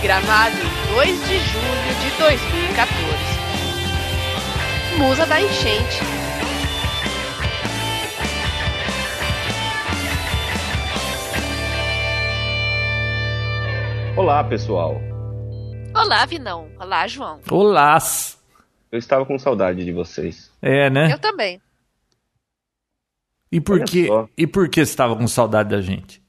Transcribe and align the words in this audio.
Gravado 0.00 0.56
em 0.56 0.94
2 0.94 1.28
de 1.28 1.38
julho 1.40 1.94
de 2.00 2.10
2014. 2.18 2.98
Musa 4.98 5.26
da 5.26 5.40
Enchente. 5.40 5.98
Olá, 14.16 14.44
pessoal. 14.44 15.00
Olá, 15.96 16.24
Vinão. 16.26 16.68
Olá, 16.78 17.08
João. 17.08 17.40
Olá. 17.50 17.98
Eu 18.92 19.00
estava 19.00 19.26
com 19.26 19.36
saudade 19.36 19.84
de 19.84 19.92
vocês. 19.92 20.52
É, 20.62 20.88
né? 20.88 21.12
Eu 21.12 21.18
também. 21.18 21.60
E 23.50 23.60
por 23.60 23.76
Olha 23.76 23.84
que 23.84 24.06
só. 24.06 24.28
e 24.36 24.46
por 24.46 24.68
que 24.68 24.84
você 24.84 24.90
estava 24.92 25.16
com 25.16 25.26
saudade 25.26 25.70
da 25.70 25.80
gente? 25.80 26.22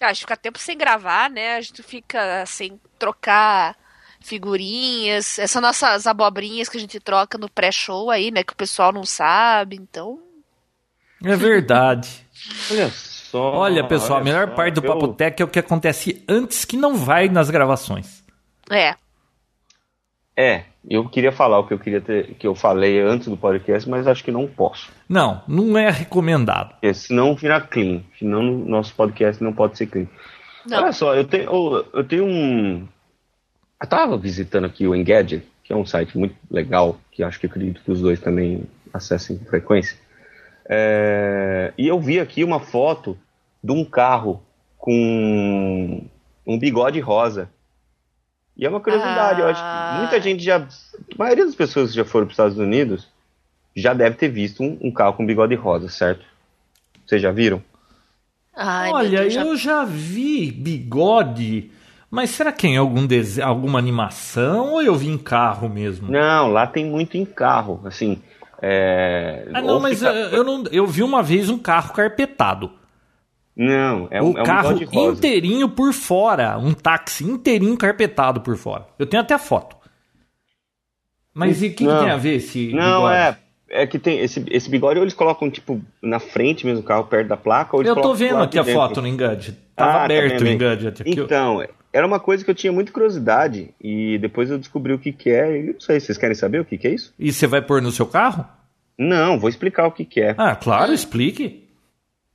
Ah, 0.00 0.06
a 0.06 0.12
gente 0.12 0.20
fica 0.22 0.36
tempo 0.36 0.58
sem 0.58 0.76
gravar, 0.76 1.30
né? 1.30 1.56
A 1.56 1.60
gente 1.60 1.82
fica 1.82 2.44
sem 2.46 2.78
trocar 2.98 3.76
figurinhas. 4.20 5.38
Essas 5.38 5.62
nossas 5.62 6.06
abobrinhas 6.06 6.68
que 6.68 6.76
a 6.76 6.80
gente 6.80 6.98
troca 6.98 7.38
no 7.38 7.48
pré-show 7.48 8.10
aí, 8.10 8.30
né? 8.30 8.42
Que 8.42 8.52
o 8.52 8.56
pessoal 8.56 8.92
não 8.92 9.04
sabe, 9.04 9.76
então. 9.76 10.20
É 11.24 11.36
verdade. 11.36 12.26
Olha 12.70 12.90
só. 12.90 13.52
Olha, 13.54 13.86
pessoal, 13.86 14.14
a 14.18 14.22
olha 14.22 14.24
melhor 14.24 14.48
só, 14.48 14.54
parte 14.54 14.74
do 14.74 14.84
eu- 14.84 14.92
Papo 14.92 15.14
Tech 15.14 15.40
é 15.40 15.44
o 15.44 15.48
que 15.48 15.58
acontece 15.58 16.22
antes 16.28 16.64
que 16.64 16.76
não 16.76 16.96
vai 16.96 17.28
nas 17.28 17.48
gravações. 17.48 18.22
É. 18.70 18.94
É, 20.36 20.64
eu 20.88 21.08
queria 21.08 21.30
falar 21.32 21.58
o 21.60 21.66
que 21.66 21.74
eu 21.74 21.78
queria 21.78 22.00
ter, 22.00 22.34
que 22.34 22.46
eu 22.46 22.54
falei 22.54 23.00
antes 23.00 23.28
do 23.28 23.36
podcast, 23.36 23.88
mas 23.88 24.06
acho 24.06 24.24
que 24.24 24.32
não 24.32 24.46
posso. 24.48 24.90
Não, 25.08 25.42
não 25.46 25.76
é 25.78 25.90
recomendado. 25.90 26.70
Porque 26.72 26.92
senão 26.94 27.34
vira 27.34 27.60
clean. 27.60 28.02
Senão 28.18 28.42
nosso 28.42 28.94
podcast 28.94 29.42
não 29.42 29.52
pode 29.52 29.78
ser 29.78 29.86
clean. 29.86 30.06
Não. 30.66 30.78
Olha 30.82 30.92
só, 30.92 31.14
eu 31.14 31.24
tenho, 31.24 31.44
eu- 31.44 31.86
eu 31.92 32.04
tenho 32.04 32.24
um. 32.24 32.86
Eu 33.80 33.88
tava 33.88 34.16
visitando 34.16 34.64
aqui 34.66 34.86
o 34.86 34.94
Engadget, 34.94 35.44
que 35.64 35.72
é 35.72 35.76
um 35.76 35.84
site 35.86 36.16
muito 36.16 36.36
legal, 36.50 36.98
que 37.10 37.22
acho 37.22 37.38
que 37.40 37.46
acredito 37.46 37.82
que 37.84 37.90
os 37.90 38.00
dois 38.00 38.20
também 38.20 38.62
acessem 38.92 39.36
com 39.38 39.44
frequência. 39.46 39.96
É, 40.68 41.72
E 41.76 41.86
eu 41.88 41.98
vi 42.00 42.20
aqui 42.20 42.44
uma 42.44 42.60
foto 42.60 43.18
de 43.62 43.72
um 43.72 43.84
carro 43.84 44.42
com 44.78 46.04
um 46.46 46.58
bigode 46.58 47.00
rosa. 47.00 47.48
E 48.56 48.66
é 48.66 48.68
uma 48.68 48.80
curiosidade, 48.80 49.40
eu 49.40 49.48
acho 49.48 49.60
Ah. 49.62 49.92
que 49.94 50.00
muita 50.00 50.20
gente 50.20 50.42
já. 50.44 50.56
A 50.58 50.66
maioria 51.18 51.44
das 51.46 51.54
pessoas 51.54 51.90
que 51.90 51.96
já 51.96 52.04
foram 52.04 52.26
para 52.26 52.32
os 52.32 52.34
Estados 52.34 52.58
Unidos 52.58 53.08
já 53.74 53.94
deve 53.94 54.16
ter 54.16 54.28
visto 54.28 54.62
um, 54.62 54.78
um 54.82 54.90
carro 54.92 55.14
com 55.14 55.24
bigode 55.24 55.54
rosa, 55.54 55.88
certo? 55.88 56.24
Vocês 57.06 57.20
já 57.22 57.30
viram? 57.32 57.62
Ai, 58.54 58.90
Olha, 58.92 59.20
Deus, 59.22 59.32
já- 59.32 59.44
eu 59.44 59.56
já 59.56 59.84
vi 59.84 60.52
bigode, 60.52 61.70
mas 62.10 62.30
será 62.30 62.52
que 62.52 62.66
é 62.66 62.70
em 62.70 62.76
algum 62.76 63.06
dese... 63.06 63.40
alguma 63.40 63.78
animação 63.78 64.72
ou 64.72 64.82
eu 64.82 64.94
vi 64.94 65.08
em 65.08 65.16
carro 65.16 65.68
mesmo? 65.70 66.10
Não, 66.10 66.48
lá 66.48 66.66
tem 66.66 66.84
muito 66.84 67.16
em 67.16 67.24
carro, 67.24 67.80
assim. 67.86 68.20
É... 68.60 69.48
Ah, 69.54 69.62
não, 69.62 69.74
ou 69.74 69.80
mas 69.80 69.98
fica- 69.98 70.12
eu, 70.12 70.28
eu 70.38 70.44
não, 70.44 70.64
eu 70.70 70.86
vi 70.86 71.02
uma 71.02 71.22
vez 71.22 71.48
um 71.48 71.58
carro 71.58 71.94
carpetado. 71.94 72.70
Não, 73.56 74.08
é 74.10 74.22
o 74.22 74.26
um, 74.32 74.38
é 74.38 74.42
um 74.42 74.44
carro 74.44 74.78
inteirinho 75.10 75.68
por 75.68 75.92
fora, 75.92 76.58
um 76.58 76.72
táxi 76.72 77.24
inteirinho 77.24 77.76
carpetado 77.76 78.40
por 78.40 78.56
fora. 78.56 78.86
Eu 78.98 79.06
tenho 79.06 79.22
até 79.22 79.36
foto. 79.38 79.76
Mas 81.34 81.62
e 81.62 81.66
o 81.66 81.70
que, 81.70 81.76
que 81.76 81.84
tem 81.84 82.10
a 82.10 82.16
ver 82.16 82.36
esse 82.36 82.72
Não, 82.72 83.02
bigode? 83.02 83.14
é. 83.16 83.36
É 83.74 83.86
que 83.86 83.98
tem 83.98 84.18
esse, 84.18 84.44
esse 84.50 84.68
bigode, 84.68 84.98
ou 84.98 85.04
eles 85.04 85.14
colocam, 85.14 85.50
tipo, 85.50 85.80
na 86.02 86.18
frente 86.20 86.66
mesmo 86.66 86.82
do 86.82 86.86
carro, 86.86 87.04
perto 87.04 87.28
da 87.28 87.38
placa, 87.38 87.74
ou 87.74 87.82
Eu 87.82 87.96
tô 87.96 88.12
vendo 88.12 88.42
aqui 88.42 88.58
a 88.58 88.62
dentro. 88.62 88.78
foto 88.78 89.00
no 89.00 89.08
Engadget. 89.08 89.56
Tava 89.74 89.90
Ah, 89.90 89.94
tá 89.94 90.04
aberto 90.04 90.30
vendo 90.32 90.42
o 90.42 90.44
aí? 90.48 90.54
Engadget 90.54 91.00
aqui. 91.02 91.10
Então, 91.10 91.66
era 91.90 92.06
uma 92.06 92.20
coisa 92.20 92.44
que 92.44 92.50
eu 92.50 92.54
tinha 92.54 92.70
muita 92.70 92.92
curiosidade, 92.92 93.70
e 93.80 94.18
depois 94.18 94.50
eu 94.50 94.58
descobri 94.58 94.92
o 94.92 94.98
que 94.98 95.10
que 95.10 95.30
é, 95.30 95.58
e 95.58 95.66
eu 95.68 95.72
não 95.72 95.80
sei, 95.80 95.98
vocês 95.98 96.18
querem 96.18 96.34
saber 96.34 96.60
o 96.60 96.66
que 96.66 96.76
que 96.76 96.86
é 96.86 96.90
isso? 96.90 97.14
E 97.18 97.32
você 97.32 97.46
vai 97.46 97.62
pôr 97.62 97.80
no 97.80 97.90
seu 97.90 98.04
carro? 98.04 98.44
Não, 98.98 99.38
vou 99.40 99.48
explicar 99.48 99.86
o 99.86 99.90
que 99.90 100.04
que 100.04 100.20
é. 100.20 100.34
Ah, 100.36 100.54
claro, 100.54 100.92
explique. 100.92 101.66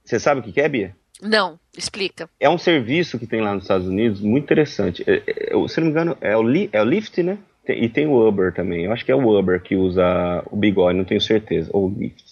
Você 0.03 0.19
sabe 0.19 0.39
o 0.39 0.43
que 0.43 0.51
que 0.51 0.59
é, 0.61 0.67
Bia? 0.67 0.95
Não, 1.21 1.59
explica. 1.75 2.29
É 2.39 2.49
um 2.49 2.57
serviço 2.57 3.17
que 3.17 3.25
tem 3.27 3.41
lá 3.41 3.53
nos 3.53 3.63
Estados 3.63 3.87
Unidos, 3.87 4.21
muito 4.21 4.43
interessante. 4.43 5.03
É, 5.07 5.23
é, 5.25 5.53
eu- 5.53 5.67
se 5.67 5.79
não 5.79 5.85
me 5.87 5.91
engano, 5.91 6.17
é 6.21 6.35
o, 6.37 6.43
Li- 6.43 6.69
é 6.71 6.81
o 6.81 6.85
Lyft, 6.85 7.23
né? 7.23 7.37
Tem- 7.65 7.83
e 7.83 7.89
tem 7.89 8.05
o 8.07 8.27
Uber 8.27 8.53
também. 8.53 8.85
Eu 8.85 8.93
acho 8.93 9.03
que 9.03 9.11
é 9.11 9.15
o 9.15 9.27
Uber 9.39 9.61
que 9.61 9.75
usa 9.75 10.43
o 10.51 10.55
bigode, 10.55 10.97
não 10.97 11.05
tenho 11.05 11.19
certeza. 11.21 11.69
Ou 11.73 11.87
o 11.87 11.89
Lyft. 11.99 12.23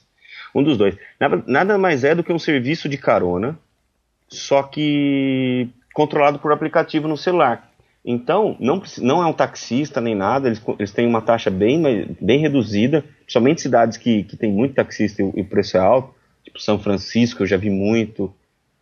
Um 0.54 0.64
dos 0.64 0.78
dois. 0.78 0.96
Nada, 1.20 1.44
nada 1.48 1.78
mais 1.78 2.04
é 2.04 2.14
do 2.16 2.24
que 2.24 2.32
um 2.32 2.40
serviço 2.40 2.88
de 2.88 2.98
carona, 2.98 3.58
só 4.30 4.64
que 4.64 5.68
controlado 5.94 6.40
por 6.40 6.52
aplicativo 6.52 7.08
no 7.08 7.18
celular. 7.18 7.72
Então, 8.06 8.56
não, 8.60 8.82
não 9.00 9.24
é 9.24 9.26
um 9.26 9.34
taxista 9.34 10.00
nem 10.00 10.14
nada, 10.14 10.48
eles, 10.48 10.62
eles 10.78 10.92
têm 10.92 11.08
uma 11.08 11.22
taxa 11.22 11.50
bem, 11.50 12.16
bem 12.22 12.40
reduzida, 12.40 13.04
somente 13.28 13.62
cidades 13.62 13.98
que, 13.98 14.24
que 14.24 14.38
tem 14.38 14.52
muito 14.52 14.76
taxista 14.76 15.24
e 15.24 15.42
o 15.42 15.46
preço 15.46 15.76
é 15.76 15.80
alto, 15.80 16.14
tipo 16.44 16.62
São 16.62 16.78
Francisco, 16.78 17.42
eu 17.44 17.48
já 17.48 17.58
vi 17.58 17.70
muito. 17.72 18.32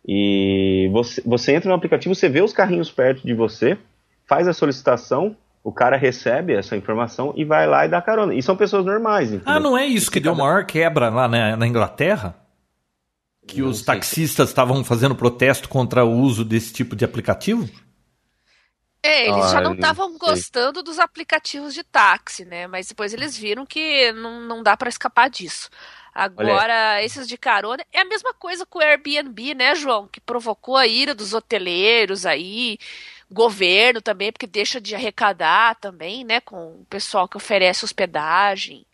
E 0.06 0.88
você, 0.92 1.22
você 1.24 1.54
entra 1.54 1.68
no 1.68 1.74
aplicativo, 1.74 2.14
você 2.14 2.28
vê 2.28 2.42
os 2.42 2.52
carrinhos 2.52 2.90
perto 2.90 3.26
de 3.26 3.32
você, 3.34 3.78
faz 4.26 4.46
a 4.46 4.52
solicitação, 4.52 5.36
o 5.62 5.72
cara 5.72 5.96
recebe 5.96 6.52
essa 6.52 6.76
informação 6.76 7.32
e 7.36 7.44
vai 7.44 7.66
lá 7.66 7.86
e 7.86 7.88
dá 7.88 8.02
carona. 8.02 8.34
E 8.34 8.42
são 8.42 8.54
pessoas 8.56 8.84
normais, 8.84 9.32
entendeu? 9.32 9.54
Ah, 9.54 9.58
não 9.60 9.76
é 9.78 9.86
isso 9.86 10.10
que 10.10 10.20
deu 10.20 10.34
maior 10.34 10.66
quebra 10.66 11.08
lá 11.08 11.26
na, 11.26 11.56
na 11.56 11.66
Inglaterra? 11.66 12.36
Que 13.46 13.60
Não 13.60 13.68
os 13.70 13.78
sei. 13.78 13.86
taxistas 13.86 14.48
estavam 14.50 14.82
fazendo 14.84 15.14
protesto 15.14 15.68
contra 15.68 16.04
o 16.04 16.12
uso 16.18 16.44
desse 16.44 16.72
tipo 16.72 16.94
de 16.96 17.04
aplicativo? 17.04 17.68
É, 19.02 19.28
eles 19.28 19.44
Ah, 19.46 19.48
já 19.48 19.60
não 19.60 19.74
estavam 19.74 20.16
gostando 20.16 20.82
dos 20.82 20.98
aplicativos 20.98 21.74
de 21.74 21.82
táxi, 21.84 22.44
né? 22.46 22.66
Mas 22.66 22.88
depois 22.88 23.12
eles 23.12 23.36
viram 23.36 23.66
que 23.66 24.10
não, 24.12 24.40
não 24.40 24.62
dá 24.62 24.76
pra 24.78 24.88
escapar 24.88 25.28
disso. 25.28 25.68
Agora, 26.14 27.02
esses 27.02 27.26
de 27.26 27.36
carona 27.36 27.84
é 27.92 28.00
a 28.00 28.04
mesma 28.04 28.32
coisa 28.32 28.64
com 28.64 28.78
o 28.78 28.82
Airbnb, 28.82 29.54
né, 29.54 29.74
João? 29.74 30.06
Que 30.06 30.20
provocou 30.20 30.76
a 30.76 30.86
ira 30.86 31.12
dos 31.12 31.34
hoteleiros 31.34 32.24
aí, 32.24 32.78
governo 33.28 34.00
também, 34.00 34.30
porque 34.30 34.46
deixa 34.46 34.80
de 34.80 34.94
arrecadar 34.94 35.74
também, 35.74 36.22
né, 36.22 36.40
com 36.40 36.80
o 36.80 36.86
pessoal 36.88 37.26
que 37.26 37.36
oferece 37.36 37.84
hospedagem. 37.84 38.86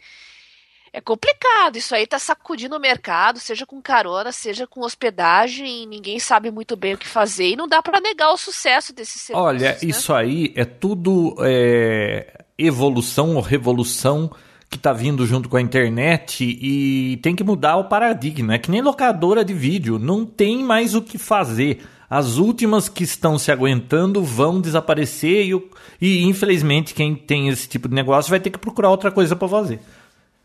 É 0.92 1.00
complicado, 1.00 1.76
isso 1.76 1.94
aí 1.94 2.06
tá 2.06 2.18
sacudindo 2.18 2.74
o 2.74 2.80
mercado, 2.80 3.38
seja 3.38 3.64
com 3.64 3.80
carona, 3.80 4.32
seja 4.32 4.66
com 4.66 4.80
hospedagem, 4.80 5.86
ninguém 5.86 6.18
sabe 6.18 6.50
muito 6.50 6.74
bem 6.74 6.94
o 6.94 6.98
que 6.98 7.06
fazer 7.06 7.50
e 7.50 7.56
não 7.56 7.68
dá 7.68 7.80
pra 7.80 8.00
negar 8.00 8.32
o 8.32 8.36
sucesso 8.36 8.92
desses 8.92 9.20
serviços. 9.20 9.46
Olha, 9.46 9.72
né? 9.72 9.78
isso 9.82 10.12
aí 10.12 10.52
é 10.56 10.64
tudo 10.64 11.36
é, 11.40 12.44
evolução 12.58 13.36
ou 13.36 13.42
revolução 13.42 14.34
que 14.70 14.78
tá 14.78 14.92
vindo 14.92 15.26
junto 15.26 15.48
com 15.48 15.56
a 15.56 15.60
internet 15.60 16.44
e 16.44 17.16
tem 17.16 17.34
que 17.34 17.42
mudar 17.42 17.76
o 17.76 17.88
paradigma. 17.88 18.54
É 18.54 18.58
que 18.58 18.70
nem 18.70 18.80
locadora 18.80 19.44
de 19.44 19.52
vídeo, 19.52 19.98
não 19.98 20.24
tem 20.24 20.62
mais 20.62 20.94
o 20.94 21.02
que 21.02 21.18
fazer. 21.18 21.82
As 22.08 22.36
últimas 22.36 22.88
que 22.88 23.02
estão 23.02 23.36
se 23.36 23.50
aguentando 23.50 24.22
vão 24.22 24.60
desaparecer 24.60 25.46
e, 25.46 25.70
e 26.00 26.22
infelizmente 26.22 26.94
quem 26.94 27.16
tem 27.16 27.48
esse 27.48 27.68
tipo 27.68 27.88
de 27.88 27.94
negócio 27.94 28.30
vai 28.30 28.38
ter 28.38 28.50
que 28.50 28.58
procurar 28.58 28.90
outra 28.90 29.10
coisa 29.10 29.34
para 29.34 29.48
fazer. 29.48 29.80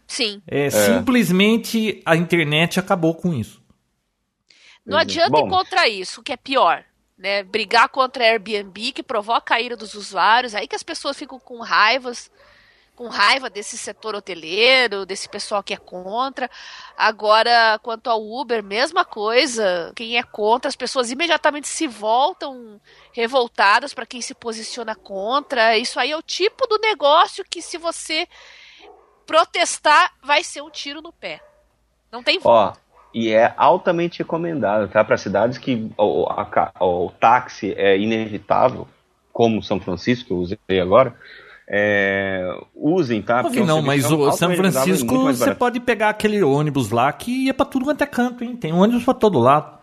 Sim. 0.08 0.42
É, 0.48 0.72
Simplesmente 0.72 2.02
a 2.04 2.16
internet 2.16 2.80
acabou 2.80 3.14
com 3.14 3.32
isso. 3.32 3.62
Não 4.84 4.98
adianta 4.98 5.32
Bom. 5.32 5.48
ir 5.48 5.50
contra 5.50 5.88
isso, 5.88 6.22
o 6.22 6.24
que 6.24 6.34
é 6.34 6.38
pior. 6.38 6.84
Né? 7.18 7.44
Brigar 7.44 7.90
contra 7.90 8.24
a 8.24 8.28
Airbnb, 8.28 8.92
que 8.92 9.04
provoca 9.04 9.56
a 9.56 9.62
ira 9.62 9.76
dos 9.76 9.94
usuários, 9.94 10.54
aí 10.54 10.68
que 10.68 10.76
as 10.76 10.84
pessoas 10.84 11.18
ficam 11.18 11.40
com 11.40 11.60
raivas, 11.62 12.30
com 12.96 13.08
raiva 13.08 13.50
desse 13.50 13.78
setor 13.78 14.16
hoteleiro, 14.16 15.06
desse 15.06 15.28
pessoal 15.28 15.62
que 15.62 15.74
é 15.74 15.78
contra. 15.78 16.50
Agora, 16.98 17.80
quanto 17.84 18.10
ao 18.10 18.22
Uber, 18.22 18.64
mesma 18.64 19.04
coisa. 19.04 19.92
Quem 19.96 20.18
é 20.18 20.24
contra, 20.24 20.70
as 20.70 20.76
pessoas 20.76 21.12
imediatamente 21.12 21.68
se 21.68 21.88
voltam 21.88 22.80
revoltadas 23.12 23.94
para 23.94 24.06
quem 24.06 24.22
se 24.22 24.34
posiciona 24.34 24.96
contra. 24.96 25.78
Isso 25.78 26.00
aí 26.00 26.12
é 26.12 26.18
o 26.18 26.24
tipo 26.24 26.66
do 26.68 26.78
negócio 26.80 27.46
que, 27.50 27.62
se 27.62 27.78
você 27.78 28.28
protestar, 29.26 30.14
vai 30.24 30.44
ser 30.44 30.62
um 30.62 30.70
tiro 30.70 31.02
no 31.02 31.12
pé. 31.12 31.42
Não 32.12 32.24
tem 32.24 32.40
volta. 32.40 32.80
Ó, 32.80 32.86
e 33.14 33.32
é 33.32 33.54
altamente 33.58 34.20
recomendado, 34.20 34.90
tá? 34.90 35.04
Para 35.04 35.18
cidades 35.18 35.58
que 35.58 35.92
o, 35.98 36.28
a 36.30 36.72
o 36.80 37.12
táxi 37.12 37.74
é 37.78 37.98
inevitável, 37.98 38.88
como 39.32 39.64
São 39.64 39.80
Francisco, 39.80 40.28
que 40.28 40.34
eu 40.34 40.38
usei 40.38 40.80
agora, 40.82 41.16
é, 41.68 42.58
usem, 42.76 43.22
tá? 43.22 43.42
Porque 43.42 43.60
é 43.60 43.64
um 43.64 43.66
não, 43.66 43.82
mas 43.82 44.04
serviço 44.04 44.28
o 44.28 44.32
São 44.32 44.56
Francisco 44.56 45.24
você 45.24 45.56
pode 45.56 45.80
pegar 45.80 46.10
aquele 46.10 46.44
ônibus 46.44 46.92
lá 46.92 47.12
que 47.12 47.46
ia 47.46 47.54
pra 47.54 47.66
tudo 47.66 47.86
quanto 47.86 48.04
é 48.04 48.08
canto, 48.08 48.44
hein? 48.44 48.56
Tem 48.56 48.72
ônibus 48.72 49.04
pra 49.04 49.14
todo 49.14 49.40
lado. 49.40 49.76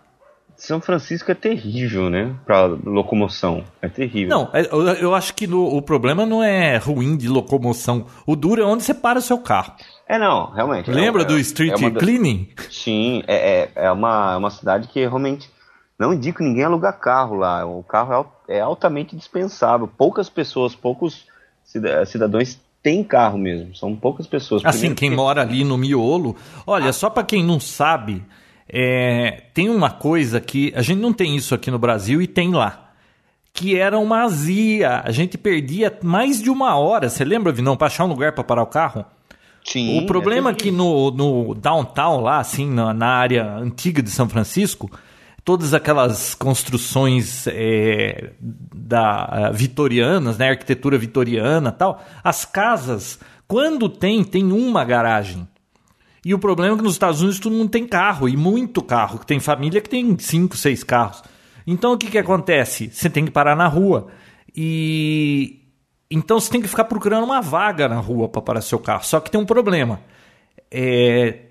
São 0.56 0.80
Francisco 0.80 1.28
é 1.32 1.34
terrível, 1.34 2.08
né? 2.08 2.36
Pra 2.46 2.66
locomoção. 2.66 3.64
É 3.80 3.88
terrível. 3.88 4.28
Não, 4.28 4.50
é, 4.52 4.64
eu, 4.70 4.86
eu 4.94 5.14
acho 5.14 5.34
que 5.34 5.44
no, 5.44 5.64
o 5.64 5.82
problema 5.82 6.24
não 6.24 6.40
é 6.40 6.76
ruim 6.76 7.16
de 7.16 7.28
locomoção. 7.28 8.06
O 8.24 8.36
duro 8.36 8.62
é 8.62 8.64
onde 8.64 8.84
você 8.84 8.94
para 8.94 9.18
o 9.18 9.22
seu 9.22 9.38
carro. 9.38 9.72
É, 10.08 10.18
não, 10.20 10.52
realmente. 10.52 10.88
Lembra 10.88 11.22
é, 11.22 11.24
do 11.24 11.36
Street 11.38 11.82
é 11.82 11.90
Cleaning? 11.90 12.48
Sim, 12.70 13.24
é, 13.26 13.62
é, 13.62 13.86
é, 13.86 13.90
uma, 13.90 14.34
é 14.34 14.36
uma 14.36 14.50
cidade 14.50 14.86
que 14.86 15.00
realmente 15.00 15.50
não 15.98 16.12
indico 16.12 16.44
ninguém 16.44 16.64
alugar 16.64 17.00
carro 17.00 17.34
lá. 17.34 17.66
O 17.66 17.82
carro 17.82 18.30
é, 18.46 18.58
é 18.58 18.60
altamente 18.60 19.16
dispensável. 19.16 19.88
Poucas 19.88 20.28
pessoas, 20.28 20.76
poucos 20.76 21.26
cidadãos 22.06 22.58
têm 22.82 23.04
carro 23.04 23.38
mesmo. 23.38 23.74
São 23.74 23.94
poucas 23.94 24.26
pessoas. 24.26 24.64
Assim, 24.64 24.94
quem 24.94 25.10
mora 25.10 25.42
ali 25.42 25.64
no 25.64 25.78
miolo. 25.78 26.36
Olha, 26.66 26.90
ah. 26.90 26.92
só 26.92 27.08
para 27.08 27.22
quem 27.22 27.44
não 27.44 27.60
sabe, 27.60 28.22
é, 28.68 29.44
tem 29.54 29.68
uma 29.68 29.90
coisa 29.90 30.40
que 30.40 30.72
a 30.74 30.82
gente 30.82 30.98
não 30.98 31.12
tem 31.12 31.36
isso 31.36 31.54
aqui 31.54 31.70
no 31.70 31.78
Brasil 31.78 32.20
e 32.20 32.26
tem 32.26 32.52
lá. 32.52 32.90
Que 33.54 33.78
era 33.78 33.98
uma 33.98 34.22
azia. 34.22 35.02
A 35.04 35.10
gente 35.10 35.36
perdia 35.36 35.96
mais 36.02 36.42
de 36.42 36.50
uma 36.50 36.76
hora. 36.76 37.08
Você 37.08 37.24
lembra, 37.24 37.52
Vinão, 37.52 37.76
para 37.76 37.86
achar 37.86 38.04
um 38.04 38.08
lugar 38.08 38.32
para 38.32 38.42
parar 38.42 38.62
o 38.62 38.66
carro? 38.66 39.04
Sim. 39.64 40.00
O 40.00 40.06
problema 40.06 40.50
é 40.50 40.54
que 40.54 40.70
no, 40.70 41.10
no 41.10 41.54
downtown, 41.54 42.20
lá, 42.20 42.38
assim, 42.38 42.68
na, 42.68 42.92
na 42.92 43.08
área 43.08 43.54
antiga 43.56 44.02
de 44.02 44.10
São 44.10 44.28
Francisco, 44.28 44.90
todas 45.44 45.74
aquelas 45.74 46.34
construções 46.34 47.46
é, 47.48 48.32
da 48.40 49.50
vitorianas, 49.52 50.38
né, 50.38 50.50
arquitetura 50.50 50.96
vitoriana, 50.96 51.72
tal, 51.72 52.02
as 52.22 52.44
casas, 52.44 53.18
quando 53.48 53.88
tem, 53.88 54.22
tem 54.22 54.52
uma 54.52 54.84
garagem. 54.84 55.46
E 56.24 56.32
o 56.32 56.38
problema 56.38 56.74
é 56.74 56.78
que 56.78 56.84
nos 56.84 56.92
Estados 56.92 57.20
Unidos 57.20 57.40
todo 57.40 57.54
mundo 57.54 57.70
tem 57.70 57.86
carro 57.86 58.28
e 58.28 58.36
muito 58.36 58.80
carro, 58.80 59.18
tem 59.24 59.40
família 59.40 59.80
que 59.80 59.90
tem 59.90 60.16
cinco, 60.18 60.56
seis 60.56 60.84
carros. 60.84 61.22
Então 61.66 61.92
o 61.92 61.98
que 61.98 62.10
que 62.10 62.18
acontece? 62.18 62.90
Você 62.92 63.10
tem 63.10 63.24
que 63.24 63.30
parar 63.30 63.56
na 63.56 63.66
rua 63.66 64.08
e 64.54 65.60
então 66.08 66.38
você 66.38 66.50
tem 66.50 66.60
que 66.60 66.68
ficar 66.68 66.84
procurando 66.84 67.24
uma 67.24 67.40
vaga 67.40 67.88
na 67.88 67.98
rua 67.98 68.28
para 68.28 68.42
parar 68.42 68.60
seu 68.60 68.78
carro. 68.78 69.04
Só 69.04 69.18
que 69.18 69.30
tem 69.30 69.40
um 69.40 69.46
problema. 69.46 70.00
É, 70.70 71.46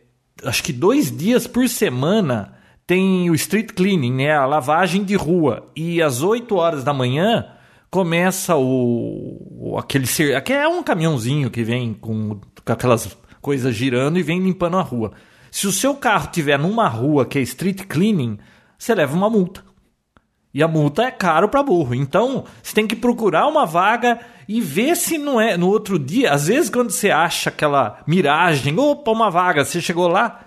acho 0.45 0.63
que 0.63 0.71
dois 0.71 1.15
dias 1.15 1.47
por 1.47 1.67
semana 1.67 2.60
tem 2.91 3.29
o 3.29 3.35
street 3.35 3.71
cleaning, 3.71 4.11
né, 4.11 4.33
a 4.33 4.45
lavagem 4.45 5.05
de 5.05 5.15
rua. 5.15 5.65
E 5.73 6.01
às 6.01 6.21
8 6.21 6.53
horas 6.53 6.83
da 6.83 6.93
manhã 6.93 7.47
começa 7.89 8.57
o, 8.57 9.47
o 9.49 9.77
aquele 9.77 10.05
que 10.43 10.51
é 10.51 10.67
um 10.67 10.83
caminhãozinho 10.83 11.49
que 11.49 11.63
vem 11.63 11.93
com, 11.93 12.41
com 12.65 12.73
aquelas 12.73 13.17
coisas 13.39 13.73
girando 13.73 14.19
e 14.19 14.23
vem 14.23 14.41
limpando 14.41 14.75
a 14.75 14.81
rua. 14.81 15.13
Se 15.49 15.67
o 15.67 15.71
seu 15.71 15.95
carro 15.95 16.27
tiver 16.33 16.59
numa 16.59 16.89
rua 16.89 17.25
que 17.25 17.39
é 17.39 17.41
street 17.43 17.83
cleaning, 17.87 18.37
você 18.77 18.93
leva 18.93 19.15
uma 19.15 19.29
multa. 19.29 19.63
E 20.53 20.61
a 20.61 20.67
multa 20.67 21.03
é 21.03 21.11
caro 21.11 21.47
para 21.47 21.63
burro. 21.63 21.95
Então, 21.95 22.43
você 22.61 22.73
tem 22.73 22.85
que 22.85 22.95
procurar 22.97 23.47
uma 23.47 23.65
vaga 23.65 24.19
e 24.49 24.59
ver 24.59 24.97
se 24.97 25.17
não 25.17 25.39
é 25.39 25.55
no 25.55 25.69
outro 25.69 25.97
dia. 25.97 26.33
Às 26.33 26.47
vezes, 26.47 26.69
quando 26.69 26.89
você 26.89 27.09
acha 27.09 27.49
aquela 27.49 28.01
miragem, 28.05 28.77
opa, 28.77 29.11
uma 29.11 29.31
vaga, 29.31 29.63
você 29.63 29.79
chegou 29.79 30.09
lá, 30.09 30.41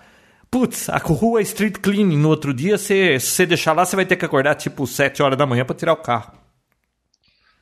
Putz, 0.55 0.89
a 0.89 0.99
rua 0.99 1.41
é 1.41 1.43
street 1.43 1.79
cleaning 1.79 2.17
no 2.17 2.29
outro 2.29 2.55
dia, 2.55 2.79
se 2.79 3.19
você 3.19 3.45
deixar 3.45 3.73
lá, 3.73 3.85
você 3.85 3.97
vai 3.97 4.07
ter 4.07 4.15
que 4.15 4.25
acordar 4.25 4.55
tipo 4.55 4.87
7 4.87 5.21
horas 5.21 5.37
da 5.37 5.45
manhã 5.45 5.65
para 5.65 5.75
tirar 5.75 5.93
o 5.93 5.97
carro. 5.97 6.33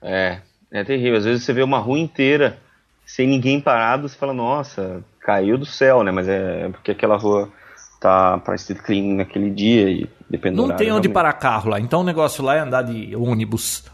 É, 0.03 0.41
é 0.71 0.85
terrível. 0.85 1.17
Às 1.17 1.25
vezes 1.25 1.43
você 1.43 1.55
vê 1.55 1.63
uma 1.63 1.79
rua 1.79 1.99
inteira 1.99 2.59
sem 3.07 3.27
ninguém 3.27 3.63
parado, 3.63 4.07
você 4.07 4.15
fala, 4.15 4.35
nossa, 4.35 5.03
caiu 5.21 5.57
do 5.57 5.65
céu, 5.65 6.03
né? 6.03 6.11
Mas 6.11 6.29
é 6.29 6.69
porque 6.69 6.91
aquela 6.91 7.17
rua 7.17 7.51
tá 7.99 8.37
para 8.37 8.57
street 8.57 8.83
cleaning 8.83 9.17
naquele 9.17 9.49
dia 9.49 9.89
e 9.89 10.07
depende 10.29 10.59
Não 10.59 10.67
tem 10.67 10.75
onde 10.75 10.85
realmente. 10.85 11.09
parar 11.09 11.33
carro 11.33 11.71
lá, 11.71 11.81
então 11.81 12.03
o 12.03 12.05
negócio 12.05 12.45
lá 12.45 12.57
é 12.57 12.59
andar 12.59 12.83
de 12.83 13.17
ônibus. 13.17 13.85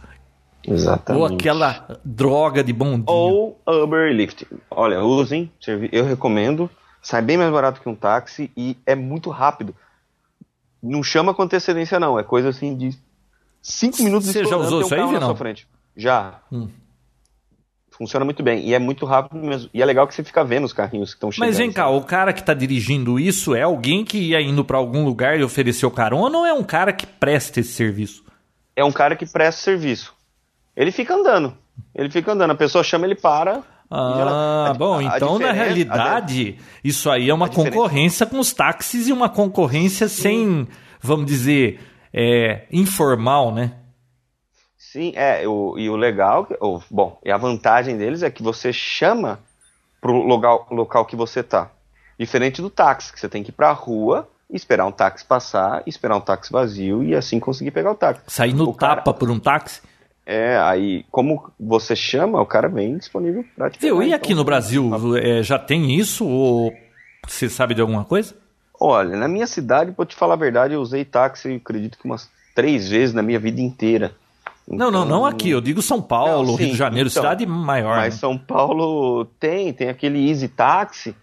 Exatamente. 0.66 1.22
Ou 1.22 1.36
aquela 1.36 2.00
droga 2.04 2.64
de 2.64 2.72
bom 2.72 2.98
dia. 2.98 3.14
Ou 3.14 3.60
Uber 3.64 4.10
e 4.10 4.12
Lyft. 4.12 4.44
Olha, 4.68 5.04
usem, 5.04 5.52
eu 5.92 6.04
recomendo. 6.04 6.68
Sai 7.08 7.22
bem 7.22 7.38
mais 7.38 7.50
barato 7.50 7.81
que 7.81 7.88
um 7.88 7.94
táxi 7.94 8.52
e 8.55 8.76
é 8.84 8.94
muito 8.94 9.31
rápido. 9.31 9.75
Não 10.82 11.02
chama 11.02 11.32
com 11.32 11.40
antecedência, 11.40 11.99
não. 11.99 12.19
É 12.19 12.22
coisa 12.22 12.50
assim 12.50 12.76
de 12.76 12.94
5 13.62 14.02
minutos 14.02 14.28
Você 14.28 14.44
já 14.44 14.58
usou 14.58 14.82
isso 14.82 14.94
aí, 14.94 15.12
na 15.12 15.22
sua 15.22 15.34
frente. 15.34 15.66
Já. 15.96 16.43
Hum. 16.52 16.69
Funciona 17.93 18.26
muito 18.26 18.43
bem. 18.43 18.62
E 18.62 18.75
é 18.75 18.78
muito 18.78 19.06
rápido 19.06 19.43
mesmo. 19.43 19.70
E 19.72 19.81
é 19.81 19.87
legal 19.87 20.06
que 20.06 20.14
você 20.14 20.22
fica 20.22 20.44
vendo 20.44 20.64
os 20.64 20.75
carrinhos 20.75 21.14
que 21.14 21.16
estão 21.16 21.32
chegando. 21.32 21.49
Mas 21.49 21.56
vem 21.56 21.72
cá, 21.72 21.88
o 21.88 22.05
cara 22.05 22.31
que 22.31 22.40
está 22.40 22.52
dirigindo 22.52 23.19
isso 23.19 23.55
é 23.55 23.62
alguém 23.62 24.05
que 24.05 24.19
ia 24.19 24.40
indo 24.43 24.62
para 24.62 24.76
algum 24.76 25.02
lugar 25.02 25.40
e 25.40 25.43
ofereceu 25.43 25.90
carona 25.90 26.37
ou 26.37 26.44
é 26.44 26.52
um 26.52 26.62
cara 26.62 26.93
que 26.93 27.06
presta 27.06 27.60
esse 27.60 27.72
serviço? 27.72 28.22
É 28.76 28.84
um 28.84 28.93
cara 28.93 29.16
que 29.16 29.25
presta 29.25 29.62
serviço. 29.62 30.14
Ele 30.76 30.93
fica 30.93 31.14
andando. 31.14 31.56
Ele 31.94 32.10
fica 32.10 32.32
andando. 32.32 32.50
A 32.50 32.55
pessoa 32.55 32.84
chama, 32.84 33.06
ele 33.06 33.14
para 33.14 33.62
ah, 33.90 34.17
ela, 34.20 34.70
a, 34.70 34.75
bom, 34.75 34.99
a, 34.99 35.17
então 35.17 35.37
a 35.37 35.38
na 35.38 35.52
realidade 35.52 36.58
isso 36.85 37.11
aí 37.11 37.31
é 37.31 37.35
uma 37.35 37.49
concorrência 37.49 38.26
com 38.26 38.38
os 38.38 38.52
táxis 38.52 39.08
e 39.08 39.12
uma 39.12 39.29
concorrência 39.29 40.08
Sim. 40.08 40.23
sem, 40.23 40.69
vamos 41.00 41.26
dizer, 41.26 41.81
é, 42.12 42.67
informal, 42.70 43.52
né? 43.52 43.73
Sim, 44.76 45.12
é, 45.17 45.46
o, 45.46 45.79
e 45.79 45.88
o 45.88 45.96
legal, 45.96 46.46
o, 46.61 46.81
bom, 46.90 47.19
e 47.25 47.31
a 47.31 47.37
vantagem 47.37 47.96
deles 47.96 48.23
é 48.23 48.31
que 48.31 48.43
você 48.43 48.73
chama 48.73 49.40
pro 50.00 50.12
local, 50.12 50.67
local 50.70 51.05
que 51.05 51.17
você 51.17 51.43
tá. 51.43 51.70
Diferente 52.19 52.61
do 52.61 52.70
táxi, 52.70 53.12
que 53.12 53.20
você 53.20 53.29
tem 53.29 53.43
que 53.43 53.50
ir 53.50 53.52
pra 53.52 53.70
rua, 53.73 54.29
esperar 54.50 54.87
um 54.87 54.93
táxi 54.93 55.25
passar, 55.25 55.82
esperar 55.87 56.17
um 56.17 56.20
táxi 56.20 56.50
vazio 56.50 57.02
e 57.02 57.14
assim 57.14 57.38
conseguir 57.38 57.70
pegar 57.70 57.93
o 57.93 57.94
táxi. 57.94 58.23
Sair 58.26 58.55
no 58.55 58.70
o 58.70 58.73
tapa 58.75 59.02
cara, 59.02 59.19
por 59.19 59.31
um 59.31 59.38
táxi? 59.38 59.82
É, 60.30 60.58
aí, 60.58 61.06
como 61.10 61.50
você 61.58 61.96
chama, 61.96 62.38
o 62.38 62.44
cara 62.44 62.69
vem 62.69 62.98
disponível 62.98 63.46
pra 63.56 63.70
te 63.70 63.80
Viu, 63.80 64.02
e 64.02 64.12
aqui 64.12 64.32
então, 64.32 64.36
no 64.36 64.44
Brasil, 64.44 64.90
é, 65.16 65.42
já 65.42 65.58
tem 65.58 65.94
isso 65.94 66.26
ou 66.26 66.70
você 67.26 67.48
sabe 67.48 67.72
de 67.72 67.80
alguma 67.80 68.04
coisa? 68.04 68.36
Olha, 68.78 69.16
na 69.16 69.26
minha 69.26 69.46
cidade, 69.46 69.90
pra 69.90 70.04
te 70.04 70.14
falar 70.14 70.34
a 70.34 70.36
verdade, 70.36 70.75
eu 70.75 70.82
usei 70.82 71.02
táxi, 71.02 71.54
acredito 71.54 71.96
que 71.96 72.04
umas 72.04 72.28
três 72.54 72.90
vezes 72.90 73.14
na 73.14 73.22
minha 73.22 73.38
vida 73.38 73.62
inteira. 73.62 74.12
Então, 74.69 74.90
não, 74.90 75.00
não, 75.00 75.08
não 75.08 75.25
aqui, 75.25 75.48
eu 75.48 75.62
digo 75.62 75.80
São 75.80 76.02
Paulo, 76.02 76.48
não, 76.48 76.56
sim, 76.58 76.64
Rio 76.64 76.72
de 76.72 76.78
Janeiro, 76.78 77.08
então, 77.08 77.22
cidade 77.22 77.46
maior. 77.46 77.96
Mas 77.96 78.12
né? 78.12 78.20
São 78.20 78.36
Paulo 78.36 79.24
tem, 79.40 79.72
tem 79.72 79.88
aquele 79.88 80.28
Easy 80.28 80.48
Taxi, 80.48 81.16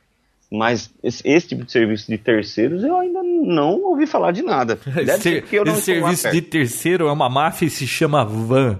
mas 0.51 0.91
esse, 1.03 1.27
esse, 1.27 1.47
tipo 1.49 1.65
de 1.65 1.71
serviço 1.71 2.09
de 2.09 2.17
terceiros 2.17 2.83
eu 2.83 2.97
ainda 2.97 3.21
não 3.23 3.81
ouvi 3.83 4.05
falar 4.05 4.31
de 4.31 4.41
nada. 4.41 4.79
Deve 4.85 5.17
ser 5.17 5.41
porque 5.41 5.59
eu 5.59 5.65
não 5.65 5.73
Esse 5.73 5.83
serviço 5.83 6.31
de 6.31 6.41
terceiro 6.41 7.07
é 7.07 7.11
uma 7.11 7.29
máfia 7.29 7.65
e 7.65 7.69
se 7.69 7.87
chama 7.87 8.23
van. 8.23 8.79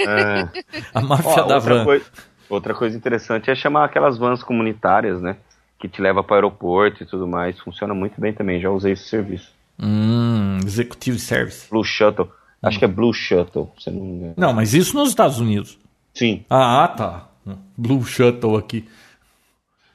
É. 0.00 0.48
A 0.94 1.00
máfia 1.00 1.44
Ó, 1.44 1.46
da 1.46 1.58
van. 1.58 1.84
Coisa, 1.84 2.04
outra 2.48 2.74
coisa 2.74 2.96
interessante 2.96 3.50
é 3.50 3.54
chamar 3.54 3.84
aquelas 3.84 4.16
vans 4.16 4.42
comunitárias, 4.42 5.20
né? 5.20 5.36
Que 5.78 5.88
te 5.88 6.00
leva 6.00 6.22
para 6.22 6.32
o 6.32 6.36
aeroporto 6.36 7.02
e 7.02 7.06
tudo 7.06 7.26
mais. 7.26 7.58
Funciona 7.60 7.94
muito 7.94 8.20
bem 8.20 8.32
também, 8.32 8.60
já 8.60 8.70
usei 8.70 8.92
esse 8.92 9.08
serviço. 9.08 9.52
Hum, 9.78 10.58
Executive 10.64 11.18
Service. 11.18 11.68
Blue 11.70 11.84
Shuttle. 11.84 12.26
Hum. 12.26 12.68
Acho 12.68 12.78
que 12.78 12.84
é 12.84 12.88
Blue 12.88 13.12
Shuttle, 13.12 13.70
se 13.78 13.90
não 13.90 14.02
me 14.02 14.12
engano. 14.12 14.34
Não, 14.36 14.52
mas 14.52 14.74
isso 14.74 14.96
nos 14.96 15.10
Estados 15.10 15.38
Unidos. 15.38 15.78
Sim. 16.14 16.44
Ah, 16.50 16.88
tá. 16.88 17.28
Blue 17.76 18.04
Shuttle 18.04 18.56
aqui. 18.56 18.86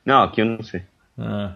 Não, 0.06 0.24
aqui 0.24 0.42
eu 0.42 0.46
não 0.46 0.64
sei. 0.64 0.84
Ah. 1.18 1.56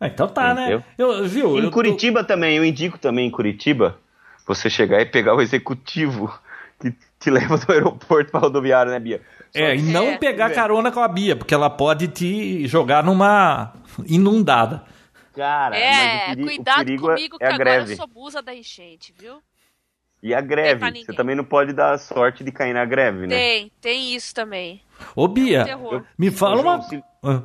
ah 0.00 0.06
então 0.06 0.28
tá, 0.28 0.54
né? 0.54 0.62
Entendeu? 0.62 0.78
né? 0.78 0.84
Eu, 0.96 1.28
viu, 1.28 1.58
em 1.58 1.64
eu 1.64 1.70
Curitiba 1.70 2.20
tô... 2.20 2.28
também, 2.28 2.56
eu 2.56 2.64
indico 2.64 2.98
também 2.98 3.26
em 3.26 3.30
Curitiba 3.30 3.98
você 4.46 4.70
chegar 4.70 5.00
e 5.00 5.06
pegar 5.06 5.34
o 5.34 5.40
executivo 5.40 6.32
que 6.80 6.94
te 7.18 7.30
leva 7.30 7.56
do 7.58 7.72
aeroporto 7.72 8.30
para 8.30 8.40
rodoviária, 8.40 8.92
né, 8.92 8.98
Bia? 8.98 9.20
Só 9.50 9.62
é, 9.62 9.76
e 9.76 9.82
não 9.82 10.10
é, 10.10 10.18
pegar 10.18 10.50
é. 10.50 10.54
carona 10.54 10.90
com 10.90 11.00
a 11.00 11.08
Bia, 11.08 11.36
porque 11.36 11.54
ela 11.54 11.70
pode 11.70 12.08
te 12.08 12.66
jogar 12.66 13.04
numa 13.04 13.72
inundada. 14.06 14.84
Cara, 15.34 15.76
é, 15.76 16.36
cuidado 16.36 16.96
comigo 16.96 17.36
é, 17.40 17.48
que 17.48 17.54
agora 17.54 17.56
greve. 17.56 17.92
eu 17.92 17.96
sou 17.96 18.08
musa 18.08 18.42
da 18.42 18.54
enchente, 18.54 19.14
viu? 19.18 19.42
E 20.22 20.34
a 20.34 20.40
greve, 20.40 21.04
você 21.04 21.12
também 21.12 21.34
não 21.34 21.42
pode 21.42 21.72
dar 21.72 21.92
a 21.92 21.98
sorte 21.98 22.44
de 22.44 22.52
cair 22.52 22.72
na 22.72 22.84
greve, 22.84 23.26
né? 23.26 23.34
Tem, 23.34 23.72
tem 23.80 24.14
isso 24.14 24.32
também. 24.32 24.80
Ô 25.16 25.26
Bia, 25.26 25.66
eu, 25.68 26.04
me 26.16 26.30
fala 26.30 26.60
uma... 26.60 26.82
Se... 26.82 27.02
Ah. 27.22 27.42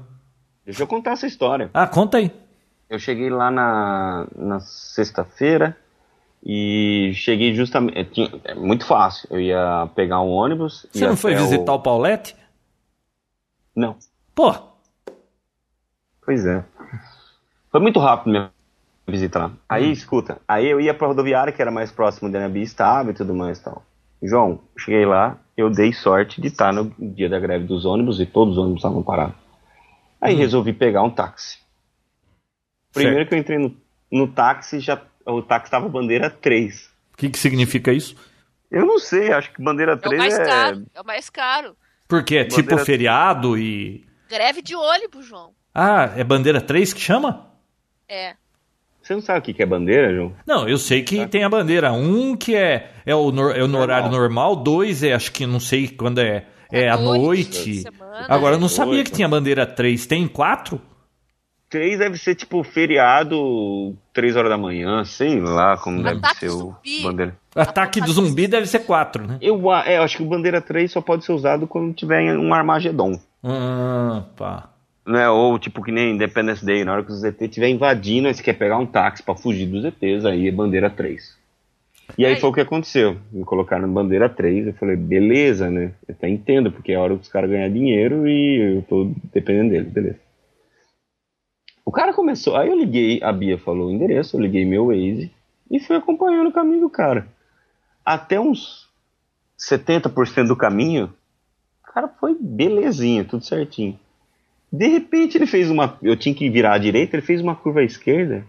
Deixa 0.66 0.84
eu 0.84 0.88
contar 0.88 1.12
essa 1.12 1.28
história. 1.28 1.70
Ah, 1.74 1.88
conta 1.88 2.18
aí. 2.18 2.32
Eu 2.90 3.00
cheguei 3.00 3.30
lá 3.30 3.52
na, 3.52 4.28
na 4.36 4.60
sexta-feira 4.60 5.78
e 6.44 7.12
cheguei 7.16 7.54
justamente. 7.54 8.12
Tinha, 8.12 8.32
é 8.44 8.56
muito 8.56 8.86
fácil. 8.86 9.28
Eu 9.32 9.40
ia 9.40 9.90
pegar 9.96 10.22
um 10.22 10.30
ônibus. 10.30 10.86
Você 10.92 11.08
não 11.08 11.18
foi 11.18 11.36
visitar 11.36 11.74
o... 11.74 11.76
o 11.76 11.82
Paulette? 11.82 12.36
Não. 13.76 13.96
Pô! 14.34 14.54
Pois 16.26 16.46
é. 16.46 16.64
Foi 17.72 17.80
muito 17.80 18.00
rápido 18.00 18.32
mesmo 18.32 18.50
visitar. 19.08 19.52
Aí, 19.70 19.88
hum. 19.88 19.92
escuta, 19.92 20.42
aí 20.48 20.68
eu 20.68 20.82
ia 20.82 20.94
pra 20.94 21.08
rodoviária, 21.08 21.54
que 21.54 21.62
era 21.62 21.72
mais 21.72 21.92
próximo 21.92 22.30
da 22.30 22.42
Nabi 22.42 22.62
estava 22.62 23.12
e 23.12 23.14
tudo 23.14 23.34
mais 23.34 23.58
e 23.60 23.64
tal. 23.64 23.84
João, 24.22 24.60
cheguei 24.78 25.06
lá, 25.06 25.38
eu 25.56 25.70
dei 25.70 25.94
sorte 25.94 26.42
de 26.42 26.48
estar 26.48 26.74
no 26.74 26.92
dia 27.00 27.30
da 27.30 27.40
greve 27.40 27.66
dos 27.66 27.86
ônibus 27.86 28.20
e 28.20 28.26
todos 28.26 28.58
os 28.58 28.64
ônibus 28.64 28.80
estavam 28.80 29.02
parados. 29.04 29.47
Aí 30.22 30.36
hum. 30.36 30.40
resolvi 30.40 30.74
pegar 30.74 31.04
um 31.04 31.10
táxi. 31.10 31.60
Primeiro 32.94 33.18
certo. 33.20 33.30
que 33.30 33.36
eu 33.36 33.40
entrei 33.40 33.58
no, 33.60 33.76
no 34.12 34.28
táxi, 34.28 34.80
já 34.80 35.02
o 35.26 35.42
táxi 35.42 35.70
tava 35.72 35.88
bandeira 35.90 36.30
3. 36.30 36.90
O 37.14 37.18
que, 37.18 37.30
que 37.30 37.38
significa 37.38 37.92
isso? 37.92 38.16
Eu 38.72 38.86
não 38.86 39.00
sei, 39.00 39.32
acho 39.32 39.52
que 39.54 39.62
bandeira 39.62 39.96
3 39.98 40.14
é 40.14 40.16
o 40.16 40.20
mais 40.20 40.40
é. 40.40 40.46
caro. 40.46 40.86
É 40.96 41.02
o 41.02 41.06
mais 41.06 41.30
caro. 41.30 41.76
Porque 42.08 42.38
é 42.38 42.46
tipo 42.46 42.64
Bandeira- 42.64 42.86
feriado 42.86 43.58
e. 43.58 44.06
Greve 44.30 44.62
de 44.62 44.76
ônibus, 44.76 45.26
João. 45.26 45.52
Ah, 45.74 46.12
é 46.16 46.24
bandeira 46.24 46.60
3 46.62 46.94
que 46.94 47.00
chama? 47.00 47.48
É. 48.10 48.36
Você 49.02 49.14
não 49.14 49.22
sabe 49.22 49.40
o 49.40 49.42
que 49.42 49.54
que 49.54 49.64
é 49.64 49.66
bandeira, 49.66 50.14
João? 50.14 50.36
Não, 50.46 50.68
eu 50.68 50.78
sei 50.78 51.02
que 51.02 51.26
tem 51.28 51.44
a 51.44 51.50
bandeira. 51.50 51.94
Um 51.94 52.36
que 52.36 52.56
é, 52.56 52.92
é, 53.06 53.16
o, 53.16 53.32
nor- 53.32 53.56
é 53.56 53.64
o 53.64 53.68
no 53.68 53.74
Normal. 53.78 53.82
horário 53.82 54.12
normal, 54.12 54.56
dois 54.56 55.02
é, 55.04 55.14
acho 55.14 55.32
que 55.32 55.46
não 55.46 55.60
sei 55.62 55.88
quando 55.88 56.20
é, 56.20 56.46
é 56.72 56.90
À 56.90 56.98
noite. 56.98 57.84
Agora, 58.28 58.56
eu 58.56 58.60
não 58.60 58.70
sabia 58.70 58.96
Oito. 58.98 59.10
que 59.12 59.16
tinha 59.16 59.28
bandeira 59.28 59.66
3. 59.66 60.06
Tem 60.06 60.28
quatro? 60.28 60.82
3 61.70 62.00
deve 62.00 62.18
ser 62.18 62.34
tipo 62.36 62.64
feriado 62.64 63.94
3 64.14 64.36
horas 64.38 64.50
da 64.50 64.58
manhã, 64.58 65.04
sei 65.04 65.40
lá 65.40 65.76
como 65.78 66.02
deve 66.02 66.18
Ataque 66.20 66.40
ser 66.40 66.48
o 66.48 66.52
zumbi. 66.52 67.04
bandeira. 67.04 67.38
Ataque 67.54 68.00
do 68.00 68.12
zumbi 68.12 68.48
deve 68.48 68.68
ser 68.68 68.80
quatro, 68.80 69.28
né? 69.28 69.38
Eu, 69.42 69.74
é, 69.74 69.98
eu 69.98 70.04
acho 70.04 70.18
que 70.18 70.24
o 70.24 70.28
bandeira 70.28 70.62
3 70.62 70.90
só 70.90 71.02
pode 71.02 71.26
ser 71.26 71.34
usado 71.34 71.68
quando 71.68 71.94
tiver 71.94 72.38
um 72.38 72.54
Armagedon. 72.54 73.20
Ah, 73.44 74.24
pá. 74.38 74.70
Né? 75.06 75.30
Ou 75.30 75.58
tipo 75.60 75.84
que 75.84 75.92
nem 75.92 76.12
Independence 76.16 76.66
Day, 76.66 76.84
na 76.86 76.94
hora 76.94 77.04
que 77.04 77.12
os 77.12 77.24
ET 77.24 77.42
estiver 77.42 77.68
invadindo, 77.70 78.28
aí 78.28 78.34
você 78.34 78.44
quer 78.44 78.54
pegar 78.54 78.78
um 78.78 78.86
táxi 78.86 79.22
pra 79.24 79.36
fugir 79.36 79.66
dos 79.66 79.84
ETs, 79.86 80.26
aí 80.26 80.48
é 80.48 80.52
bandeira 80.52 80.90
3. 80.90 81.37
E 82.16 82.26
aí 82.26 82.36
Aí. 82.36 82.40
foi 82.40 82.50
o 82.50 82.54
que 82.54 82.62
aconteceu. 82.62 83.18
Me 83.32 83.44
colocaram 83.44 83.92
bandeira 83.92 84.30
3, 84.30 84.68
eu 84.68 84.74
falei, 84.74 84.96
beleza, 84.96 85.70
né? 85.70 85.94
Eu 86.08 86.16
até 86.16 86.30
entendo, 86.30 86.72
porque 86.72 86.92
é 86.92 86.98
hora 86.98 87.16
dos 87.16 87.28
caras 87.28 87.50
ganhar 87.50 87.70
dinheiro 87.70 88.28
e 88.28 88.78
eu 88.78 88.82
tô 88.84 89.12
dependendo 89.34 89.72
deles, 89.72 89.92
beleza. 89.92 90.20
O 91.86 91.92
cara 91.92 92.14
começou, 92.14 92.56
aí 92.56 92.70
eu 92.70 92.78
liguei, 92.78 93.22
a 93.24 93.32
Bia 93.32 93.58
falou 93.58 93.88
o 93.88 93.92
endereço, 93.92 94.36
eu 94.36 94.42
liguei 94.42 94.66
meu 94.66 94.88
Waze 94.88 95.32
e 95.72 95.80
fui 95.80 95.96
acompanhando 95.96 96.50
o 96.50 96.54
caminho 96.54 96.82
do 96.82 96.90
cara. 96.90 97.28
Até 98.04 98.40
uns 98.40 98.90
70% 99.58 100.48
do 100.48 100.56
caminho, 100.56 101.14
o 101.82 101.92
cara 101.94 102.08
foi 102.08 102.38
belezinha, 102.40 103.24
tudo 103.24 103.44
certinho. 103.44 103.98
De 104.72 104.88
repente 104.88 105.38
ele 105.38 105.48
fez 105.48 105.70
uma. 105.70 105.98
Eu 106.02 106.18
tinha 106.18 106.36
que 106.36 106.50
virar 106.50 106.74
à 106.74 106.78
direita, 106.78 107.16
ele 107.16 107.26
fez 107.26 107.42
uma 107.42 107.56
curva 107.56 107.80
à 107.80 107.84
esquerda 107.84 108.46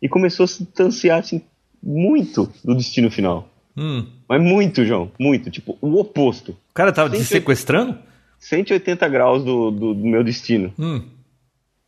e 0.00 0.08
começou 0.08 0.44
a 0.44 0.48
se 0.48 0.64
distanciar 0.64 1.18
assim, 1.18 1.42
muito 1.82 2.52
do 2.64 2.74
destino 2.74 3.10
final. 3.10 3.48
Hum. 3.76 4.06
Mas 4.28 4.42
muito, 4.42 4.84
João, 4.84 5.10
muito. 5.18 5.50
Tipo, 5.50 5.78
o 5.80 5.98
oposto. 5.98 6.52
O 6.70 6.74
cara 6.74 6.92
tava 6.92 7.10
te 7.10 7.18
Sim, 7.18 7.24
sim. 7.24 7.34
sequestrando? 7.34 7.98
180 8.38 9.08
graus 9.08 9.44
do, 9.44 9.70
do, 9.70 9.94
do 9.94 10.06
meu 10.06 10.24
destino. 10.24 10.72
Hum. 10.78 11.02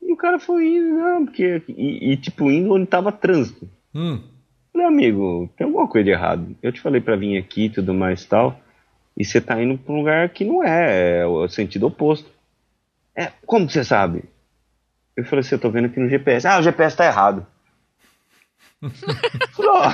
E 0.00 0.12
o 0.12 0.16
cara 0.16 0.38
foi 0.38 0.66
indo, 0.76 0.94
não, 0.94 1.24
porque. 1.24 1.62
E, 1.68 2.12
e, 2.12 2.16
tipo, 2.16 2.50
indo 2.50 2.72
onde 2.72 2.86
tava 2.86 3.10
trânsito. 3.12 3.68
Hum. 3.94 4.20
Falei, 4.72 4.86
amigo, 4.86 5.50
tem 5.56 5.66
alguma 5.66 5.86
coisa 5.86 6.04
de 6.04 6.10
errado. 6.10 6.56
Eu 6.62 6.72
te 6.72 6.80
falei 6.80 7.00
pra 7.00 7.16
vir 7.16 7.36
aqui 7.36 7.64
e 7.64 7.70
tudo 7.70 7.92
mais 7.92 8.22
e 8.22 8.28
tal. 8.28 8.58
E 9.16 9.24
você 9.24 9.40
tá 9.40 9.62
indo 9.62 9.76
pra 9.76 9.92
um 9.92 9.98
lugar 9.98 10.28
que 10.30 10.44
não 10.44 10.64
é, 10.64 11.18
é 11.20 11.26
o 11.26 11.46
sentido 11.48 11.86
oposto. 11.86 12.30
É, 13.14 13.30
como 13.44 13.68
você 13.68 13.84
sabe? 13.84 14.24
Eu 15.14 15.24
falei 15.24 15.40
assim, 15.40 15.54
eu 15.54 15.58
tô 15.58 15.70
vendo 15.70 15.86
aqui 15.86 16.00
no 16.00 16.08
GPS. 16.08 16.46
Ah, 16.46 16.58
o 16.58 16.62
GPS 16.62 16.96
tá 16.96 17.04
errado. 17.04 17.46
Ó, 19.58 19.92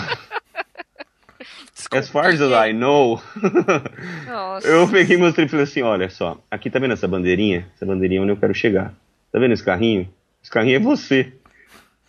as 1.93 2.09
far 2.09 2.27
as 2.27 2.41
I 2.41 2.73
know, 2.73 3.21
eu 4.65 4.89
peguei 4.89 5.17
e 5.17 5.19
mostrei 5.19 5.47
e 5.47 5.49
falei 5.49 5.65
assim, 5.65 5.83
olha 5.83 6.09
só, 6.09 6.43
aqui 6.51 6.71
tá 6.71 6.79
vendo 6.79 6.93
essa 6.93 7.07
bandeirinha? 7.07 7.67
Essa 7.75 7.87
bandeirinha 7.87 8.21
é 8.21 8.23
onde 8.23 8.33
eu 8.33 8.37
quero 8.37 8.55
chegar. 8.55 8.95
Tá 9.31 9.39
vendo 9.39 9.53
esse 9.53 9.63
carrinho? 9.63 10.09
Esse 10.43 10.51
carrinho 10.51 10.77
é 10.77 10.81
você. 10.81 11.33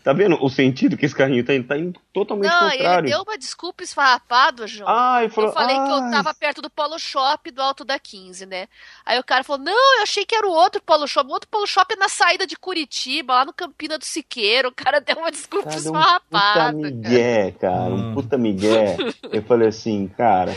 Tá 0.01 0.13
vendo 0.13 0.41
o 0.41 0.49
sentido 0.49 0.95
que 0.95 1.05
esse 1.05 1.13
carrinho 1.13 1.43
tá 1.45 1.53
indo? 1.53 1.67
Tá 1.67 1.77
indo 1.77 1.99
totalmente 2.13 2.49
Não, 2.49 2.69
contrário. 2.71 3.05
ele 3.07 3.13
deu 3.13 3.21
uma 3.21 3.37
desculpa 3.37 3.83
esfarrapada, 3.83 4.65
João. 4.65 4.87
Ah, 4.89 5.19
ele 5.21 5.29
falou, 5.31 5.49
eu 5.49 5.53
falei 5.53 5.75
que 5.75 5.81
eu 5.89 5.93
"Ah, 5.95 6.09
tava 6.11 6.33
perto 6.33 6.61
do 6.61 6.69
Polo 6.69 6.97
Shop 6.97 7.51
do 7.51 7.61
Alto 7.61 7.83
da 7.83 7.99
15, 7.99 8.45
né? 8.45 8.67
Aí 9.05 9.19
o 9.19 9.23
cara 9.23 9.43
falou: 9.43 9.61
Não, 9.63 9.97
eu 9.97 10.03
achei 10.03 10.25
que 10.25 10.33
era 10.33 10.47
o 10.47 10.51
outro 10.51 10.81
Polo 10.81 11.05
Shop. 11.05 11.29
O 11.29 11.33
outro 11.33 11.49
Polo 11.49 11.67
Shop 11.67 11.93
é 11.93 11.97
na 11.97 12.07
saída 12.07 12.47
de 12.47 12.55
Curitiba, 12.55 13.33
lá 13.33 13.45
no 13.45 13.51
Campina 13.53 13.97
do 13.97 14.05
Siqueiro. 14.05 14.69
O 14.69 14.73
cara 14.73 15.01
deu 15.01 15.17
uma 15.17 15.29
desculpa 15.31 15.65
Cara, 15.69 15.77
um 15.79 15.83
puta 15.83 15.97
esfarrapada. 15.97 16.53
cara. 16.59 16.71
migué, 16.73 17.51
cara, 17.59 17.89
Hum. 17.93 18.09
um 18.11 18.13
puta 18.13 18.37
migué. 18.37 18.95
Eu 19.33 19.43
falei 19.43 19.67
assim, 19.67 20.07
cara, 20.17 20.55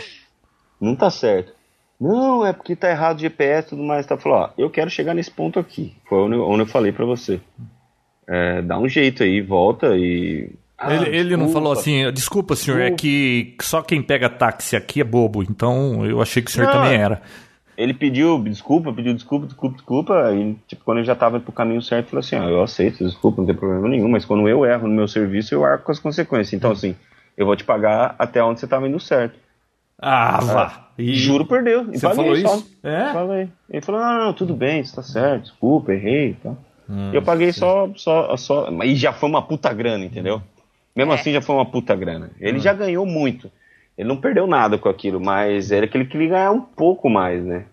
não 0.80 0.94
tá 0.94 1.10
certo. 1.10 1.52
Não, 2.00 2.46
é 2.46 2.52
porque 2.52 2.74
tá 2.76 2.90
errado 2.90 3.16
o 3.18 3.20
GPS 3.20 3.66
e 3.66 3.70
tudo 3.70 3.82
mais. 3.82 4.06
Tá 4.06 4.16
falou, 4.16 4.38
ó, 4.38 4.50
eu 4.56 4.70
quero 4.70 4.88
chegar 4.88 5.14
nesse 5.14 5.30
ponto 5.30 5.58
aqui. 5.58 5.94
Foi 6.08 6.18
onde 6.18 6.36
eu, 6.36 6.48
onde 6.48 6.62
eu 6.62 6.66
falei 6.66 6.92
pra 6.92 7.04
você. 7.04 7.40
É, 8.28 8.62
dá 8.62 8.78
um 8.78 8.88
jeito 8.88 9.22
aí, 9.22 9.40
volta 9.40 9.96
e. 9.96 10.50
Ah, 10.78 10.94
ele, 10.94 11.16
ele 11.16 11.36
não 11.36 11.48
falou 11.50 11.72
assim, 11.72 12.10
desculpa, 12.12 12.56
senhor, 12.56 12.80
é 12.80 12.90
Desculpa. 12.90 13.02
que 13.02 13.54
só 13.62 13.82
quem 13.82 14.02
pega 14.02 14.28
táxi 14.28 14.74
aqui 14.74 15.00
é 15.00 15.04
bobo, 15.04 15.40
então 15.42 16.04
eu 16.04 16.20
achei 16.20 16.42
que 16.42 16.50
o 16.50 16.52
senhor 16.52 16.66
Não. 16.66 16.72
também 16.72 16.96
era. 16.96 17.22
Ele 17.76 17.94
pediu 17.94 18.38
desculpa, 18.42 18.92
pediu 18.92 19.14
desculpa, 19.14 19.46
desculpa, 19.46 19.76
desculpa. 19.76 20.32
E, 20.34 20.54
tipo, 20.66 20.84
quando 20.84 20.98
ele 20.98 21.06
já 21.06 21.14
tava 21.14 21.38
pro 21.40 21.52
caminho 21.52 21.80
certo, 21.80 22.08
falou 22.08 22.20
assim: 22.20 22.36
ó, 22.36 22.48
eu 22.48 22.62
aceito, 22.62 23.04
desculpa, 23.04 23.40
não 23.40 23.46
tem 23.46 23.54
problema 23.54 23.88
nenhum. 23.88 24.08
Mas 24.08 24.24
quando 24.24 24.48
eu 24.48 24.66
erro 24.66 24.88
no 24.88 24.94
meu 24.94 25.06
serviço, 25.08 25.54
eu 25.54 25.64
arco 25.64 25.84
com 25.84 25.92
as 25.92 25.98
consequências. 26.00 26.52
Então, 26.52 26.72
assim, 26.72 26.94
eu 27.36 27.46
vou 27.46 27.54
te 27.56 27.64
pagar 27.64 28.14
até 28.18 28.42
onde 28.42 28.58
você 28.60 28.66
tava 28.66 28.88
indo 28.88 28.98
certo. 29.00 29.38
Ah, 30.00 30.38
vá. 30.42 30.88
E- 30.98 31.14
Juro 31.14 31.46
por 31.46 31.62
Deus. 31.62 31.86
E 31.92 31.98
Você 31.98 32.00
falou 32.14 32.36
só. 32.36 32.56
isso? 32.56 32.76
É? 32.82 33.12
Falei. 33.12 33.48
Ele 33.70 33.80
falou, 33.82 34.00
não, 34.00 34.18
não, 34.26 34.32
tudo 34.34 34.52
bem, 34.54 34.84
você 34.84 34.94
tá 34.96 35.02
certo, 35.02 35.42
desculpa, 35.44 35.92
errei 35.92 36.30
e 36.30 36.34
tal. 36.34 36.58
Hum, 36.92 37.10
eu 37.14 37.22
paguei 37.22 37.52
só, 37.52 37.88
só, 37.96 38.36
só. 38.36 38.68
E 38.84 38.94
já 38.94 39.14
foi 39.14 39.28
uma 39.30 39.40
puta 39.40 39.72
grana, 39.72 40.04
entendeu? 40.04 40.42
Mesmo 40.94 41.12
É. 41.12 41.14
assim 41.14 41.32
já 41.32 41.40
foi 41.40 41.54
uma 41.56 41.64
puta 41.64 41.96
grana. 41.96 42.26
Hum. 42.26 42.36
Ele 42.38 42.58
já 42.58 42.74
ganhou 42.74 43.06
muito. 43.06 43.50
Ele 43.96 44.06
não 44.08 44.16
perdeu 44.18 44.46
nada 44.46 44.76
com 44.76 44.88
aquilo, 44.90 45.18
mas 45.18 45.72
era 45.72 45.86
que 45.88 45.96
ele 45.96 46.04
queria 46.04 46.28
ganhar 46.28 46.50
um 46.50 46.60
pouco 46.60 47.08
mais, 47.08 47.42
né? 47.42 47.64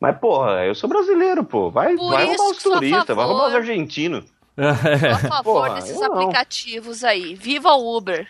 Mas, 0.00 0.16
porra, 0.18 0.64
eu 0.64 0.74
sou 0.74 0.88
brasileiro, 0.88 1.44
pô. 1.44 1.70
Vai, 1.70 1.94
Por 1.94 2.10
vai 2.10 2.24
roubar 2.26 2.50
os 2.50 2.62
turistas, 2.62 3.16
vai 3.16 3.26
roubar 3.26 3.48
os 3.48 3.54
argentinos. 3.54 4.24
Tô 4.56 4.62
a 4.64 5.18
favor 5.18 5.42
Porra, 5.66 5.74
desses 5.74 6.00
não. 6.00 6.12
aplicativos 6.14 7.04
aí. 7.04 7.34
Viva 7.34 7.70
o 7.74 7.96
Uber! 7.96 8.26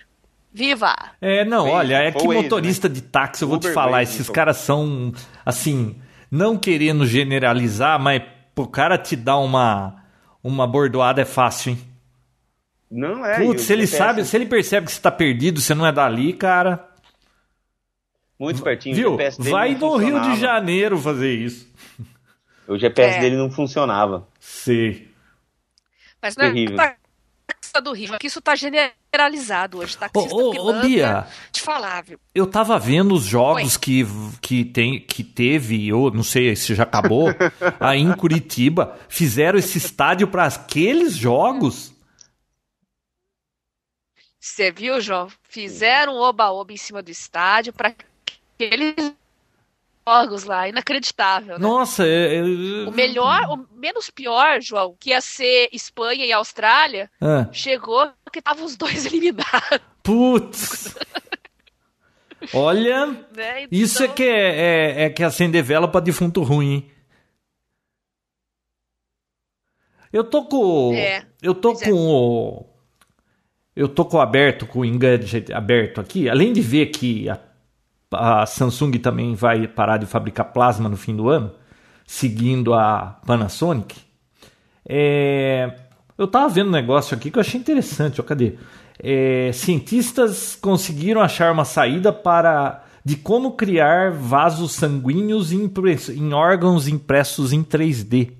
Viva! 0.52 0.94
É, 1.20 1.44
não, 1.44 1.68
olha, 1.70 1.96
é 1.98 2.10
que 2.10 2.24
o 2.24 2.28
Waze, 2.28 2.42
motorista 2.42 2.88
de 2.88 3.00
táxi, 3.00 3.42
eu 3.44 3.48
vou 3.48 3.58
te 3.58 3.66
Uber, 3.66 3.74
falar, 3.74 3.98
Waze, 3.98 4.10
esses 4.14 4.22
então. 4.22 4.34
caras 4.34 4.56
são, 4.56 5.12
assim, 5.46 5.94
não 6.30 6.56
querendo 6.58 7.06
generalizar, 7.06 8.00
mas 8.00 8.22
pro 8.54 8.66
cara 8.66 8.98
te 8.98 9.14
dar 9.14 9.38
uma, 9.38 9.99
uma 10.42 10.66
bordoada 10.66 11.20
é 11.22 11.24
fácil, 11.24 11.72
hein? 11.72 11.78
Não 12.90 13.24
é. 13.24 13.38
Putz, 13.38 13.62
se 13.62 13.72
ele 13.72 13.82
GPS 13.86 13.96
sabe, 13.98 14.24
se 14.24 14.36
ele 14.36 14.46
percebe 14.46 14.86
que 14.86 14.92
você 14.92 15.00
tá 15.00 15.10
perdido, 15.10 15.60
você 15.60 15.74
não 15.74 15.86
é 15.86 15.92
dali, 15.92 16.32
cara. 16.32 16.88
Muito 18.38 18.62
pertinho. 18.62 18.94
o 18.94 18.96
Viu? 18.96 19.10
GPS 19.12 19.38
dele 19.38 19.50
Vai 19.50 19.74
no 19.74 19.96
Rio 19.96 20.20
de. 20.22 20.36
Janeiro 20.40 20.98
fazer 20.98 21.32
isso. 21.34 21.70
O 22.66 22.78
GPS 22.78 23.18
É. 23.18 23.20
dele 23.20 23.36
não 23.36 23.50
funcionava. 23.50 24.26
Sei. 24.40 25.08
Mas 26.22 26.36
não 26.36 26.44
é 26.46 26.48
Terrível. 26.48 26.76
Do 27.78 27.92
Rio, 27.92 28.14
aqui 28.14 28.26
isso 28.26 28.40
tá 28.40 28.54
generalizado 28.54 29.78
hoje. 29.78 29.96
Taxista 29.96 30.34
Ô, 30.34 30.38
ô, 30.38 30.48
ô, 30.48 30.50
pilantra, 30.50 30.88
Bia. 30.88 31.26
Te 31.52 31.60
falar, 31.60 32.02
viu? 32.02 32.18
Eu 32.34 32.46
tava 32.46 32.78
vendo 32.78 33.14
os 33.14 33.24
jogos 33.24 33.76
que, 33.76 34.06
que, 34.40 34.64
tem, 34.64 34.98
que 34.98 35.22
teve, 35.22 35.92
ou 35.92 36.10
não 36.10 36.22
sei 36.22 36.56
se 36.56 36.74
já 36.74 36.84
acabou, 36.84 37.28
aí 37.78 38.00
em 38.00 38.12
Curitiba. 38.12 38.98
Fizeram 39.08 39.58
esse 39.58 39.78
estádio 39.78 40.26
para 40.26 40.46
aqueles 40.46 41.14
jogos. 41.14 41.94
Você 44.40 44.72
viu, 44.72 44.98
João? 45.00 45.28
Fizeram 45.42 46.14
um 46.14 46.20
oba-oba 46.20 46.72
em 46.72 46.76
cima 46.78 47.02
do 47.02 47.10
estádio 47.10 47.74
para 47.74 47.94
aqueles 48.56 49.14
jogos 50.06 50.44
lá, 50.44 50.68
inacreditável, 50.68 51.58
né? 51.58 51.62
Nossa, 51.62 52.06
é, 52.06 52.36
é- 52.36 52.42
O 52.88 52.90
melhor, 52.90 53.42
o 53.50 53.66
menos 53.78 54.10
pior, 54.10 54.60
João, 54.60 54.96
que 54.98 55.10
ia 55.10 55.20
ser 55.20 55.68
Espanha 55.72 56.24
e 56.24 56.32
Austrália, 56.32 57.10
Ah, 57.20 57.48
chegou 57.52 58.10
que 58.32 58.38
estavam 58.38 58.64
os 58.64 58.76
dois 58.76 59.04
eliminados, 59.06 59.80
putz. 60.02 60.94
Olha, 62.54 63.06
né? 63.36 63.66
isso 63.70 64.02
é 64.02 64.06
Então, 64.06 64.14
que 64.16 64.22
é, 64.24 64.56
é, 64.60 65.02
é 65.04 65.10
que 65.10 65.22
acender 65.22 65.62
vela 65.62 65.86
pra 65.88 66.00
defunto 66.00 66.42
ruim, 66.42 66.72
hein? 66.72 66.90
Eu 70.12 70.24
tô 70.24 70.44
com. 70.44 70.92
É, 70.94 71.24
eu 71.40 71.54
tô 71.54 71.72
é. 71.72 71.84
com 71.84 71.92
o. 71.92 72.66
Eu 73.76 73.88
tô 73.88 74.04
com 74.04 74.16
o 74.16 74.20
aberto, 74.20 74.66
com 74.66 74.80
o 74.80 74.84
Engadget 74.84 75.52
aberto 75.52 76.00
aqui. 76.00 76.28
Além 76.28 76.52
de 76.52 76.60
ver 76.60 76.86
que 76.86 77.28
a, 77.28 77.38
a 78.12 78.46
Samsung 78.46 78.92
também 78.92 79.34
vai 79.34 79.68
parar 79.68 79.96
de 79.96 80.06
fabricar 80.06 80.52
plasma 80.52 80.88
no 80.88 80.96
fim 80.96 81.14
do 81.14 81.28
ano, 81.28 81.52
seguindo 82.06 82.74
a 82.74 83.20
Panasonic. 83.26 83.96
É, 84.86 85.72
eu 86.18 86.26
tava 86.26 86.48
vendo 86.48 86.68
um 86.68 86.72
negócio 86.72 87.16
aqui 87.16 87.30
que 87.30 87.38
eu 87.38 87.40
achei 87.40 87.60
interessante. 87.60 88.20
Ó, 88.20 88.24
cadê? 88.24 88.58
É, 88.98 89.50
cientistas 89.52 90.56
conseguiram 90.56 91.20
achar 91.20 91.52
uma 91.52 91.64
saída 91.64 92.12
para 92.12 92.84
de 93.04 93.16
como 93.16 93.52
criar 93.52 94.12
vasos 94.12 94.72
sanguíneos 94.72 95.52
em, 95.52 95.70
em 96.10 96.32
órgãos 96.34 96.86
impressos 96.86 97.52
em 97.52 97.64
3D. 97.64 98.32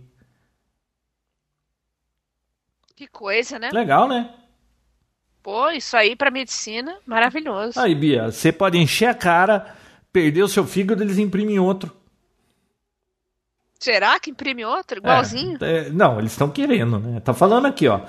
que 2.95 3.07
coisa, 3.07 3.59
né? 3.59 3.71
Legal, 3.73 4.07
né? 4.07 4.29
Pô, 5.42 5.70
isso 5.70 5.97
aí 5.97 6.14
pra 6.14 6.30
medicina, 6.30 6.97
maravilhoso. 7.06 7.78
Aí, 7.80 7.94
Bia, 7.94 8.30
você 8.30 8.52
pode 8.52 8.76
encher 8.78 9.06
a 9.06 9.14
cara, 9.14 9.75
perder 10.12 10.42
o 10.42 10.49
seu 10.49 10.66
fígado, 10.66 11.02
eles 11.02 11.18
imprimem 11.18 11.59
outro. 11.59 11.90
Será 13.78 14.20
que 14.20 14.30
imprime 14.30 14.62
outro? 14.64 14.99
Igualzinho? 14.99 15.56
É, 15.62 15.87
é, 15.87 15.90
não, 15.90 16.18
eles 16.18 16.32
estão 16.32 16.50
querendo, 16.50 16.99
né? 16.99 17.20
Tá 17.20 17.32
falando 17.32 17.66
aqui, 17.66 17.88
ó. 17.88 18.00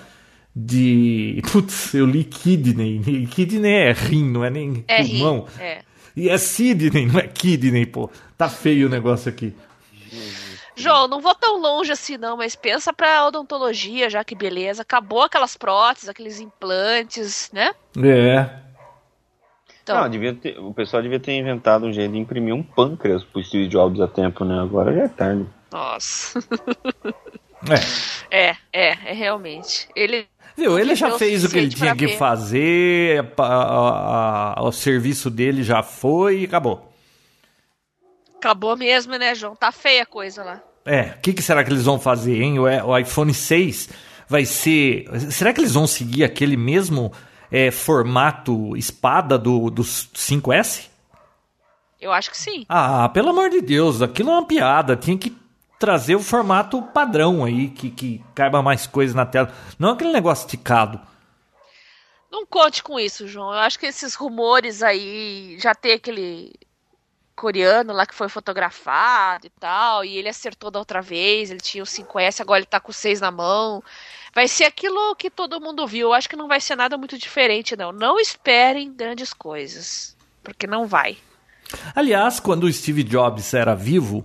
De. 0.53 1.41
Putz, 1.50 1.93
eu 1.93 2.05
li 2.05 2.25
kidney. 2.25 3.25
Kidney 3.27 3.71
é 3.71 3.91
rim, 3.93 4.29
não 4.29 4.43
é 4.43 4.50
nem 4.50 4.83
É 4.85 5.01
pulmão. 5.01 5.47
rim, 5.57 5.63
é. 5.63 5.81
E 6.13 6.27
é 6.27 6.38
Sidney, 6.38 7.05
não 7.05 7.17
é 7.17 7.27
kidney, 7.27 7.85
pô. 7.85 8.09
Tá 8.38 8.50
feio 8.50 8.88
o 8.88 8.89
negócio 8.89 9.29
aqui. 9.29 9.55
João, 10.81 11.07
não 11.07 11.21
vou 11.21 11.33
tão 11.35 11.57
longe 11.59 11.91
assim 11.91 12.17
não, 12.17 12.35
mas 12.38 12.55
pensa 12.55 12.91
pra 12.93 13.25
odontologia, 13.27 14.09
já 14.09 14.23
que 14.23 14.35
beleza. 14.35 14.81
Acabou 14.81 15.21
aquelas 15.23 15.55
próteses, 15.55 16.09
aqueles 16.09 16.39
implantes, 16.39 17.50
né? 17.53 17.71
É. 17.97 18.50
Então, 19.83 20.01
Não, 20.01 20.09
devia 20.09 20.33
ter- 20.35 20.59
o 20.59 20.73
pessoal 20.73 21.01
devia 21.01 21.19
ter 21.19 21.31
inventado 21.33 21.85
um 21.85 21.91
jeito 21.93 22.11
de 22.11 22.19
imprimir 22.19 22.53
um 22.53 22.61
pâncreas 22.61 23.23
pro 23.23 23.43
Steve 23.43 23.67
Jobs 23.67 24.00
a 24.00 24.07
tempo, 24.07 24.45
né? 24.45 24.59
Agora 24.61 24.93
já 24.93 25.03
é 25.03 25.07
tarde. 25.07 25.45
nossa. 25.71 26.39
É. 27.69 28.01
É, 28.33 28.55
é, 28.73 28.88
é 29.11 29.13
realmente. 29.13 29.88
Ele 29.95 30.25
Viu, 30.55 30.79
ele 30.79 30.95
já 30.95 31.17
fez 31.19 31.43
o 31.43 31.50
que 31.50 31.57
ele 31.59 31.69
tinha 31.69 31.95
que 31.95 32.07
ver. 32.07 32.17
fazer, 32.17 33.25
a- 33.38 33.43
a- 33.43 34.53
a- 34.59 34.63
o 34.63 34.71
serviço 34.71 35.29
dele 35.29 35.61
já 35.63 35.83
foi 35.83 36.39
e 36.39 36.45
acabou. 36.45 36.91
acabou 38.38 38.75
mesmo, 38.77 39.15
né, 39.17 39.35
João? 39.35 39.55
Tá 39.55 39.71
feia 39.71 40.03
a 40.03 40.05
coisa 40.05 40.43
lá. 40.43 40.61
É, 40.85 41.15
o 41.17 41.21
que, 41.21 41.33
que 41.33 41.41
será 41.41 41.63
que 41.63 41.71
eles 41.71 41.83
vão 41.83 42.00
fazer, 42.00 42.41
hein? 42.41 42.57
O, 42.59 42.97
iPhone 42.97 43.33
6 43.33 43.89
vai 44.27 44.45
ser. 44.45 45.05
Será 45.31 45.53
que 45.53 45.61
eles 45.61 45.73
vão 45.73 45.85
seguir 45.85 46.23
aquele 46.23 46.57
mesmo 46.57 47.11
é, 47.51 47.69
formato 47.69 48.75
espada 48.75 49.38
do, 49.38 49.69
do 49.69 49.83
5S? 49.83 50.89
Eu 52.00 52.11
acho 52.11 52.31
que 52.31 52.38
sim. 52.38 52.65
Ah, 52.67 53.07
pelo 53.09 53.29
amor 53.29 53.50
de 53.50 53.61
Deus, 53.61 54.01
aquilo 54.01 54.31
é 54.31 54.33
uma 54.33 54.47
piada. 54.47 54.95
Tinha 54.95 55.17
que 55.17 55.35
trazer 55.77 56.15
o 56.15 56.19
formato 56.19 56.81
padrão 56.81 57.43
aí, 57.43 57.69
que, 57.69 57.91
que 57.91 58.23
caiba 58.33 58.61
mais 58.61 58.88
coisa 58.88 59.15
na 59.15 59.25
tela. 59.25 59.53
Não 59.77 59.91
aquele 59.91 60.11
negócio 60.11 60.45
esticado. 60.45 61.00
Não 62.31 62.45
conte 62.45 62.81
com 62.81 63.00
isso, 63.00 63.27
João. 63.27 63.51
Eu 63.51 63.59
acho 63.59 63.77
que 63.77 63.85
esses 63.85 64.15
rumores 64.15 64.81
aí 64.81 65.57
já 65.59 65.75
tem 65.75 65.93
aquele 65.93 66.53
coreano 67.41 67.91
lá 67.91 68.05
que 68.05 68.13
foi 68.13 68.29
fotografado 68.29 69.48
e 69.48 69.50
tal, 69.50 70.05
e 70.05 70.15
ele 70.15 70.29
acertou 70.29 70.69
da 70.69 70.77
outra 70.77 71.01
vez, 71.01 71.50
ele 71.50 71.60
tinha 71.60 71.81
o 71.81 71.88
5S, 71.88 72.39
agora 72.39 72.60
ele 72.60 72.67
tá 72.67 72.79
com 72.79 72.91
o 72.91 72.93
6 72.93 73.19
na 73.19 73.31
mão. 73.31 73.83
Vai 74.33 74.48
ser 74.48 74.65
aquilo 74.65 75.15
que 75.15 75.31
todo 75.31 75.60
mundo 75.60 75.88
viu. 75.88 76.10
Eu 76.10 76.13
acho 76.13 76.29
que 76.29 76.36
não 76.36 76.48
vai 76.48 76.62
ser 76.62 76.75
nada 76.75 77.00
muito 77.00 77.17
diferente, 77.17 77.75
não. 77.75 77.91
Não 77.91 78.19
esperem 78.19 78.93
grandes 78.93 79.33
coisas, 79.33 80.15
porque 80.43 80.67
não 80.67 80.86
vai. 80.86 81.17
Aliás, 81.95 82.39
quando 82.39 82.65
o 82.65 82.71
Steve 82.71 83.01
Jobs 83.01 83.55
era 83.55 83.74
vivo, 83.74 84.24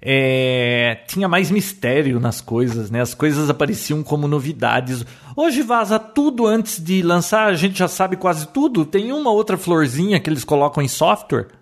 é, 0.00 1.00
tinha 1.06 1.26
mais 1.26 1.50
mistério 1.50 2.20
nas 2.20 2.42
coisas, 2.42 2.90
né? 2.90 3.00
As 3.00 3.14
coisas 3.14 3.48
apareciam 3.48 4.02
como 4.02 4.28
novidades. 4.28 5.06
Hoje 5.34 5.62
vaza 5.62 5.98
tudo 5.98 6.46
antes 6.46 6.78
de 6.78 7.00
lançar, 7.02 7.46
a 7.46 7.54
gente 7.54 7.78
já 7.78 7.88
sabe 7.88 8.16
quase 8.16 8.46
tudo. 8.48 8.84
Tem 8.84 9.10
uma 9.10 9.30
outra 9.30 9.56
florzinha 9.56 10.20
que 10.20 10.28
eles 10.28 10.44
colocam 10.44 10.82
em 10.82 10.88
software. 10.88 11.57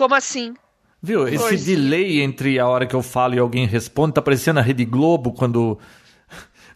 Como 0.00 0.14
assim? 0.14 0.54
Viu? 1.02 1.28
Esse 1.28 1.36
Florzinha. 1.36 1.76
delay 1.76 2.22
entre 2.22 2.58
a 2.58 2.66
hora 2.66 2.86
que 2.86 2.96
eu 2.96 3.02
falo 3.02 3.34
e 3.34 3.38
alguém 3.38 3.66
responde 3.66 4.14
tá 4.14 4.22
parecendo 4.22 4.58
a 4.58 4.62
Rede 4.62 4.86
Globo 4.86 5.30
quando 5.30 5.78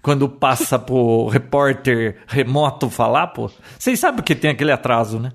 quando 0.02 0.28
passa 0.28 0.78
pro 0.78 1.28
repórter 1.33 2.19
remoto 2.26 2.90
falar, 2.90 3.28
pô. 3.28 3.50
Vocês 3.78 3.99
sabem 3.99 4.23
que 4.23 4.35
tem 4.35 4.50
aquele 4.50 4.71
atraso, 4.71 5.19
né? 5.19 5.33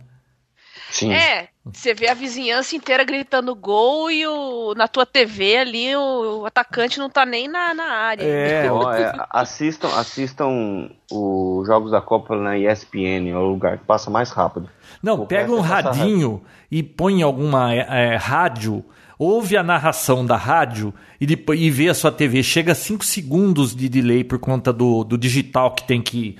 Sim. 0.91 1.11
É, 1.11 1.47
você 1.65 1.95
vê 1.95 2.09
a 2.09 2.13
vizinhança 2.13 2.75
inteira 2.75 3.03
gritando 3.03 3.55
gol 3.55 4.11
e 4.11 4.27
o, 4.27 4.75
na 4.75 4.87
tua 4.87 5.07
TV 5.07 5.57
ali 5.57 5.95
o, 5.95 6.41
o 6.41 6.45
atacante 6.45 6.99
não 6.99 7.09
tá 7.09 7.25
nem 7.25 7.47
na, 7.47 7.73
na 7.73 7.85
área. 7.85 8.23
É, 8.23 8.69
Ó, 8.71 8.93
é, 8.93 9.11
assistam, 9.31 9.87
assistam 9.97 10.91
os 11.11 11.65
jogos 11.65 11.89
da 11.89 12.01
Copa 12.01 12.35
na 12.35 12.55
ESPN, 12.55 13.29
é 13.31 13.35
o 13.35 13.47
lugar 13.47 13.79
que 13.79 13.85
passa 13.85 14.11
mais 14.11 14.29
rápido. 14.29 14.69
Não, 15.01 15.21
O 15.21 15.25
pega 15.25 15.51
um 15.51 15.61
radinho 15.61 16.41
e 16.69 16.83
põe 16.83 17.19
em 17.19 17.23
alguma 17.23 17.73
é, 17.73 18.13
é, 18.13 18.15
rádio, 18.15 18.83
ouve 19.17 19.55
a 19.57 19.63
narração 19.63 20.25
da 20.25 20.35
rádio 20.35 20.93
e, 21.19 21.25
depois, 21.25 21.59
e 21.59 21.69
vê 21.71 21.89
a 21.89 21.93
sua 21.93 22.11
TV. 22.11 22.43
Chega 22.43 22.73
a 22.73 22.75
5 22.75 23.03
segundos 23.05 23.75
de 23.75 23.87
delay 23.89 24.23
por 24.23 24.39
conta 24.39 24.71
do, 24.73 25.03
do 25.03 25.17
digital 25.17 25.71
que 25.73 25.83
tem 25.87 26.01
que, 26.01 26.37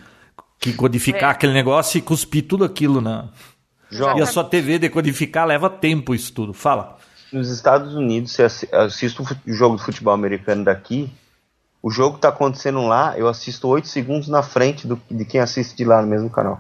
que 0.59 0.73
codificar 0.73 1.29
É. 1.29 1.31
aquele 1.33 1.53
negócio 1.53 1.97
e 1.97 2.01
cuspir 2.01 2.45
tudo 2.47 2.63
aquilo 2.65 2.99
na. 3.01 3.29
João, 3.91 4.17
E 4.17 4.21
a 4.21 4.25
sua 4.25 4.43
TV 4.43 4.77
decodificar 4.77 5.47
leva 5.47 5.69
tempo 5.69 6.13
isso 6.13 6.31
tudo. 6.33 6.53
Fala. 6.53 6.97
nos 7.33 7.49
Estados 7.49 7.93
Unidos, 7.95 8.31
você 8.31 8.43
assi- 8.43 8.69
assiste 8.71 9.21
o 9.21 9.25
jogo 9.47 9.77
de 9.77 9.83
futebol 9.83 10.13
americano 10.13 10.63
daqui, 10.65 11.09
o 11.81 11.89
jogo 11.89 12.17
tá 12.17 12.29
acontecendo 12.29 12.85
lá, 12.85 13.17
eu 13.17 13.27
assisto 13.27 13.67
8 13.67 13.87
segundos 13.87 14.27
na 14.27 14.43
frente 14.43 14.85
do- 14.87 14.99
de 15.09 15.25
quem 15.25 15.39
assiste 15.39 15.75
de 15.77 15.85
lá 15.85 16.01
no 16.01 16.07
mesmo 16.07 16.29
canal. 16.29 16.59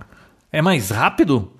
É 0.51 0.61
mais 0.61 0.89
rápido? 0.91 1.51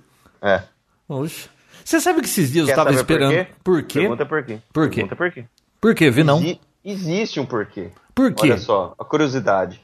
É. 0.42 0.62
Oxe. 1.08 1.50
Você 1.84 2.00
sabe 2.00 2.22
que 2.22 2.28
esses 2.28 2.52
dias 2.52 2.66
Quer 2.66 2.72
eu 2.74 2.76
tava 2.76 2.92
esperando. 2.94 3.34
Por 3.34 3.44
quê? 3.46 3.48
Por 3.64 3.84
quê? 3.84 4.00
Pergunta 4.00 4.26
por 4.26 4.44
quê. 4.44 4.60
Por 4.72 4.90
quê? 4.90 4.96
Pergunta 4.96 5.16
por 5.16 5.32
quê. 5.32 5.46
Por 5.82 5.96
quê? 5.96 6.10
Vê 6.12 6.24
não. 6.24 6.38
Exi- 6.40 6.60
existe 6.86 7.40
um 7.40 7.46
porquê. 7.46 7.90
Por 8.14 8.34
quê? 8.34 8.44
Olha 8.52 8.58
só, 8.58 8.94
a 9.00 9.04
curiosidade. 9.06 9.82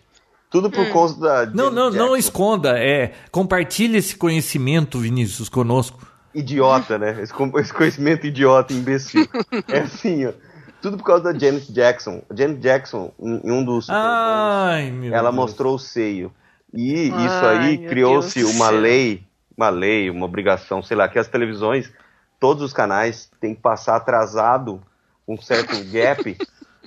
Tudo 0.52 0.68
Hum. 0.68 0.72
por 0.72 0.90
conta 0.90 1.20
da. 1.20 1.46
Não, 1.48 1.72
não, 1.72 1.90
não 1.90 2.16
esconda. 2.16 2.78
É, 2.78 3.14
compartilhe 3.32 3.98
esse 3.98 4.16
conhecimento, 4.16 5.00
Vinícius, 5.00 5.50
conosco. 5.50 6.06
Idiota, 6.34 6.98
né? 6.98 7.18
Esse, 7.22 7.34
conhecimento 7.74 8.28
idiota, 8.28 8.74
imbecil. 8.74 9.28
é 9.70 9.80
assim, 9.80 10.26
ó. 10.26 10.34
Tudo 10.82 10.98
por 10.98 11.06
causa 11.06 11.24
da 11.34 11.40
Janet 11.40 11.72
Jackson. 11.72 12.22
A 12.30 12.36
Janet 12.36 12.60
Jackson, 12.62 13.12
em 13.20 13.52
um 13.52 13.64
dos 13.66 13.90
Ai, 13.90 14.92
meu 14.92 15.12
ela 15.14 15.30
Deus. 15.32 15.36
mostrou 15.36 15.76
o 15.76 15.80
seio. 15.80 16.32
E 16.74 17.08
isso 17.08 17.16
Ai, 17.46 17.58
aí 17.58 17.78
meu 17.80 17.90
criou-se 17.90 18.44
uma 18.44 18.68
céu. 18.70 18.80
lei, 18.80 19.24
uma 19.58 19.70
lei, 19.70 20.10
uma 20.10 20.26
obrigação, 20.26 20.82
sei 20.82 20.98
lá, 20.98 21.08
que 21.08 21.18
as 21.20 21.28
televisões, 21.28 21.92
todos 22.40 22.64
os 22.64 22.74
canais 22.74 23.30
têm 23.40 23.56
que 23.56 23.62
passar 23.62 23.96
atrasado 23.96 24.82
um 25.28 25.38
certo 25.38 25.76
gap, 25.92 26.38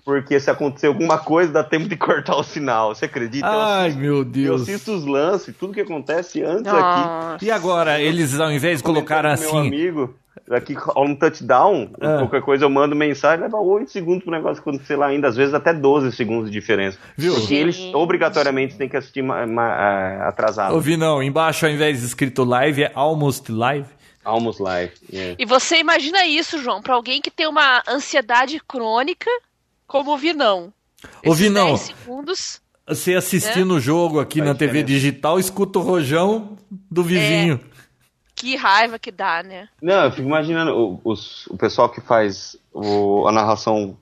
porque 0.05 0.39
se 0.41 0.51
acontecer 0.51 0.87
alguma 0.87 1.19
coisa 1.19 1.53
dá 1.53 1.65
tempo 1.65 1.89
de 1.89 1.97
cortar 1.97 2.37
o 2.37 2.43
sinal. 2.43 2.95
Você 2.95 3.05
acredita? 3.07 3.47
Eu 3.47 3.61
Ai, 3.61 3.87
assisto- 3.89 4.01
meu 4.01 4.17
Eu 4.19 4.25
Deus. 4.25 4.63
assisto 4.63 4.93
os 4.93 5.05
lances, 5.05 5.55
tudo 5.57 5.73
que 5.75 5.81
acontece 5.81 6.43
antes 6.43 6.73
aqui. 6.73 7.01
Nossa. 7.01 7.45
E 7.45 7.51
agora, 7.51 8.01
eles 8.01 8.39
ao 8.41 8.51
invés 8.51 8.79
de 8.79 8.85
colocar 8.85 9.23
com 9.23 9.41
Meu 9.41 9.49
assim. 9.49 9.67
amigo, 9.67 10.15
aqui 10.51 10.73
rola 10.75 11.07
um 11.09 11.15
touchdown, 11.15 11.91
Ah. 12.01 12.19
qualquer 12.19 12.43
coisa 12.43 12.65
eu 12.65 12.71
mando 12.71 12.95
mensagem, 12.97 13.41
leva 13.43 13.57
8 13.59 13.91
segundos 13.91 14.23
pro 14.25 14.33
negócio 14.33 14.61
acontecer 14.61 14.97
lá 14.97 15.07
ainda, 15.07 15.29
às 15.29 15.37
vezes 15.37 15.53
até 15.55 15.73
12 15.73 16.11
segundos 16.13 16.51
de 16.51 16.59
diferença. 16.59 16.99
Viu? 17.17 17.35
Porque 17.35 17.55
eles 17.55 17.79
obrigatoriamente 17.95 18.77
têm 18.77 18.89
que 18.89 18.97
assistir 18.97 19.23
ma- 19.23 19.47
ma- 19.47 19.69
ah, 19.75 20.29
atrasado. 20.29 20.75
Ouvi 20.75 20.97
não, 20.97 21.23
embaixo 21.23 21.67
ao 21.67 21.73
invés 21.73 22.01
de 22.01 22.07
escrito 22.07 22.45
live 22.45 22.83
é 22.85 22.93
almost 22.95 23.51
live. 23.53 23.87
Almost 24.25 24.61
live. 24.63 24.93
yeah. 25.13 25.37
E 25.39 25.45
você 25.47 25.79
imagina 25.79 26.27
isso, 26.27 26.59
João, 26.63 26.83
pra 26.83 26.95
alguém 26.95 27.21
que 27.21 27.31
tem 27.31 27.47
uma 27.47 27.83
ansiedade 27.89 28.61
crônica, 28.67 29.31
como 29.87 30.13
o 30.13 30.19
Vinão. 30.19 30.73
Esses 31.23 31.39
Vinão. 31.39 31.67
10 31.69 31.81
segundos. 31.81 32.61
Você 32.87 33.15
assistindo 33.15 33.75
o 33.75 33.81
jogo 33.81 34.19
aqui 34.21 34.39
Faz 34.39 34.49
na 34.51 34.55
TV 34.55 34.83
diferença. 34.83 34.87
digital, 34.87 35.39
escuta 35.39 35.79
o 35.79 35.83
rojão 35.83 36.57
do 36.91 37.03
vizinho. 37.03 37.61
Que 38.39 38.57
raiva 38.57 38.99
que 38.99 39.11
dá, 39.11 39.43
né? 39.43 39.69
Não, 39.83 40.05
eu 40.05 40.11
fico 40.13 40.27
imaginando 40.29 40.73
o, 40.73 41.01
os- 41.05 41.47
o 41.49 41.57
pessoal 41.57 41.89
que 41.89 42.01
faz 42.01 42.57
o- 42.73 43.27
a 43.27 43.33
narração. 43.33 43.97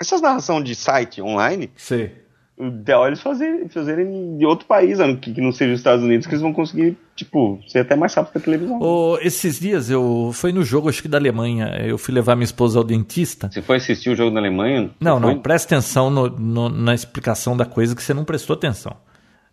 Essas 0.00 0.20
narração 0.20 0.62
de 0.62 0.74
site 0.74 1.20
online, 1.22 1.70
Sei. 1.76 2.12
o 2.56 2.66
ideal 2.66 3.04
é 3.04 3.08
eles 3.08 3.20
fazerem, 3.20 3.68
fazerem 3.68 4.36
de 4.38 4.44
outro 4.46 4.66
país, 4.66 4.98
né, 4.98 5.14
que, 5.16 5.32
que 5.34 5.40
não 5.40 5.52
seja 5.52 5.72
os 5.74 5.80
Estados 5.80 6.04
Unidos, 6.04 6.26
que 6.26 6.32
eles 6.32 6.42
vão 6.42 6.52
conseguir, 6.52 6.96
tipo, 7.14 7.60
ser 7.68 7.80
até 7.80 7.94
mais 7.94 8.12
rápido 8.14 8.32
que 8.32 8.38
a 8.38 8.40
televisão. 8.40 8.78
Ô, 8.80 9.18
esses 9.20 9.60
dias 9.60 9.90
eu 9.90 10.30
foi 10.32 10.50
no 10.52 10.64
jogo, 10.64 10.88
acho 10.88 11.02
que 11.02 11.08
da 11.08 11.18
Alemanha. 11.18 11.66
Eu 11.86 11.98
fui 11.98 12.12
levar 12.14 12.34
minha 12.36 12.44
esposa 12.44 12.78
ao 12.78 12.84
dentista. 12.84 13.50
Você 13.52 13.62
foi 13.62 13.76
assistir 13.76 14.10
o 14.10 14.16
jogo 14.16 14.30
da 14.32 14.40
Alemanha? 14.40 14.90
Não, 15.00 15.20
não, 15.20 15.38
presta 15.38 15.74
atenção 15.74 16.08
no- 16.10 16.28
no- 16.30 16.68
na 16.70 16.94
explicação 16.94 17.56
da 17.56 17.64
coisa 17.66 17.94
que 17.94 18.02
você 18.02 18.14
não 18.14 18.24
prestou 18.24 18.54
atenção. 18.54 18.96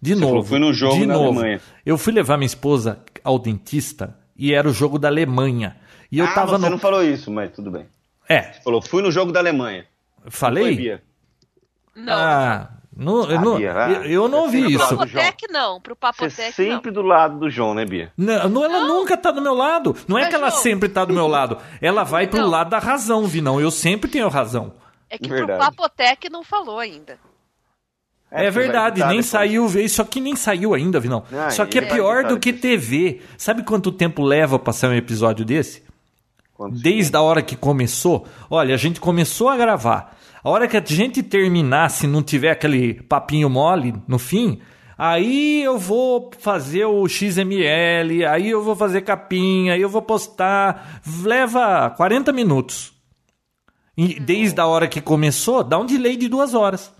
De 0.01 0.15
Você 0.15 0.19
novo. 0.19 0.31
falou, 0.31 0.43
fui 0.45 0.59
no 0.59 0.73
jogo 0.73 0.95
de 0.95 1.05
da 1.05 1.13
novo. 1.13 1.39
Alemanha. 1.39 1.61
Eu 1.85 1.95
fui 1.95 2.11
levar 2.11 2.35
minha 2.35 2.47
esposa 2.47 2.99
ao 3.23 3.37
dentista 3.37 4.15
e 4.41 4.55
era 4.55 4.67
o 4.67 4.73
jogo 4.73 4.97
da 4.97 5.07
Alemanha. 5.07 5.77
E 6.11 6.17
eu 6.17 6.25
ah, 6.25 6.33
tava 6.33 6.57
você 6.57 6.65
no. 6.65 6.71
não 6.71 6.79
falou 6.79 7.03
isso, 7.03 7.29
mas 7.29 7.51
tudo 7.51 7.69
bem. 7.69 7.85
É, 8.27 8.41
Falou, 8.63 8.81
fui 8.81 9.03
no 9.03 9.11
jogo 9.11 9.31
da 9.31 9.39
Alemanha. 9.39 9.85
Foi, 10.23 10.31
falei? 10.31 10.75
Bia? 10.75 11.03
Não. 11.95 12.13
Ah, 12.13 12.69
não, 12.95 13.27
não, 13.27 13.55
ah. 13.57 13.91
eu, 13.91 14.03
eu 14.03 14.27
não 14.27 14.49
Você 14.49 14.57
ouvi 14.57 14.61
sempre 14.61 14.73
isso. 14.73 14.87
João. 14.87 14.97
Papotec 14.97 15.47
não, 15.51 15.79
pro 15.79 15.93
Você 15.93 15.99
Papotec 15.99 16.53
sempre 16.53 16.91
do 16.91 17.03
lado 17.03 17.37
do 17.37 17.49
João, 17.51 17.75
né, 17.75 17.85
Bia? 17.85 18.11
Não, 18.17 18.49
não, 18.49 18.65
ela 18.65 18.87
nunca 18.87 19.15
tá 19.15 19.29
do 19.31 19.41
meu 19.41 19.53
lado. 19.53 19.95
Não 20.07 20.17
é 20.17 20.21
Mas, 20.21 20.29
que 20.29 20.35
ela 20.35 20.49
João- 20.49 20.61
sempre 20.61 20.89
tá 20.89 21.05
do 21.05 21.13
meu 21.13 21.27
lado. 21.27 21.57
Ela 21.79 22.03
vai 22.03 22.25
pro 22.25 22.39
Não. 22.39 22.49
lado 22.49 22.71
da 22.71 22.79
razão, 22.79 23.25
Vinão. 23.27 23.61
Eu 23.61 23.69
sempre 23.69 24.09
tenho 24.09 24.27
razão. 24.27 24.65
não. 24.65 24.81
É 25.09 25.17
que 25.17 25.27
Verdade. 25.27 25.59
pro 25.59 25.75
Papotec 25.75 26.29
não 26.29 26.43
falou 26.43 26.79
ainda. 26.79 27.19
É, 28.31 28.45
é 28.45 28.51
verdade, 28.51 29.01
nem 29.01 29.09
depois. 29.09 29.25
saiu, 29.25 29.65
isso 29.81 30.01
aqui 30.01 30.21
nem 30.21 30.37
saiu 30.37 30.73
ainda, 30.73 31.01
Vinão. 31.01 31.23
Ah, 31.33 31.49
Só 31.49 31.65
que 31.65 31.79
é 31.79 31.81
pior 31.81 32.23
do 32.23 32.39
que 32.39 32.53
TV. 32.53 33.19
Sabe 33.37 33.61
quanto 33.61 33.91
tempo 33.91 34.23
leva 34.23 34.57
pra 34.57 34.71
sair 34.71 34.91
um 34.91 34.95
episódio 34.95 35.43
desse? 35.43 35.83
Quanto 36.53 36.79
Desde 36.79 37.15
a 37.17 37.21
hora 37.21 37.41
que 37.41 37.57
começou. 37.57 38.25
Olha, 38.49 38.73
a 38.73 38.77
gente 38.77 39.01
começou 39.01 39.49
a 39.49 39.57
gravar. 39.57 40.17
A 40.41 40.49
hora 40.49 40.65
que 40.65 40.77
a 40.77 40.83
gente 40.83 41.21
terminar, 41.21 41.89
se 41.89 42.07
não 42.07 42.23
tiver 42.23 42.51
aquele 42.51 42.93
papinho 43.03 43.49
mole 43.49 43.93
no 44.07 44.17
fim, 44.17 44.61
aí 44.97 45.61
eu 45.61 45.77
vou 45.77 46.31
fazer 46.39 46.85
o 46.85 47.05
XML, 47.09 48.25
aí 48.25 48.49
eu 48.49 48.63
vou 48.63 48.75
fazer 48.77 49.01
capinha, 49.01 49.73
aí 49.73 49.81
eu 49.81 49.89
vou 49.89 50.01
postar. 50.01 51.01
Leva 51.23 51.89
40 51.89 52.31
minutos. 52.31 52.93
E 53.97 54.19
desde 54.19 54.59
a 54.61 54.65
hora 54.65 54.87
que 54.87 55.01
começou, 55.01 55.63
dá 55.65 55.77
um 55.77 55.85
delay 55.85 56.15
de 56.15 56.29
duas 56.29 56.53
horas. 56.53 56.93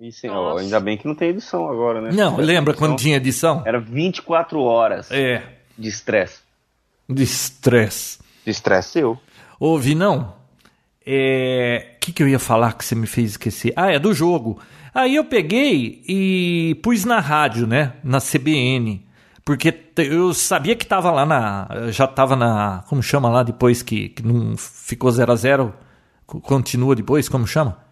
E 0.00 0.10
sim, 0.10 0.28
ó, 0.28 0.56
ainda 0.56 0.80
bem 0.80 0.96
que 0.96 1.06
não 1.06 1.14
tem 1.14 1.28
edição 1.28 1.68
agora, 1.68 2.00
né? 2.00 2.10
Não, 2.10 2.38
lembra 2.38 2.72
quando 2.72 2.96
tinha 2.96 3.18
edição? 3.18 3.62
Era 3.66 3.78
24 3.78 4.58
horas 4.62 5.10
é. 5.10 5.42
de 5.76 5.90
estresse. 5.90 6.40
De 7.06 7.22
estresse. 7.22 8.18
De 8.42 8.50
estresse 8.50 8.92
seu. 8.92 9.20
Ouvi, 9.58 9.94
não? 9.94 10.34
É. 11.04 11.96
O 11.96 12.00
que, 12.00 12.12
que 12.12 12.22
eu 12.22 12.28
ia 12.28 12.38
falar 12.38 12.72
que 12.72 12.84
você 12.84 12.94
me 12.94 13.06
fez 13.06 13.32
esquecer? 13.32 13.74
Ah, 13.76 13.92
é 13.92 13.98
do 13.98 14.14
jogo. 14.14 14.58
Aí 14.94 15.16
eu 15.16 15.24
peguei 15.26 16.02
e 16.08 16.80
pus 16.82 17.04
na 17.04 17.20
rádio, 17.20 17.66
né? 17.66 17.92
Na 18.02 18.20
CBN. 18.20 19.06
Porque 19.44 19.74
eu 19.98 20.32
sabia 20.32 20.74
que 20.74 20.86
tava 20.86 21.10
lá 21.10 21.26
na. 21.26 21.68
Já 21.90 22.06
tava 22.06 22.34
na. 22.34 22.84
Como 22.88 23.02
chama 23.02 23.28
lá 23.28 23.42
depois 23.42 23.82
que, 23.82 24.08
que 24.08 24.22
não 24.22 24.56
ficou 24.56 25.10
0 25.10 25.30
a 25.30 25.36
0 25.36 25.74
Continua 26.26 26.94
depois, 26.94 27.28
como 27.28 27.46
chama? 27.46 27.89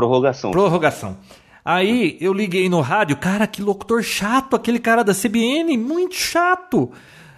Prorrogação. 0.00 0.50
Prorrogação. 0.50 1.16
Aí 1.64 2.16
eu 2.20 2.32
liguei 2.32 2.68
no 2.68 2.80
rádio, 2.80 3.16
cara, 3.16 3.46
que 3.46 3.62
locutor 3.62 4.02
chato, 4.02 4.56
aquele 4.56 4.78
cara 4.78 5.04
da 5.04 5.14
CBN, 5.14 5.76
muito 5.76 6.14
chato. 6.14 6.90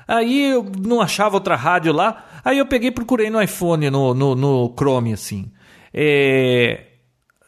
Aí 0.06 0.52
eu 0.52 0.64
não 0.78 1.00
achava 1.00 1.36
outra 1.36 1.56
rádio 1.56 1.92
lá. 1.92 2.24
Aí 2.44 2.58
eu 2.58 2.66
peguei 2.66 2.88
e 2.88 2.92
procurei 2.92 3.30
no 3.30 3.42
iPhone, 3.42 3.90
no, 3.90 4.14
no, 4.14 4.34
no 4.34 4.74
Chrome, 4.76 5.12
assim. 5.12 5.50
É, 5.92 6.86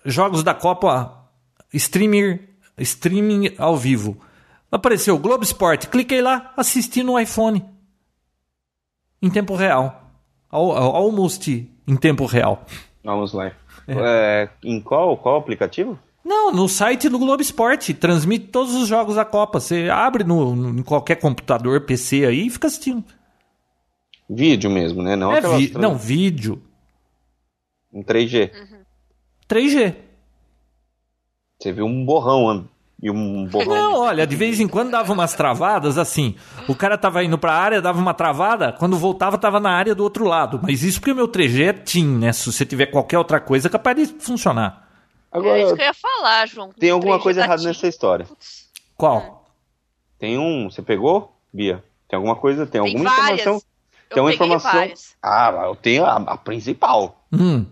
jogos 0.05 0.43
da 0.43 0.53
Copa, 0.53 1.29
streaming, 1.73 2.41
streaming 2.79 3.55
ao 3.59 3.77
vivo. 3.77 4.19
Apareceu 4.71 5.19
Globo 5.19 5.45
Esporte. 5.45 5.89
Cliquei 5.89 6.21
lá, 6.21 6.53
assisti 6.57 7.03
no 7.03 7.19
iPhone. 7.19 7.65
Em 9.23 9.31
tempo 9.31 9.55
real. 9.55 10.11
Almost 10.51 11.49
em 11.87 11.97
tempo 11.97 12.27
real. 12.27 12.65
Vamos 13.03 13.33
lá. 13.33 13.53
É. 13.87 13.95
É, 13.97 14.49
em 14.63 14.81
qual, 14.81 15.17
qual 15.17 15.37
aplicativo? 15.37 15.99
Não, 16.25 16.51
no 16.51 16.69
site 16.69 17.09
do 17.09 17.19
Globo 17.19 17.43
Esporte. 17.43 17.93
Transmite 17.93 18.47
todos 18.47 18.75
os 18.75 18.89
jogos 18.89 19.17
da 19.17 19.25
Copa. 19.25 19.61
Você 19.61 19.89
abre 19.91 20.25
no, 20.25 20.57
no, 20.57 20.81
em 20.81 20.83
qualquer 20.83 21.17
computador, 21.17 21.83
PC 21.83 22.25
aí 22.25 22.47
e 22.47 22.51
fica 22.51 22.67
assistindo. 22.67 23.05
Vídeo 24.29 24.71
mesmo, 24.71 25.03
né? 25.03 25.17
Não, 25.17 25.33
é 25.33 25.41
vi 25.41 25.69
trans... 25.69 25.83
não 25.83 25.97
vídeo. 25.97 26.63
Em 27.93 28.03
3G. 28.03 28.51
Uhum. 28.53 28.79
3G. 29.49 29.95
Você 31.59 31.73
viu 31.73 31.85
um 31.85 32.05
borrão 32.05 32.71
e 33.05 33.11
um 33.11 33.45
borrão. 33.45 33.75
Não, 33.75 34.01
olha, 34.01 34.27
de 34.27 34.35
vez 34.35 34.59
em 34.59 34.67
quando 34.67 34.91
dava 34.91 35.13
umas 35.13 35.35
travadas 35.35 35.99
assim. 35.99 36.35
O 36.67 36.75
cara 36.75 36.97
tava 36.97 37.23
indo 37.23 37.37
pra 37.37 37.53
área, 37.53 37.83
dava 37.83 38.01
uma 38.01 38.15
travada, 38.15 38.73
quando 38.73 38.97
voltava 38.97 39.37
tava 39.37 39.61
na 39.61 39.71
área 39.71 39.95
do 39.95 40.03
outro 40.03 40.25
lado. 40.25 40.59
Mas 40.63 40.83
isso 40.83 41.01
porque 41.01 41.13
o 41.13 41.15
meu 41.15 41.29
3G 41.29 41.69
é 41.69 41.73
TIM, 41.75 42.17
né? 42.17 42.33
Se 42.33 42.51
você 42.51 42.65
tiver 42.65 42.87
qualquer 42.87 43.19
outra 43.19 43.39
coisa, 43.39 43.69
é 43.69 43.71
capaz 43.71 43.95
de 43.95 44.07
funcionar. 44.07 44.89
Agora, 45.31 45.59
é 45.59 45.65
isso 45.65 45.77
que 45.77 45.83
eu 45.83 45.87
ia 45.87 45.93
falar, 45.93 46.49
João. 46.49 46.71
Tem 46.73 46.89
alguma 46.89 47.21
coisa 47.21 47.43
errada 47.43 47.63
nessa 47.63 47.87
história. 47.87 48.27
Qual? 48.97 49.51
Tem 50.19 50.39
um. 50.39 50.71
Você 50.71 50.81
pegou, 50.81 51.37
Bia? 51.53 51.85
Tem 52.09 52.17
alguma 52.17 52.37
coisa? 52.37 52.65
Tem, 52.65 52.81
tem 52.81 52.91
alguma 52.91 53.11
várias. 53.11 53.41
informação? 53.41 53.55
Eu 54.09 54.15
tem 54.15 54.23
uma 54.23 54.33
informação. 54.33 54.73
Várias. 54.73 55.15
Ah, 55.23 55.65
eu 55.67 55.77
tenho 55.77 56.07
a, 56.07 56.17
a 56.17 56.37
principal. 56.39 57.27
Hum. 57.31 57.67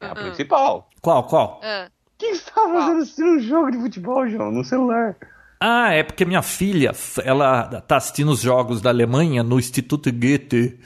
A 0.00 0.08
uh 0.08 0.10
-uh. 0.10 0.14
principal. 0.14 0.90
Qual, 1.00 1.24
qual? 1.24 1.60
Uh. 1.62 1.95
Quem 2.18 2.32
está 2.32 2.54
fazendo 2.54 3.02
assim 3.02 3.24
um 3.24 3.38
jogo 3.38 3.70
de 3.70 3.78
futebol, 3.78 4.28
João, 4.28 4.50
no 4.50 4.64
celular? 4.64 5.16
Ah, 5.60 5.92
é 5.92 6.02
porque 6.02 6.24
minha 6.24 6.42
filha, 6.42 6.92
ela 7.24 7.80
tá 7.82 7.96
assistindo 7.96 8.30
os 8.30 8.40
jogos 8.40 8.80
da 8.80 8.90
Alemanha 8.90 9.42
no 9.42 9.58
Instituto 9.58 10.10
Goethe, 10.12 10.78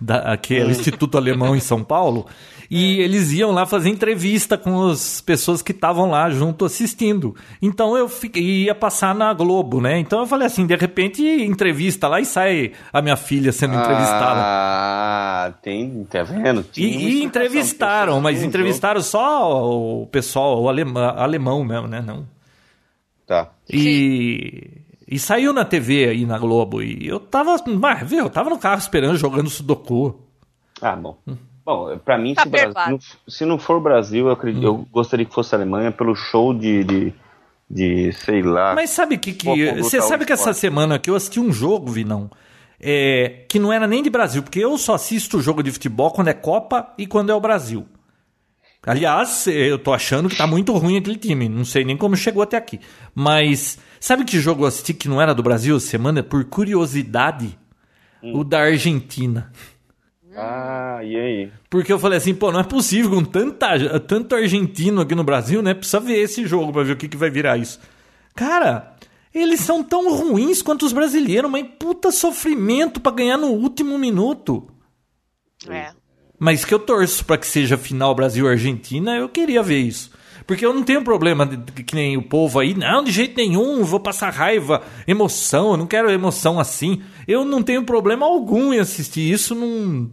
da, 0.00 0.36
que 0.36 0.56
é 0.56 0.64
o 0.64 0.70
Instituto 0.70 1.16
Alemão 1.16 1.56
em 1.56 1.60
São 1.60 1.82
Paulo, 1.82 2.26
e 2.70 3.00
eles 3.00 3.32
iam 3.32 3.50
lá 3.50 3.66
fazer 3.66 3.88
entrevista 3.88 4.56
com 4.56 4.88
as 4.88 5.20
pessoas 5.20 5.60
que 5.60 5.72
estavam 5.72 6.10
lá 6.10 6.30
junto 6.30 6.64
assistindo. 6.64 7.34
Então 7.60 7.96
eu 7.96 8.08
fiquei, 8.08 8.64
ia 8.64 8.74
passar 8.74 9.14
na 9.14 9.32
Globo, 9.34 9.80
né? 9.80 9.98
Então 9.98 10.20
eu 10.20 10.26
falei 10.26 10.46
assim, 10.46 10.66
de 10.66 10.76
repente 10.76 11.22
entrevista 11.22 12.06
lá 12.06 12.20
e 12.20 12.24
sai 12.24 12.72
a 12.92 13.02
minha 13.02 13.16
filha 13.16 13.50
sendo 13.50 13.74
entrevistada. 13.74 14.40
Ah, 14.42 15.52
tem, 15.60 16.04
tá 16.04 16.22
vendo? 16.22 16.64
E, 16.76 16.84
e 16.84 17.24
entrevistaram, 17.24 18.20
mas 18.20 18.42
entrevistaram 18.42 19.00
só 19.00 19.68
o 19.68 20.06
pessoal 20.06 20.62
o 20.62 20.68
alemão, 20.68 21.02
alemão 21.16 21.64
mesmo, 21.64 21.88
né? 21.88 22.00
Não. 22.00 22.26
Tá. 23.26 23.50
E 23.68 24.80
e 25.10 25.18
saiu 25.18 25.52
na 25.52 25.64
TV 25.64 26.08
aí 26.08 26.24
na 26.24 26.38
Globo. 26.38 26.80
E 26.80 27.04
eu 27.04 27.18
tava. 27.18 27.56
Mas, 27.66 28.08
viu, 28.08 28.20
eu 28.20 28.30
tava 28.30 28.48
no 28.48 28.58
carro 28.58 28.78
esperando, 28.78 29.16
jogando 29.16 29.50
Sudoku. 29.50 30.20
Ah, 30.80 30.94
bom. 30.94 31.18
Hum. 31.26 31.36
Bom, 31.70 31.98
para 31.98 32.18
mim, 32.18 32.34
tá 32.34 32.42
se, 32.42 32.48
Brasil, 32.48 32.98
se, 33.28 33.44
não 33.44 33.58
for 33.58 33.80
Brasil, 33.80 34.26
eu, 34.26 34.32
acredito, 34.32 34.62
hum. 34.62 34.66
eu 34.66 34.86
gostaria 34.90 35.24
que 35.24 35.32
fosse 35.32 35.54
Alemanha 35.54 35.92
pelo 35.92 36.16
show 36.16 36.52
de, 36.52 36.82
de, 36.82 37.14
de 37.70 38.12
sei 38.12 38.42
lá. 38.42 38.74
Mas 38.74 38.90
sabe 38.90 39.16
que. 39.16 39.32
que 39.32 39.72
você 39.74 40.00
sabe 40.02 40.24
que 40.24 40.32
essa 40.32 40.52
semana 40.52 40.98
que 40.98 41.08
eu 41.08 41.14
assisti 41.14 41.38
um 41.38 41.52
jogo, 41.52 41.92
Vinão, 41.92 42.28
é, 42.80 43.44
que 43.48 43.58
não 43.60 43.72
era 43.72 43.86
nem 43.86 44.02
de 44.02 44.10
Brasil, 44.10 44.42
porque 44.42 44.58
eu 44.58 44.76
só 44.76 44.94
assisto 44.94 45.40
jogo 45.40 45.62
de 45.62 45.70
futebol 45.70 46.10
quando 46.10 46.28
é 46.28 46.34
Copa 46.34 46.92
e 46.98 47.06
quando 47.06 47.30
é 47.30 47.34
o 47.34 47.40
Brasil. 47.40 47.86
Aliás, 48.84 49.46
eu 49.46 49.78
tô 49.78 49.92
achando 49.92 50.28
que 50.28 50.36
tá 50.36 50.46
muito 50.46 50.72
ruim 50.72 50.96
aquele 50.96 51.18
time. 51.18 51.48
Não 51.48 51.66
sei 51.66 51.84
nem 51.84 51.96
como 51.96 52.16
chegou 52.16 52.42
até 52.42 52.56
aqui. 52.56 52.80
Mas 53.14 53.78
sabe 54.00 54.24
que 54.24 54.40
jogo 54.40 54.64
eu 54.64 54.68
assisti 54.68 54.94
que 54.94 55.08
não 55.08 55.20
era 55.20 55.34
do 55.34 55.42
Brasil 55.42 55.76
essa 55.76 55.86
semana? 55.86 56.22
Por 56.22 56.44
curiosidade, 56.46 57.58
hum. 58.22 58.40
o 58.40 58.44
da 58.44 58.60
Argentina. 58.60 59.52
Ah, 60.40 61.00
e 61.04 61.16
aí? 61.16 61.52
Porque 61.68 61.92
eu 61.92 61.98
falei 61.98 62.16
assim, 62.16 62.34
pô, 62.34 62.50
não 62.50 62.60
é 62.60 62.64
possível 62.64 63.10
com 63.10 63.24
tanta, 63.24 64.00
tanto 64.00 64.34
argentino 64.34 65.02
aqui 65.02 65.14
no 65.14 65.22
Brasil, 65.22 65.60
né? 65.60 65.74
Precisa 65.74 66.00
ver 66.00 66.18
esse 66.18 66.46
jogo 66.46 66.72
pra 66.72 66.82
ver 66.82 66.92
o 66.92 66.96
que, 66.96 67.08
que 67.08 67.16
vai 67.16 67.28
virar 67.28 67.58
isso. 67.58 67.78
Cara, 68.34 68.96
eles 69.34 69.60
são 69.60 69.82
tão 69.82 70.14
ruins 70.14 70.62
quanto 70.62 70.86
os 70.86 70.92
brasileiros, 70.92 71.50
mas 71.50 71.66
puta 71.78 72.10
sofrimento 72.10 73.00
para 73.00 73.16
ganhar 73.16 73.36
no 73.36 73.48
último 73.48 73.98
minuto. 73.98 74.66
É. 75.68 75.90
Mas 76.38 76.64
que 76.64 76.72
eu 76.72 76.78
torço 76.78 77.22
para 77.24 77.36
que 77.36 77.46
seja 77.46 77.76
final 77.76 78.14
Brasil-Argentina, 78.14 79.16
eu 79.16 79.28
queria 79.28 79.62
ver 79.62 79.80
isso. 79.80 80.10
Porque 80.46 80.64
eu 80.64 80.72
não 80.72 80.82
tenho 80.82 81.04
problema 81.04 81.46
de, 81.46 81.84
que 81.84 81.94
nem 81.94 82.16
o 82.16 82.22
povo 82.22 82.58
aí, 82.58 82.74
não, 82.74 83.04
de 83.04 83.12
jeito 83.12 83.36
nenhum, 83.36 83.84
vou 83.84 84.00
passar 84.00 84.30
raiva, 84.30 84.82
emoção, 85.06 85.72
eu 85.72 85.76
não 85.76 85.86
quero 85.86 86.10
emoção 86.10 86.58
assim. 86.58 87.02
Eu 87.28 87.44
não 87.44 87.62
tenho 87.62 87.84
problema 87.84 88.26
algum 88.26 88.72
em 88.72 88.80
assistir 88.80 89.30
isso, 89.30 89.54
não. 89.54 90.10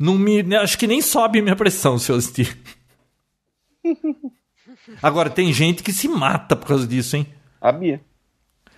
Não 0.00 0.16
me, 0.16 0.56
acho 0.56 0.78
que 0.78 0.86
nem 0.86 1.02
sobe 1.02 1.42
minha 1.42 1.54
pressão 1.54 1.98
se 1.98 2.10
eu 2.10 2.16
assistir. 2.16 2.56
Agora, 5.02 5.28
tem 5.28 5.52
gente 5.52 5.82
que 5.82 5.92
se 5.92 6.08
mata 6.08 6.56
por 6.56 6.66
causa 6.68 6.86
disso, 6.86 7.16
hein? 7.16 7.26
A 7.60 7.70
Bia. 7.70 8.00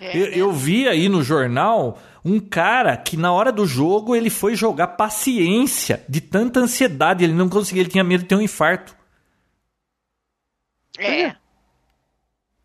É, 0.00 0.18
eu, 0.18 0.26
eu 0.26 0.52
vi 0.52 0.88
aí 0.88 1.08
no 1.08 1.22
jornal 1.22 1.96
um 2.24 2.40
cara 2.40 2.96
que 2.96 3.16
na 3.16 3.32
hora 3.32 3.52
do 3.52 3.64
jogo 3.64 4.16
ele 4.16 4.30
foi 4.30 4.56
jogar 4.56 4.88
paciência 4.88 6.04
de 6.08 6.20
tanta 6.20 6.58
ansiedade, 6.58 7.22
ele 7.22 7.34
não 7.34 7.48
conseguia, 7.48 7.82
ele 7.82 7.90
tinha 7.90 8.02
medo 8.02 8.22
de 8.22 8.28
ter 8.28 8.34
um 8.34 8.42
infarto. 8.42 8.96
É. 10.98 11.36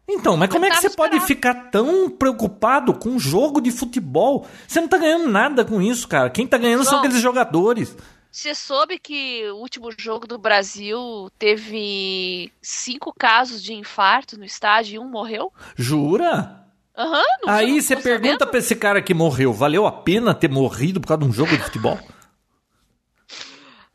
Então, 0.09 0.35
mas 0.35 0.49
como 0.49 0.65
é 0.65 0.69
que 0.71 0.77
você 0.77 0.89
pode 0.89 1.19
ficar 1.21 1.69
tão 1.69 2.09
preocupado 2.09 2.93
com 2.93 3.09
um 3.09 3.19
jogo 3.19 3.61
de 3.61 3.71
futebol? 3.71 4.47
Você 4.67 4.81
não 4.81 4.87
tá 4.87 4.97
ganhando 4.97 5.27
nada 5.27 5.63
com 5.63 5.79
isso, 5.79 6.07
cara. 6.07 6.29
Quem 6.29 6.47
tá 6.47 6.57
ganhando 6.57 6.83
João, 6.83 6.89
são 6.89 6.99
aqueles 6.99 7.21
jogadores. 7.21 7.95
Você 8.37 8.53
soube 8.53 8.99
que 8.99 9.49
o 9.49 9.55
último 9.55 9.89
jogo 9.97 10.27
do 10.27 10.37
Brasil 10.37 11.27
teve 11.39 12.51
cinco 12.61 13.11
casos 13.11 13.63
de 13.63 13.73
infarto 13.73 14.37
no 14.37 14.45
estádio 14.45 14.95
e 14.95 14.99
um 14.99 15.09
morreu? 15.09 15.51
Jura? 15.75 16.63
Aham. 16.95 17.17
Uhum, 17.17 17.49
Aí 17.49 17.81
você 17.81 17.95
pergunta 17.95 18.45
pra 18.45 18.59
esse 18.59 18.75
cara 18.75 19.01
que 19.01 19.11
morreu, 19.11 19.51
valeu 19.51 19.87
a 19.87 19.91
pena 19.91 20.35
ter 20.35 20.51
morrido 20.51 21.01
por 21.01 21.07
causa 21.07 21.23
de 21.23 21.27
um 21.27 21.33
jogo 21.33 21.57
de 21.57 21.63
futebol? 21.63 21.97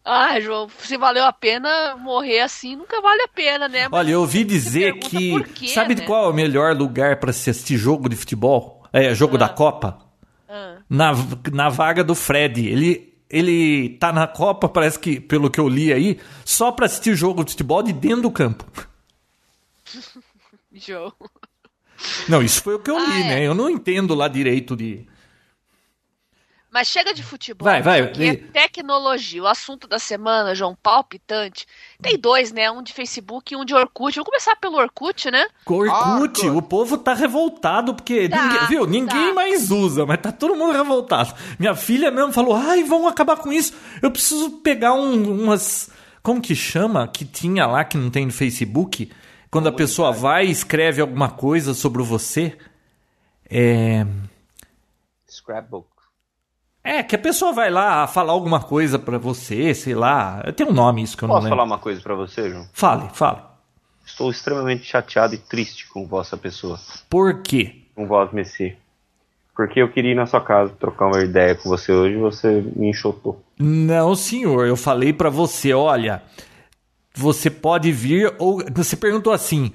Ah, 0.05 0.41
João, 0.41 0.69
se 0.81 0.97
valeu 0.97 1.25
a 1.25 1.33
pena 1.33 1.95
morrer 1.95 2.41
assim, 2.41 2.75
nunca 2.75 3.01
vale 3.01 3.23
a 3.23 3.29
pena, 3.29 3.69
né? 3.69 3.87
Mas 3.89 4.01
Olha, 4.01 4.11
eu 4.11 4.21
ouvi 4.23 4.43
dizer 4.43 4.99
que. 4.99 5.41
Quê, 5.55 5.69
sabe 5.69 5.95
né? 5.95 6.05
qual 6.05 6.25
é 6.25 6.29
o 6.29 6.33
melhor 6.33 6.77
lugar 6.77 7.21
para 7.21 7.33
se 7.33 7.49
assistir 7.49 7.77
jogo 7.77 8.09
de 8.09 8.17
futebol? 8.17 8.83
É, 8.93 9.15
jogo 9.15 9.37
ah. 9.37 9.39
da 9.39 9.49
Copa? 9.49 10.01
Ah. 10.49 10.79
Na, 10.91 11.13
na 11.53 11.69
vaga 11.69 12.03
do 12.03 12.17
Fred. 12.17 12.67
Ele, 12.67 13.12
ele 13.33 13.97
tá 13.99 14.13
na 14.13 14.27
Copa, 14.29 14.69
parece 14.69 14.99
que, 14.99 15.19
pelo 15.19 15.51
que 15.51 15.59
eu 15.59 15.69
li 15.69 15.93
aí, 15.93 16.21
só 16.45 16.71
pra 16.71 16.87
assistir 16.87 17.17
jogo 17.17 17.43
de 17.43 17.53
futebol 17.53 17.83
de 17.83 17.93
dentro 17.93 18.23
do 18.23 18.31
campo. 18.31 18.65
João. 20.75 21.13
Não, 22.29 22.43
isso 22.43 22.63
foi 22.63 22.75
o 22.75 22.79
que 22.79 22.91
eu 22.91 22.97
Ah, 22.97 23.07
li, 23.07 23.23
é. 23.23 23.25
né? 23.29 23.47
Eu 23.47 23.55
não 23.55 23.71
entendo 23.71 24.15
lá 24.15 24.29
direito 24.29 24.77
de. 24.77 25.07
Mas 26.73 26.89
chega 26.89 27.13
de 27.13 27.23
futebol. 27.23 27.67
Vai, 27.67 27.83
vai. 27.83 28.07
porque 28.09 28.25
é 28.25 28.35
tecnologia. 28.35 29.43
O 29.43 29.47
assunto 29.47 29.87
da 29.87 29.99
semana, 29.99 30.55
João, 30.55 30.75
palpitante. 30.83 31.67
Tem 32.01 32.19
dois, 32.19 32.51
né? 32.51 32.71
Um 32.71 32.83
de 32.83 32.95
Facebook 32.95 33.53
e 33.53 33.57
um 33.57 33.63
de 33.65 33.75
Orkut. 33.75 34.15
Vamos 34.15 34.25
começar 34.31 34.57
pelo 34.57 34.79
Orkut, 34.79 35.31
né? 35.31 35.47
Orkut, 35.67 36.47
Ah, 36.49 36.53
o 36.53 36.63
povo 36.63 36.97
tá 36.97 37.13
revoltado, 37.13 37.95
porque 37.95 38.27
Tá, 38.27 38.43
ninguém, 38.43 38.67
viu? 38.69 38.87
Ninguém 38.87 39.29
tá. 39.29 39.35
mais 39.35 39.71
usa, 39.71 40.07
mas 40.07 40.19
tá 40.23 40.33
todo 40.33 40.57
mundo 40.57 40.73
revoltado. 40.73 41.35
Minha 41.59 41.75
filha 41.75 42.11
mesmo 42.11 42.33
falou: 42.33 42.57
ai, 42.57 42.83
vamos 42.85 43.13
acabar 43.13 43.37
com 43.37 43.53
isso. 43.53 43.75
Eu 44.01 44.11
preciso 44.11 44.51
pegar 44.63 44.95
um- 44.95 45.43
umas. 45.45 45.91
Como 46.23 46.41
que 46.41 46.55
chama? 46.55 47.07
Que 47.07 47.27
tinha 47.27 47.67
lá 47.67 47.85
que 47.85 47.99
não 47.99 48.09
tem 48.11 48.25
no 48.25 48.33
Facebook. 48.33 49.13
Quando 49.51 49.69
a 49.69 49.73
pessoa 49.73 50.11
vai 50.11 50.47
e 50.47 50.51
escreve 50.51 51.03
alguma 51.03 51.29
coisa 51.31 51.75
sobre 51.75 52.03
você. 52.03 52.57
É. 53.51 54.07
Scrapbook. 55.29 55.92
É, 56.85 57.03
que 57.03 57.15
a 57.15 57.19
pessoa 57.19 57.53
vai 57.53 57.71
lá 57.71 58.07
falar 58.09 58.33
alguma 58.33 58.61
coisa 58.61 58.99
pra 58.99 59.17
você, 59.19 59.73
sei 59.75 59.95
lá. 59.95 60.43
Tem 60.57 60.67
um 60.67 60.73
nome 60.73 61.03
isso 61.03 61.17
que 61.17 61.23
eu 61.23 61.29
não 61.29 61.37
Posso 61.37 61.45
lembro. 61.45 61.57
falar 61.59 61.67
uma 61.69 61.79
coisa 61.79 62.01
pra 62.01 62.15
você, 62.15 62.51
João? 62.51 62.67
Fale, 62.73 63.09
fale. 63.15 63.39
Estou 64.05 64.31
extremamente 64.31 64.85
chateado 64.85 65.35
e 65.35 65.39
triste 65.39 65.89
com 65.89 66.07
vossa 66.07 66.37
pessoa, 66.37 66.79
Por 67.09 67.41
quê? 67.43 67.77
com 67.95 68.07
vós, 68.07 68.33
Messi. 68.33 68.77
Porque 69.55 69.81
eu 69.81 69.93
queria 69.93 70.13
ir 70.13 70.15
na 70.17 70.27
sua 70.27 70.41
casa 70.41 70.73
trocar 70.81 71.07
uma 71.07 71.23
ideia 71.23 71.55
com 71.55 71.69
você 71.69 71.93
hoje 71.93 72.15
e 72.15 72.19
você 72.19 72.63
me 72.75 72.89
enxotou. 72.89 73.41
Não, 73.59 74.15
senhor, 74.17 74.67
eu 74.67 74.77
falei 74.77 75.13
pra 75.13 75.29
você, 75.31 75.73
olha, 75.75 76.23
você 77.15 77.49
pode 77.51 77.93
vir 77.93 78.35
ou 78.39 78.63
você 78.73 78.97
perguntou 78.97 79.33
assim, 79.33 79.71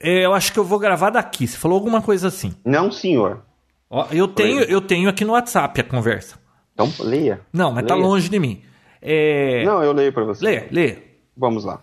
é, 0.00 0.26
eu 0.26 0.34
acho 0.34 0.52
que 0.52 0.58
eu 0.58 0.64
vou 0.64 0.78
gravar 0.78 1.10
daqui. 1.10 1.46
Você 1.46 1.56
falou 1.56 1.76
alguma 1.76 2.02
coisa 2.02 2.28
assim. 2.28 2.52
Não, 2.64 2.90
senhor. 2.92 3.40
Ó, 3.90 4.06
eu 4.10 4.26
tenho, 4.28 4.62
eu 4.62 4.80
tenho 4.80 5.08
aqui 5.08 5.24
no 5.24 5.32
WhatsApp 5.32 5.80
a 5.80 5.84
conversa. 5.84 6.38
Então, 6.72 6.90
leia. 7.00 7.40
Não, 7.52 7.70
mas 7.72 7.86
tá 7.86 7.94
Leia. 7.94 8.06
longe 8.06 8.28
de 8.28 8.38
mim. 8.38 8.62
É, 9.00 9.62
Não, 9.64 9.82
eu 9.82 9.92
leio 9.92 10.12
pra 10.12 10.24
você. 10.24 10.44
lê, 10.44 10.66
lê. 10.70 10.98
Vamos 11.36 11.64
lá. 11.64 11.82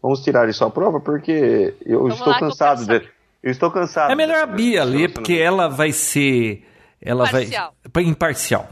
Vamos 0.00 0.22
tirar 0.22 0.48
isso 0.48 0.64
à 0.64 0.70
prova 0.70 1.00
porque 1.00 1.74
eu 1.84 1.98
Vamos 2.00 2.14
estou 2.14 2.28
lá 2.28 2.36
eu 2.36 2.40
cansado 2.40 2.86
quero 2.86 3.00
de. 3.00 3.10
Eu 3.42 3.50
estou 3.50 3.70
cansado. 3.70 4.10
É 4.10 4.14
melhor 4.14 4.42
a 4.42 4.46
Bia 4.46 4.84
ler 4.84 5.12
porque 5.12 5.34
ela 5.34 5.68
vai 5.68 5.92
ser, 5.92 6.64
ela 7.00 7.28
Imparcial. 7.28 7.74
vai 7.92 8.04
imparcial. 8.04 8.68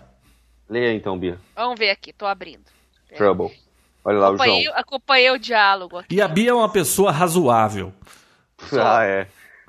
Leia 0.68 0.92
então, 0.94 1.18
Bia. 1.18 1.38
Vamos 1.54 1.78
ver 1.78 1.90
aqui, 1.90 2.12
tô 2.12 2.26
abrindo. 2.26 2.64
Trouble. 3.16 3.50
Olha 4.04 4.18
lá 4.18 4.30
o 4.30 4.36
João. 4.36 4.48
Acompanhei, 4.48 4.68
acompanhei 4.68 5.30
o 5.30 5.38
diálogo 5.38 5.98
aqui. 5.98 6.14
E 6.14 6.20
a 6.22 6.28
Bia 6.28 6.50
é 6.50 6.54
uma 6.54 6.68
pessoa 6.68 7.10
razoável. 7.12 7.92
Ah, 8.72 9.04
é. 9.04 9.26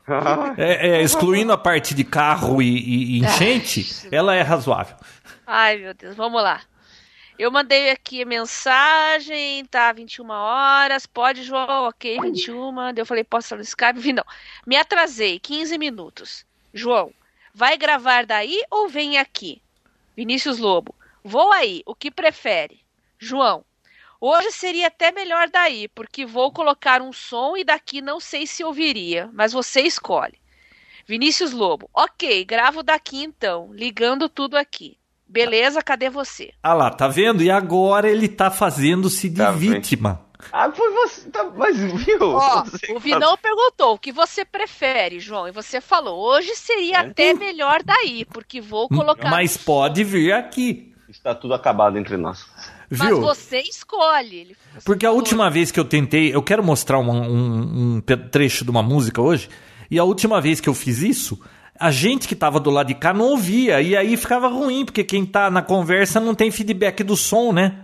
É, 0.57 0.97
é, 0.97 1.01
excluindo 1.01 1.51
a 1.51 1.57
parte 1.57 1.93
de 1.95 2.03
carro 2.03 2.61
e, 2.61 2.67
e- 2.67 3.17
e 3.17 3.19
enchente, 3.19 4.07
ela 4.11 4.35
é 4.35 4.41
razoável. 4.41 4.95
Ai, 5.47 5.77
meu 5.77 5.93
Deus, 5.93 6.15
vamos 6.15 6.41
lá. 6.41 6.61
Eu 7.37 7.51
mandei 7.51 7.89
aqui 7.89 8.21
a 8.21 8.25
mensagem, 8.25 9.65
tá 9.65 9.91
21 9.91 10.29
horas, 10.29 11.05
pode, 11.05 11.43
João, 11.43 11.87
ok, 11.89 12.19
21. 12.21 12.73
Daí 12.75 12.93
Eu 12.97 13.05
falei, 13.05 13.23
posso 13.23 13.45
estar 13.47 13.55
no 13.57 13.61
Skype? 13.61 13.99
Vi, 13.99 14.13
não. 14.13 14.23
Me 14.65 14.77
atrasei, 14.77 15.39
15 15.39 15.77
minutos. 15.77 16.45
João, 16.73 17.11
vai 17.53 17.77
gravar 17.77 18.25
daí 18.25 18.61
ou 18.71 18.87
vem 18.87 19.17
aqui? 19.17 19.61
Vinícius 20.15 20.59
Lobo, 20.59 20.95
vou 21.23 21.51
aí, 21.51 21.81
o 21.85 21.93
que 21.93 22.09
prefere? 22.09 22.79
João, 23.19 23.65
hoje 24.19 24.51
seria 24.51 24.87
até 24.87 25.11
melhor 25.11 25.49
daí, 25.49 25.87
porque 25.89 26.25
vou 26.25 26.51
colocar 26.51 27.01
um 27.01 27.13
som 27.13 27.55
e 27.57 27.63
daqui 27.63 28.01
não 28.01 28.19
sei 28.19 28.47
se 28.47 28.63
ouviria, 28.63 29.29
mas 29.33 29.53
você 29.53 29.81
escolhe. 29.81 30.39
Vinícius 31.07 31.51
Lobo, 31.51 31.89
ok, 31.93 32.43
gravo 32.45 32.81
daqui 32.81 33.23
então, 33.23 33.69
ligando 33.73 34.27
tudo 34.27 34.57
aqui. 34.57 34.97
Beleza, 35.27 35.81
cadê 35.81 36.09
você? 36.09 36.51
Ah 36.61 36.73
lá, 36.73 36.89
tá 36.89 37.07
vendo? 37.07 37.43
E 37.43 37.49
agora 37.49 38.09
ele 38.09 38.27
tá 38.27 38.49
fazendo-se 38.51 39.29
de 39.29 39.37
Tá 39.37 39.51
vítima. 39.51 40.25
Ah, 40.51 40.71
foi 40.71 40.91
você. 40.91 41.29
Tá, 41.29 41.43
mas 41.43 41.77
viu? 41.77 42.19
Ó, 42.21 42.63
o 42.95 42.99
Vinão 42.99 43.35
perguntou 43.37 43.95
o 43.95 43.99
que 43.99 44.11
você 44.11 44.45
prefere, 44.45 45.19
João, 45.19 45.47
e 45.47 45.51
você 45.51 45.81
falou, 45.81 46.19
hoje 46.19 46.55
seria 46.55 46.99
até 46.99 47.33
melhor 47.33 47.81
daí, 47.83 48.25
porque 48.25 48.61
vou 48.61 48.87
colocar. 48.87 49.31
Mas 49.31 49.57
pode 49.57 50.03
vir 50.03 50.33
aqui, 50.33 50.95
Está 51.07 51.33
tudo 51.35 51.53
acabado 51.53 51.97
entre 51.97 52.17
nós. 52.17 52.45
Mas 52.89 52.99
viu? 53.09 53.21
você 53.21 53.59
escolhe. 53.61 54.35
Ele- 54.37 54.55
você 54.73 54.85
Porque 54.85 55.05
a 55.05 55.11
última 55.11 55.49
vez 55.49 55.71
que 55.71 55.79
eu 55.79 55.85
tentei, 55.85 56.33
eu 56.33 56.41
quero 56.43 56.63
mostrar 56.63 56.99
um, 56.99 57.09
um- 57.11 57.95
um 57.97 58.01
trecho 58.01 58.63
de 58.63 58.71
uma 58.71 58.83
música 58.83 59.21
hoje, 59.21 59.49
e 59.89 59.97
a 59.99 60.03
última 60.03 60.39
vez 60.41 60.59
que 60.61 60.69
eu 60.69 60.73
fiz 60.73 61.01
isso, 61.01 61.39
a 61.79 61.91
gente 61.91 62.27
que 62.27 62.35
tava 62.35 62.59
do 62.59 62.69
lado 62.69 62.87
de 62.87 62.95
cá 62.95 63.13
não 63.13 63.25
ouvia, 63.25 63.81
e 63.81 63.95
aí 63.95 64.15
ficava 64.17 64.47
ruim, 64.47 64.85
porque 64.85 65.03
quem 65.03 65.25
tá 65.25 65.49
na 65.49 65.61
conversa 65.61 66.19
não 66.19 66.33
tem 66.35 66.51
feedback 66.51 67.03
do 67.03 67.17
som, 67.17 67.51
né? 67.51 67.79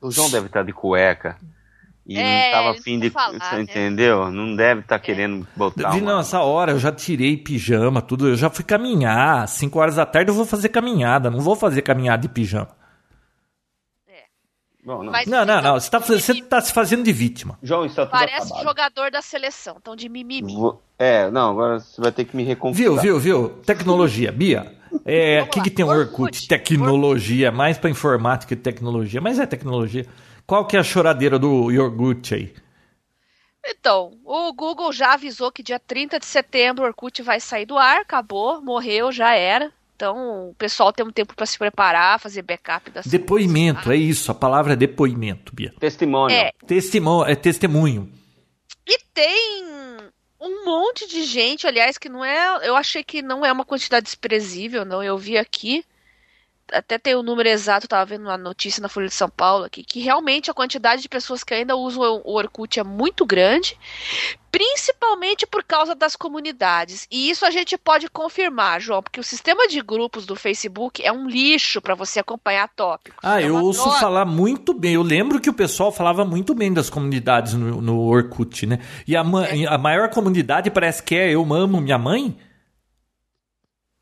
O 0.00 0.10
João 0.10 0.30
deve 0.30 0.46
estar 0.46 0.62
de 0.62 0.72
cueca. 0.72 1.36
E 2.08 2.16
É, 2.16 2.22
não 2.44 2.50
tava 2.52 2.78
afim 2.78 3.00
de. 3.00 3.10
falar, 3.10 3.32
você 3.36 3.56
né? 3.56 3.62
entendeu? 3.62 4.30
Não 4.30 4.54
deve 4.54 4.82
estar 4.82 4.96
querendo 5.00 5.44
botar. 5.56 5.90
Uma- 5.90 6.00
não, 6.00 6.20
essa 6.20 6.40
hora 6.40 6.70
eu 6.70 6.78
já 6.78 6.92
tirei 6.92 7.36
pijama, 7.36 8.00
tudo, 8.00 8.28
eu 8.28 8.36
já 8.36 8.48
fui 8.48 8.64
caminhar, 8.64 9.48
5 9.48 9.76
horas 9.80 9.96
da 9.96 10.06
tarde 10.06 10.30
eu 10.30 10.34
vou 10.34 10.46
fazer 10.46 10.68
caminhada, 10.68 11.28
não 11.30 11.40
vou 11.40 11.56
fazer 11.56 11.82
caminhada 11.82 12.22
de 12.22 12.28
pijama. 12.28 12.68
Não. 14.86 15.02
Mas 15.02 15.26
Não, 15.26 15.44
não, 15.44 15.60
não, 15.60 15.74
você 15.80 15.90
tá, 15.90 15.98
mimimi. 15.98 16.42
tá 16.42 16.60
se 16.60 16.72
fazendo 16.72 17.02
de 17.02 17.12
vítima. 17.12 17.58
João, 17.62 17.84
está 17.84 18.06
tudo 18.06 18.12
Parece 18.12 18.46
acabado. 18.46 18.62
jogador 18.62 19.10
da 19.10 19.20
seleção, 19.20 19.76
então 19.80 19.96
de 19.96 20.08
mimimi. 20.08 20.54
Vou- 20.54 20.80
É, 20.96 21.28
não, 21.30 21.50
agora 21.50 21.80
você 21.80 22.00
vai 22.00 22.12
ter 22.12 22.24
que 22.24 22.36
me 22.36 22.44
reconquistar. 22.44 22.84
Viu, 22.84 23.00
viu, 23.00 23.18
viu? 23.18 23.48
Tecnologia, 23.64 24.30
Bia. 24.30 24.72
É, 25.04 25.42
o 25.42 25.48
que, 25.48 25.60
que 25.62 25.70
tem 25.70 25.84
o 25.84 25.88
Orkut? 25.88 26.20
Orkut. 26.22 26.48
Tecnologia, 26.48 27.50
mais 27.50 27.76
pra 27.76 27.90
informática 27.90 28.54
e 28.54 28.56
tecnologia, 28.56 29.20
mas 29.20 29.38
é 29.40 29.44
tecnologia. 29.44 30.06
Qual 30.46 30.64
que 30.64 30.76
é 30.76 30.80
a 30.80 30.84
choradeira 30.84 31.38
do 31.38 31.70
iogurte 31.72 32.34
aí? 32.34 32.54
Então, 33.68 34.12
o 34.24 34.52
Google 34.52 34.92
já 34.92 35.14
avisou 35.14 35.50
que 35.50 35.62
dia 35.62 35.80
30 35.80 36.20
de 36.20 36.26
setembro 36.26 36.84
o 36.84 36.86
Orkut 36.86 37.20
vai 37.22 37.40
sair 37.40 37.66
do 37.66 37.76
ar, 37.76 38.02
acabou, 38.02 38.62
morreu, 38.62 39.10
já 39.10 39.34
era. 39.34 39.72
Então, 39.96 40.50
o 40.50 40.54
pessoal 40.54 40.92
tem 40.92 41.06
um 41.06 41.10
tempo 41.10 41.34
para 41.34 41.46
se 41.46 41.58
preparar, 41.58 42.20
fazer 42.20 42.42
backup 42.42 42.90
das 42.90 43.06
Depoimento, 43.06 43.90
é 43.90 43.96
isso, 43.96 44.30
a 44.30 44.34
palavra 44.34 44.74
é 44.74 44.76
depoimento, 44.76 45.54
Bia. 45.54 45.72
Testemunho. 45.80 46.30
É, 46.30 46.52
Testemunho, 46.66 47.26
é 47.26 47.34
testemunho. 47.34 48.12
E 48.86 48.98
tem 49.14 49.56
um 50.38 50.66
monte 50.66 51.08
de 51.08 51.24
gente, 51.24 51.66
aliás, 51.66 51.96
que 51.96 52.10
não 52.10 52.22
é. 52.22 52.68
Eu 52.68 52.76
achei 52.76 53.02
que 53.02 53.22
não 53.22 53.44
é 53.44 53.50
uma 53.50 53.64
quantidade 53.64 54.04
desprezível, 54.04 54.84
não. 54.84 55.02
Eu 55.02 55.16
vi 55.16 55.38
aqui. 55.38 55.82
Até 56.72 56.98
tem 56.98 57.14
o 57.14 57.22
número 57.22 57.48
exato, 57.48 57.86
tava 57.86 58.04
vendo 58.04 58.22
uma 58.24 58.36
notícia 58.36 58.80
na 58.82 58.88
Folha 58.88 59.06
de 59.06 59.14
São 59.14 59.28
Paulo 59.30 59.64
aqui, 59.64 59.84
que 59.84 60.00
realmente 60.00 60.50
a 60.50 60.54
quantidade 60.54 61.00
de 61.00 61.08
pessoas 61.08 61.44
que 61.44 61.54
ainda 61.54 61.76
usam 61.76 62.20
o 62.24 62.34
Orkut 62.34 62.80
é 62.80 62.82
muito 62.82 63.24
grande, 63.24 63.78
principalmente 64.50 65.46
por 65.46 65.62
causa 65.62 65.94
das 65.94 66.16
comunidades. 66.16 67.06
E 67.10 67.30
isso 67.30 67.44
a 67.44 67.50
gente 67.50 67.76
pode 67.76 68.08
confirmar, 68.08 68.80
João, 68.80 69.02
porque 69.02 69.20
o 69.20 69.24
sistema 69.24 69.68
de 69.68 69.80
grupos 69.82 70.26
do 70.26 70.34
Facebook 70.34 71.04
é 71.04 71.12
um 71.12 71.28
lixo 71.28 71.80
para 71.80 71.94
você 71.94 72.20
acompanhar 72.20 72.68
tópicos. 72.74 73.18
Ah, 73.22 73.40
É 73.40 73.48
eu 73.48 73.56
ouço 73.56 73.82
droga. 73.84 73.98
falar 74.00 74.24
muito 74.24 74.72
bem. 74.72 74.94
Eu 74.94 75.02
lembro 75.02 75.40
que 75.40 75.50
o 75.50 75.54
pessoal 75.54 75.92
falava 75.92 76.24
muito 76.24 76.54
bem 76.54 76.72
das 76.72 76.88
comunidades 76.90 77.54
no, 77.54 77.80
no 77.80 78.00
Orkut, 78.08 78.66
né? 78.66 78.78
E 79.06 79.14
a, 79.16 79.20
É. 79.50 79.66
a 79.66 79.78
maior 79.78 80.08
comunidade 80.10 80.70
parece 80.70 81.02
que 81.02 81.14
é 81.14 81.30
Eu 81.32 81.42
Amo 81.52 81.80
Minha 81.80 81.98
Mãe? 81.98 82.36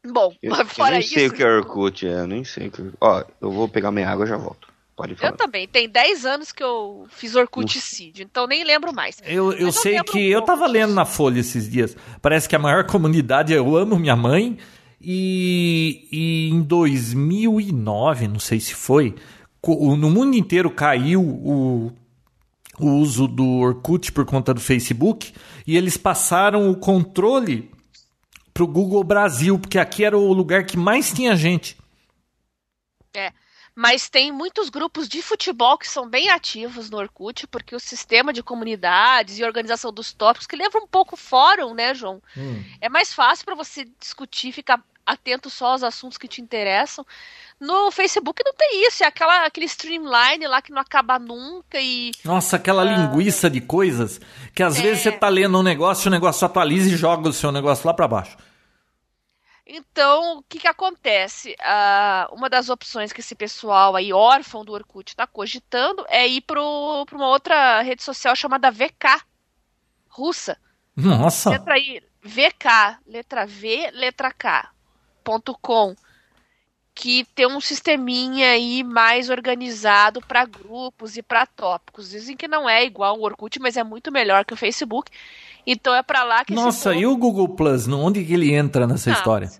Bom, 0.06 0.34
Eu, 0.42 0.50
mas 0.50 0.60
eu 0.60 0.66
fora 0.66 0.90
nem 0.92 1.00
isso. 1.00 1.14
sei 1.14 1.26
o 1.28 1.32
que 1.32 1.42
é 1.42 1.46
Orkut, 1.46 2.06
é, 2.06 2.20
eu 2.20 2.26
nem 2.26 2.44
sei 2.44 2.68
o 2.68 2.70
que. 2.70 2.90
Ó, 3.00 3.24
eu 3.40 3.50
vou 3.50 3.68
pegar 3.68 3.90
minha 3.90 4.08
água 4.08 4.24
e 4.26 4.28
já 4.28 4.36
volto. 4.36 4.68
Pode 4.96 5.14
falar. 5.16 5.32
Eu 5.32 5.36
também. 5.36 5.66
Tem 5.66 5.88
10 5.88 6.24
anos 6.24 6.52
que 6.52 6.62
eu 6.62 7.06
fiz 7.10 7.34
Orkut 7.34 7.80
Seed, 7.80 8.20
então 8.20 8.46
nem 8.46 8.62
lembro 8.62 8.94
mais. 8.94 9.20
Eu, 9.24 9.52
eu 9.52 9.66
eu 9.66 9.72
sei 9.72 10.00
que 10.02 10.18
um 10.18 10.20
eu 10.20 10.42
tava 10.42 10.62
disso. 10.66 10.72
lendo 10.72 10.94
na 10.94 11.04
Folha 11.04 11.40
esses 11.40 11.68
dias. 11.68 11.96
Parece 12.22 12.48
que 12.48 12.54
a 12.54 12.58
maior 12.60 12.84
comunidade 12.86 13.52
é 13.52 13.58
Eu 13.58 13.76
Amo 13.76 13.98
Minha 13.98 14.14
Mãe. 14.14 14.56
E, 15.06 16.06
e 16.12 16.48
em 16.50 16.62
2009, 16.62 18.28
não 18.28 18.38
sei 18.38 18.58
se 18.60 18.74
foi, 18.74 19.14
no 19.66 20.10
mundo 20.10 20.34
inteiro 20.36 20.70
caiu 20.70 21.20
o, 21.20 21.92
o 22.78 22.86
uso 22.98 23.26
do 23.28 23.46
Orkut 23.58 24.12
por 24.12 24.24
conta 24.24 24.54
do 24.54 24.60
Facebook. 24.60 25.32
E 25.66 25.76
eles 25.76 25.96
passaram 25.96 26.70
o 26.70 26.76
controle 26.76 27.70
pro 28.54 28.66
Google 28.66 29.02
Brasil, 29.02 29.58
porque 29.58 29.78
aqui 29.78 30.04
era 30.04 30.16
o 30.16 30.32
lugar 30.32 30.64
que 30.64 30.76
mais 30.76 31.12
tinha 31.12 31.36
gente. 31.36 31.76
Mas 33.76 34.08
tem 34.08 34.30
muitos 34.30 34.68
grupos 34.68 35.08
de 35.08 35.20
futebol 35.20 35.76
que 35.76 35.88
são 35.88 36.08
bem 36.08 36.30
ativos 36.30 36.88
no 36.88 36.96
Orkut, 36.96 37.48
porque 37.48 37.74
o 37.74 37.80
sistema 37.80 38.32
de 38.32 38.40
comunidades 38.40 39.36
e 39.36 39.44
organização 39.44 39.92
dos 39.92 40.12
tópicos, 40.12 40.46
que 40.46 40.54
leva 40.54 40.78
um 40.78 40.86
pouco 40.86 41.16
fórum, 41.16 41.74
né, 41.74 41.92
João? 41.92 42.22
É 42.80 42.88
mais 42.88 43.12
fácil 43.12 43.44
para 43.44 43.56
você 43.56 43.84
discutir, 43.98 44.52
ficar 44.52 44.80
atento 45.04 45.50
só 45.50 45.72
aos 45.72 45.82
assuntos 45.82 46.16
que 46.16 46.28
te 46.28 46.40
interessam, 46.40 47.04
No 47.60 47.90
Facebook 47.90 48.42
não 48.44 48.52
tem 48.52 48.86
isso, 48.86 49.04
é 49.04 49.06
aquela, 49.06 49.46
aquele 49.46 49.66
streamline 49.66 50.46
lá 50.46 50.60
que 50.60 50.72
não 50.72 50.82
acaba 50.82 51.18
nunca 51.18 51.80
e. 51.80 52.10
Nossa, 52.24 52.56
aquela 52.56 52.82
uh... 52.82 52.86
linguiça 52.86 53.48
de 53.48 53.60
coisas 53.60 54.20
que 54.54 54.62
às 54.62 54.78
é... 54.78 54.82
vezes 54.82 55.02
você 55.02 55.12
tá 55.12 55.28
lendo 55.28 55.58
um 55.58 55.62
negócio, 55.62 56.08
o 56.08 56.10
negócio 56.10 56.44
atualiza 56.44 56.90
e 56.92 56.96
joga 56.96 57.28
o 57.28 57.32
seu 57.32 57.52
negócio 57.52 57.86
lá 57.86 57.94
para 57.94 58.08
baixo. 58.08 58.36
Então, 59.66 60.38
o 60.38 60.42
que, 60.42 60.58
que 60.58 60.68
acontece? 60.68 61.52
Uh, 61.52 62.34
uma 62.34 62.50
das 62.50 62.68
opções 62.68 63.12
que 63.12 63.20
esse 63.20 63.34
pessoal 63.34 63.96
aí, 63.96 64.12
órfão 64.12 64.62
do 64.62 64.72
Orkut, 64.72 65.10
está 65.10 65.26
cogitando 65.26 66.04
é 66.08 66.28
ir 66.28 66.42
para 66.42 66.60
uma 66.60 67.28
outra 67.28 67.80
rede 67.80 68.02
social 68.02 68.36
chamada 68.36 68.70
VK, 68.70 69.22
russa. 70.06 70.58
Nossa! 70.94 71.50
Letra 71.50 71.74
aí, 71.74 72.02
VK, 72.22 72.98
letra 73.06 73.46
V, 73.46 73.90
letra 73.92 74.30
K, 74.32 74.70
ponto 75.24 75.56
com, 75.60 75.96
que 76.94 77.26
tem 77.34 77.46
um 77.46 77.60
sisteminha 77.60 78.50
aí 78.50 78.84
mais 78.84 79.28
organizado 79.28 80.20
para 80.20 80.44
grupos 80.44 81.16
e 81.16 81.22
para 81.22 81.44
tópicos. 81.44 82.10
Dizem 82.10 82.36
que 82.36 82.46
não 82.46 82.68
é 82.68 82.84
igual 82.84 83.18
o 83.18 83.24
Orkut, 83.24 83.58
mas 83.58 83.76
é 83.76 83.82
muito 83.82 84.12
melhor 84.12 84.44
que 84.44 84.54
o 84.54 84.56
Facebook. 84.56 85.10
Então 85.66 85.94
é 85.94 86.02
para 86.02 86.22
lá 86.22 86.44
que 86.44 86.54
Nossa, 86.54 86.90
povo... 86.90 87.00
e 87.00 87.06
o 87.06 87.16
Google 87.16 87.48
Plus? 87.48 87.88
Onde 87.88 88.24
que 88.24 88.34
ele 88.34 88.54
entra 88.54 88.86
nessa 88.86 89.10
não, 89.10 89.16
história? 89.16 89.50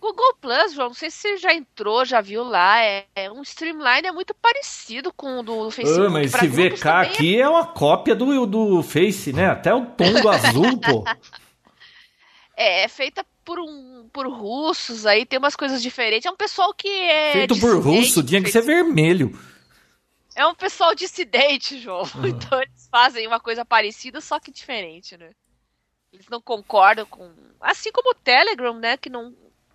Google 0.00 0.34
Plus, 0.40 0.72
João, 0.72 0.88
não 0.88 0.94
sei 0.94 1.10
se 1.10 1.18
você 1.18 1.36
já 1.36 1.54
entrou, 1.54 2.04
já 2.04 2.20
viu 2.20 2.42
lá, 2.42 2.82
é, 2.82 3.04
é 3.14 3.30
um 3.30 3.42
streamline 3.42 4.08
é 4.08 4.12
muito 4.12 4.34
parecido 4.34 5.12
com 5.12 5.38
o 5.38 5.42
do 5.42 5.70
Facebook. 5.70 6.06
Ah, 6.06 6.10
mas 6.10 6.34
esse 6.34 6.48
VK 6.48 6.88
aqui 6.88 7.36
é... 7.36 7.42
é... 7.42 7.48
uma 7.48 7.66
cópia 7.66 8.14
do, 8.14 8.46
do 8.46 8.82
Face, 8.82 9.32
né? 9.32 9.46
Até 9.48 9.72
o 9.72 9.86
tom 9.86 10.12
do 10.20 10.28
azul, 10.28 10.78
pô. 10.78 11.04
É, 12.56 12.82
é 12.82 12.88
feita 12.88 13.24
por 13.44 13.58
um 13.58 14.08
por 14.12 14.26
russos, 14.28 15.06
aí 15.06 15.24
tem 15.24 15.38
umas 15.38 15.56
coisas 15.56 15.82
diferentes. 15.82 16.26
É 16.26 16.30
um 16.30 16.36
pessoal 16.36 16.74
que 16.74 16.88
é. 16.88 17.32
Feito 17.32 17.58
por 17.58 17.80
russo, 17.80 18.22
tinha 18.22 18.42
que 18.42 18.50
ser 18.50 18.62
vermelho. 18.62 19.38
É 20.34 20.46
um 20.46 20.54
pessoal 20.54 20.94
dissidente, 20.94 21.78
João. 21.78 22.02
Uhum. 22.14 22.26
Então 22.28 22.60
eles 22.60 22.88
fazem 22.90 23.26
uma 23.26 23.40
coisa 23.40 23.64
parecida, 23.64 24.20
só 24.20 24.38
que 24.38 24.50
diferente, 24.50 25.16
né? 25.16 25.30
Eles 26.12 26.26
não 26.28 26.40
concordam 26.40 27.06
com. 27.06 27.30
Assim 27.60 27.92
como 27.92 28.10
o 28.10 28.14
Telegram, 28.14 28.78
né? 28.78 28.96
Que 28.96 29.10
não. 29.10 29.28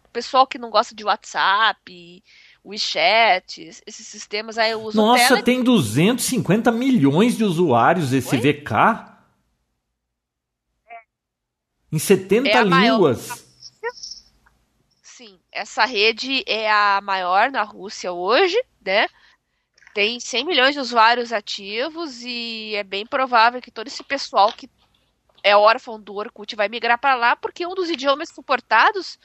O 0.04 0.10
pessoal 0.12 0.48
que 0.48 0.58
não 0.58 0.70
gosta 0.70 0.96
de 0.96 1.04
WhatsApp, 1.04 2.24
WeChat, 2.64 3.62
esses 3.86 4.08
sistemas 4.08 4.58
aí 4.58 4.74
usam. 4.74 5.06
Nossa, 5.06 5.24
Telegram. 5.24 5.44
tem 5.44 5.64
250 5.64 6.72
milhões 6.72 7.38
de 7.38 7.44
usuários 7.44 8.14
esse 8.14 8.36
Oi? 8.36 8.42
VK? 8.42 8.74
É. 10.88 10.96
Em 11.92 12.00
70 12.00 12.50
é 12.50 12.64
línguas. 12.64 13.28
Maior... 13.28 13.45
Essa 15.56 15.86
rede 15.86 16.44
é 16.46 16.70
a 16.70 17.00
maior 17.02 17.50
na 17.50 17.64
Rússia 17.64 18.12
hoje, 18.12 18.62
né? 18.86 19.08
Tem 19.94 20.20
100 20.20 20.44
milhões 20.44 20.74
de 20.74 20.82
usuários 20.82 21.32
ativos 21.32 22.22
e 22.24 22.76
é 22.76 22.84
bem 22.84 23.06
provável 23.06 23.62
que 23.62 23.72
todo 23.72 23.88
esse 23.88 24.04
pessoal 24.04 24.52
que 24.52 24.70
é 25.42 25.56
órfão 25.56 25.98
do 25.98 26.14
Orkut 26.14 26.54
vai 26.58 26.68
migrar 26.68 27.00
para 27.00 27.16
lá, 27.16 27.38
porque 27.38 27.66
um 27.66 27.74
dos 27.74 27.90
idiomas 27.90 28.28
suportados 28.30 29.18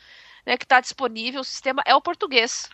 né, 0.46 0.56
que 0.56 0.64
está 0.64 0.80
disponível, 0.80 1.40
o 1.40 1.44
sistema 1.44 1.82
é 1.84 1.96
o 1.96 2.00
português. 2.00 2.70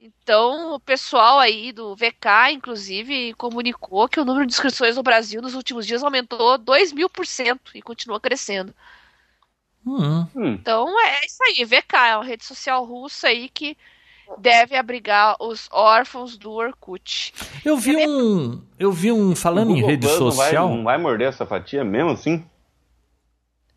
Então, 0.00 0.72
o 0.72 0.80
pessoal 0.80 1.38
aí 1.38 1.72
do 1.72 1.94
VK, 1.94 2.52
inclusive, 2.52 3.34
comunicou 3.34 4.08
que 4.08 4.18
o 4.18 4.24
número 4.24 4.46
de 4.46 4.54
inscrições 4.54 4.96
no 4.96 5.02
Brasil 5.02 5.42
nos 5.42 5.54
últimos 5.54 5.86
dias 5.86 6.02
aumentou 6.02 6.56
2 6.56 6.90
mil 6.94 7.10
por 7.10 7.26
cento 7.26 7.72
e 7.74 7.82
continua 7.82 8.18
crescendo. 8.18 8.74
Hum. 9.86 10.26
Então, 10.34 10.88
é 11.06 11.26
isso 11.26 11.42
aí. 11.44 11.64
VK 11.64 11.96
é 11.96 12.16
uma 12.16 12.24
rede 12.24 12.44
social 12.44 12.84
russa 12.84 13.28
aí 13.28 13.48
que 13.48 13.76
deve 14.38 14.76
abrigar 14.76 15.36
os 15.40 15.68
órfãos 15.70 16.36
do 16.36 16.50
Orkut. 16.50 17.34
Eu 17.64 17.76
vi 17.76 17.96
um, 17.96 18.62
eu 18.78 18.90
vi 18.90 19.12
um 19.12 19.36
falando 19.36 19.70
em 19.70 19.84
rede 19.84 20.06
Plus 20.06 20.18
social. 20.18 20.68
Não 20.68 20.68
vai, 20.68 20.76
não 20.76 20.84
vai 20.84 20.98
morder 20.98 21.28
essa 21.28 21.44
fatia 21.44 21.84
mesmo 21.84 22.10
assim? 22.10 22.44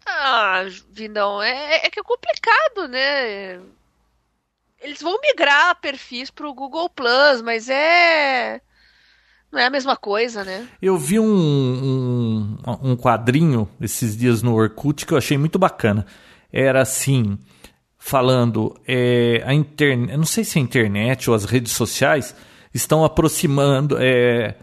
Ah, 0.06 0.64
Vindão, 0.90 1.44
é, 1.44 1.86
é 1.86 1.90
que 1.90 2.00
é 2.00 2.04
complicado, 2.04 2.88
né? 2.88 3.60
Eles 4.80 5.02
vão 5.02 5.20
migrar 5.20 5.76
perfis 5.82 6.32
pro 6.32 6.54
Google 6.54 6.90
Plus, 6.90 7.42
mas 7.42 7.68
é 7.68 8.62
não 9.52 9.60
é 9.60 9.66
a 9.66 9.70
mesma 9.70 9.96
coisa, 9.96 10.44
né? 10.44 10.68
Eu 10.82 10.98
vi 10.98 11.20
um, 11.20 11.26
um, 11.26 12.58
um 12.92 12.96
quadrinho 12.96 13.68
esses 13.80 14.16
dias 14.16 14.42
no 14.42 14.54
Orkut 14.54 15.06
que 15.06 15.14
eu 15.14 15.18
achei 15.18 15.38
muito 15.38 15.58
bacana. 15.58 16.06
Era 16.52 16.82
assim, 16.82 17.38
falando 17.98 18.76
é, 18.88 19.42
a 19.46 19.54
internet, 19.54 20.16
não 20.18 20.26
sei 20.26 20.44
se 20.44 20.60
a 20.60 20.62
internet 20.62 21.30
ou 21.30 21.36
as 21.36 21.46
redes 21.46 21.72
sociais 21.72 22.36
estão 22.74 23.04
aproximando, 23.04 23.98
é, 24.00 24.56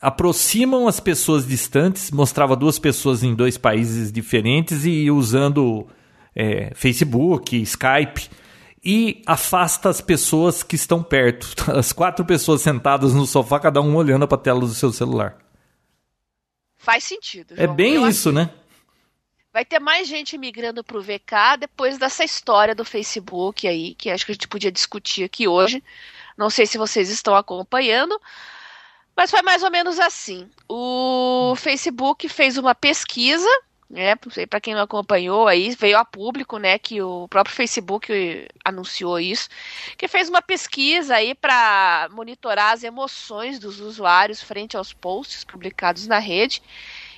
aproximam 0.00 0.86
as 0.86 1.00
pessoas 1.00 1.46
distantes. 1.46 2.10
Mostrava 2.10 2.54
duas 2.54 2.78
pessoas 2.78 3.22
em 3.22 3.34
dois 3.34 3.56
países 3.56 4.12
diferentes 4.12 4.84
e 4.84 5.10
usando 5.10 5.86
é, 6.36 6.72
Facebook, 6.74 7.56
Skype 7.62 8.30
e 8.84 9.22
afasta 9.26 9.88
as 9.88 10.00
pessoas 10.00 10.62
que 10.62 10.74
estão 10.74 11.02
perto. 11.02 11.54
As 11.72 11.92
quatro 11.92 12.24
pessoas 12.24 12.62
sentadas 12.62 13.12
no 13.12 13.26
sofá, 13.26 13.60
cada 13.60 13.80
um 13.80 13.94
olhando 13.94 14.26
para 14.26 14.38
a 14.38 14.40
tela 14.40 14.60
do 14.60 14.68
seu 14.68 14.92
celular. 14.92 15.36
Faz 16.78 17.04
sentido. 17.04 17.52
É 17.52 17.64
João. 17.64 17.72
É 17.72 17.76
bem 17.76 17.94
Eu 17.94 18.08
isso, 18.08 18.32
né? 18.32 18.50
vai 19.52 19.64
ter 19.64 19.80
mais 19.80 20.08
gente 20.08 20.38
migrando 20.38 20.82
para 20.82 20.96
o 20.96 21.02
VK 21.02 21.58
depois 21.58 21.98
dessa 21.98 22.24
história 22.24 22.74
do 22.74 22.84
Facebook 22.84 23.66
aí, 23.66 23.94
que 23.94 24.10
acho 24.10 24.24
que 24.24 24.32
a 24.32 24.34
gente 24.34 24.48
podia 24.48 24.70
discutir 24.70 25.24
aqui 25.24 25.48
hoje. 25.48 25.82
Não 26.36 26.48
sei 26.48 26.66
se 26.66 26.78
vocês 26.78 27.10
estão 27.10 27.34
acompanhando, 27.34 28.18
mas 29.16 29.30
foi 29.30 29.42
mais 29.42 29.62
ou 29.62 29.70
menos 29.70 29.98
assim. 29.98 30.48
O 30.68 31.54
Facebook 31.56 32.28
fez 32.28 32.56
uma 32.56 32.74
pesquisa, 32.74 33.48
né? 33.90 34.14
Para 34.48 34.60
quem 34.60 34.72
não 34.72 34.82
acompanhou 34.82 35.48
aí, 35.48 35.74
veio 35.74 35.98
a 35.98 36.04
público, 36.04 36.58
né? 36.58 36.78
Que 36.78 37.02
o 37.02 37.26
próprio 37.26 37.54
Facebook 37.54 38.46
anunciou 38.64 39.18
isso, 39.18 39.48
que 39.98 40.06
fez 40.06 40.28
uma 40.28 40.40
pesquisa 40.40 41.16
aí 41.16 41.34
para 41.34 42.08
monitorar 42.12 42.72
as 42.72 42.84
emoções 42.84 43.58
dos 43.58 43.80
usuários 43.80 44.40
frente 44.40 44.76
aos 44.76 44.92
posts 44.92 45.42
publicados 45.42 46.06
na 46.06 46.20
rede. 46.20 46.62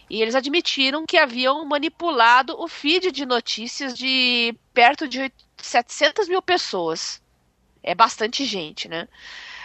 E 0.08 0.20
eles 0.20 0.34
admitiram 0.34 1.04
que 1.06 1.18
haviam 1.18 1.64
manipulado 1.64 2.58
o 2.58 2.66
feed 2.66 3.12
de 3.12 3.26
notícias 3.26 3.96
de 3.96 4.54
perto 4.72 5.06
de 5.06 5.30
700 5.58 6.28
mil 6.28 6.40
pessoas. 6.40 7.20
É 7.82 7.94
bastante 7.94 8.44
gente, 8.44 8.88
né? 8.88 9.08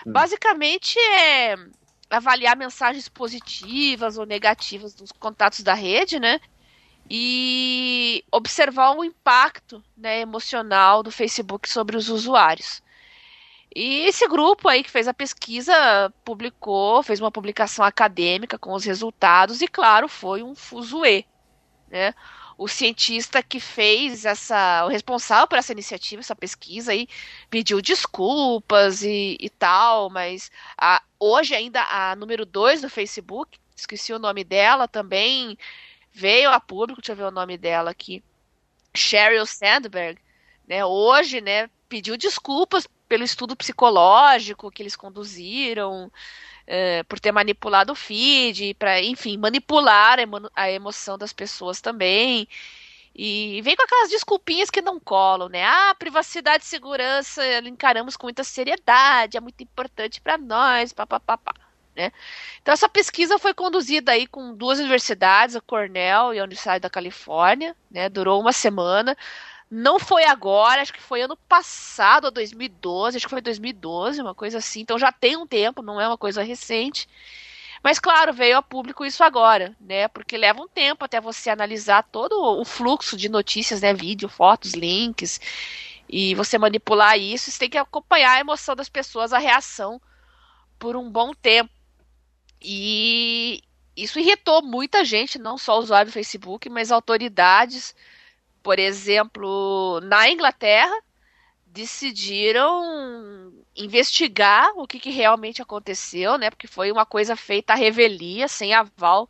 Hum. 0.06 0.12
Basicamente 0.12 1.00
é 1.00 1.56
avaliar 2.10 2.56
mensagens 2.56 3.08
positivas 3.08 4.18
ou 4.18 4.26
negativas 4.26 4.94
dos 4.94 5.12
contatos 5.12 5.62
da 5.62 5.74
rede, 5.74 6.20
né? 6.20 6.40
E 7.10 8.24
observar 8.32 8.92
o 8.92 9.04
impacto 9.04 9.84
né, 9.96 10.20
emocional 10.20 11.02
do 11.02 11.12
Facebook 11.12 11.70
sobre 11.70 11.96
os 11.96 12.10
usuários. 12.10 12.82
E 13.76 14.08
esse 14.08 14.28
grupo 14.28 14.68
aí 14.68 14.84
que 14.84 14.90
fez 14.90 15.08
a 15.08 15.14
pesquisa 15.14 16.12
publicou, 16.26 17.04
fez 17.04 17.20
uma 17.20 17.32
publicação 17.32 17.86
acadêmica 17.86 18.58
com 18.58 18.74
os 18.74 18.84
resultados 18.84 19.62
e, 19.62 19.68
claro, 19.68 20.08
foi 20.08 20.42
um 20.42 20.56
fuzuê, 20.56 21.26
né? 21.88 22.14
O 22.58 22.68
cientista 22.68 23.44
que 23.44 23.60
fez 23.60 24.26
essa, 24.26 24.84
o 24.84 24.88
responsável 24.88 25.48
por 25.48 25.60
essa 25.60 25.74
iniciativa, 25.74 26.22
essa 26.22 26.36
pesquisa 26.36 26.92
aí, 26.92 27.08
pediu 27.52 27.80
desculpas 27.80 29.04
e, 29.04 29.38
e 29.40 29.48
tal, 29.48 30.10
mas 30.10 30.50
a, 30.76 31.04
hoje 31.20 31.54
ainda 31.54 31.84
a 31.84 32.16
número 32.16 32.48
2 32.48 32.82
do 32.82 32.90
Facebook, 32.90 33.60
esqueci 33.76 34.12
o 34.12 34.18
nome 34.18 34.44
dela, 34.44 34.88
também 34.88 35.56
veio 36.18 36.50
a 36.50 36.60
público, 36.60 37.00
deixa 37.00 37.12
eu 37.12 37.16
ver 37.16 37.26
o 37.26 37.32
nome 37.32 37.60
dela 37.60 37.92
aqui, 37.92 38.24
Sheryl 38.96 39.46
Sandberg, 39.46 40.20
né, 40.68 40.84
hoje, 40.84 41.40
né, 41.42 41.70
pediu 41.88 42.18
desculpas 42.18 42.88
pelo 43.08 43.24
estudo 43.24 43.56
psicológico 43.56 44.72
que 44.72 44.82
eles 44.82 44.96
conduziram, 44.96 46.12
é, 46.66 47.04
por 47.04 47.20
ter 47.20 47.32
manipulado 47.32 47.94
o 47.94 47.96
feed, 47.96 48.74
para, 48.74 49.00
enfim, 49.02 49.38
manipular 49.38 50.18
a, 50.18 50.22
emo 50.24 50.50
a 50.56 50.72
emoção 50.72 51.18
das 51.20 51.32
pessoas 51.32 51.82
também. 51.82 52.48
E 53.16 53.62
vem 53.62 53.76
com 53.76 53.84
aquelas 53.84 54.10
desculpinhas 54.10 54.70
que 54.70 54.82
não 54.82 55.00
colam, 55.00 55.50
né? 55.50 55.64
Ah, 55.66 55.96
privacidade 55.98 56.64
e 56.64 56.68
segurança 56.68 57.42
encaramos 57.60 58.18
com 58.18 58.28
muita 58.28 58.44
seriedade, 58.44 59.38
é 59.38 59.40
muito 59.40 59.62
importante 59.64 60.20
para 60.22 60.38
nós, 60.38 60.94
papapá. 60.94 61.38
Né? 61.98 62.12
Então 62.62 62.72
essa 62.72 62.88
pesquisa 62.88 63.40
foi 63.40 63.56
conduzida 63.56 64.12
aí 64.12 64.28
com 64.28 64.54
duas 64.54 64.78
universidades, 64.78 65.56
a 65.56 65.62
Cornell 65.62 66.32
e 66.32 66.40
a 66.40 66.44
Universidade 66.44 66.80
da 66.80 66.92
Califórnia, 66.92 67.76
né? 67.90 68.08
Durou 68.08 68.40
uma 68.40 68.54
semana. 68.54 69.18
Não 69.70 69.98
foi 69.98 70.24
agora, 70.24 70.82
acho 70.82 70.94
que 70.94 71.02
foi 71.02 71.24
ano 71.24 71.36
passado, 71.50 72.30
2012, 72.30 73.18
acho 73.18 73.26
que 73.26 73.32
foi 73.32 73.42
2012, 73.42 74.22
uma 74.22 74.36
coisa 74.36 74.60
assim. 74.60 74.82
Então 74.82 75.00
já 75.00 75.12
tem 75.12 75.36
um 75.36 75.48
tempo, 75.48 75.82
não 75.82 76.00
é 76.00 76.08
uma 76.08 76.20
coisa 76.20 76.44
recente. 76.44 77.10
Mas 77.84 78.00
claro, 78.00 78.32
veio 78.32 78.58
a 78.58 78.62
público 78.62 79.04
isso 79.04 79.24
agora, 79.24 79.76
né? 79.82 80.08
Porque 80.08 80.38
leva 80.38 80.62
um 80.62 80.68
tempo 80.68 81.04
até 81.04 81.20
você 81.20 81.50
analisar 81.50 82.04
todo 82.04 82.62
o 82.62 82.64
fluxo 82.64 83.18
de 83.18 83.28
notícias, 83.28 83.82
né? 83.82 83.92
Vídeo, 83.92 84.30
fotos, 84.30 84.74
links. 84.74 85.42
E 86.08 86.36
você 86.36 86.60
manipular 86.60 87.18
isso, 87.18 87.52
você 87.52 87.60
tem 87.60 87.70
que 87.72 87.78
acompanhar 87.78 88.34
a 88.34 88.40
emoção 88.40 88.76
das 88.76 88.88
pessoas, 88.88 89.34
a 89.34 89.40
reação, 89.40 90.00
por 90.80 90.96
um 90.96 91.10
bom 91.10 91.34
tempo. 91.34 91.72
E 92.62 93.62
isso 93.96 94.20
irritou 94.20 94.62
muita 94.62 95.04
gente, 95.04 95.40
não 95.40 95.58
só 95.58 95.80
usuários 95.80 96.12
do 96.12 96.14
Facebook, 96.14 96.70
mas 96.70 96.92
autoridades. 96.92 97.96
Por 98.62 98.80
exemplo, 98.80 100.00
na 100.02 100.30
Inglaterra, 100.30 100.96
decidiram 101.66 103.54
investigar 103.76 104.72
o 104.76 104.88
que, 104.88 105.00
que, 105.00 105.12
realmente 105.12 105.62
aconteceu, 105.62 106.38
né? 106.38 106.50
Porque 106.50 106.68
foi 106.68 106.92
uma 106.92 107.06
coisa 107.06 107.36
feita 107.36 107.74
à 107.74 107.76
revelia, 107.76 108.48
sem 108.48 108.74
aval 108.74 109.30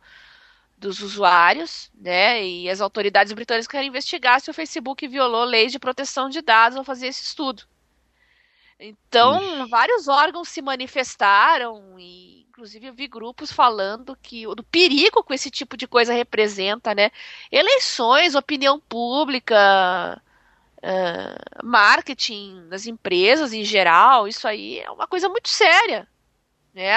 dos 0.78 1.00
usuários, 1.00 1.90
né? 1.94 2.44
E 2.44 2.70
as 2.70 2.80
autoridades 2.80 3.32
britânicas 3.32 3.66
querem 3.66 3.88
investigar 3.88 4.40
se 4.40 4.50
o 4.50 4.54
Facebook 4.54 5.06
violou 5.06 5.44
leis 5.44 5.72
de 5.72 5.78
proteção 5.78 6.28
de 6.30 6.40
dados 6.40 6.78
ao 6.78 6.84
fazer 6.84 7.08
esse 7.08 7.22
estudo. 7.22 7.64
Então, 8.80 9.42
Ixi. 9.42 9.70
vários 9.70 10.08
órgãos 10.08 10.48
se 10.48 10.62
manifestaram 10.62 11.98
e 11.98 12.46
inclusive 12.58 12.88
eu 12.88 12.92
vi 12.92 13.06
grupos 13.06 13.52
falando 13.52 14.16
que 14.20 14.44
do 14.56 14.64
perigo 14.64 15.22
que 15.22 15.32
esse 15.32 15.48
tipo 15.48 15.76
de 15.76 15.86
coisa 15.86 16.12
representa, 16.12 16.92
né? 16.92 17.12
Eleições, 17.52 18.34
opinião 18.34 18.80
pública, 18.80 20.20
uh, 20.78 21.64
marketing 21.64 22.68
das 22.68 22.84
empresas 22.84 23.52
em 23.52 23.62
geral, 23.62 24.26
isso 24.26 24.48
aí 24.48 24.80
é 24.80 24.90
uma 24.90 25.06
coisa 25.06 25.28
muito 25.28 25.48
séria, 25.48 26.08
né? 26.74 26.90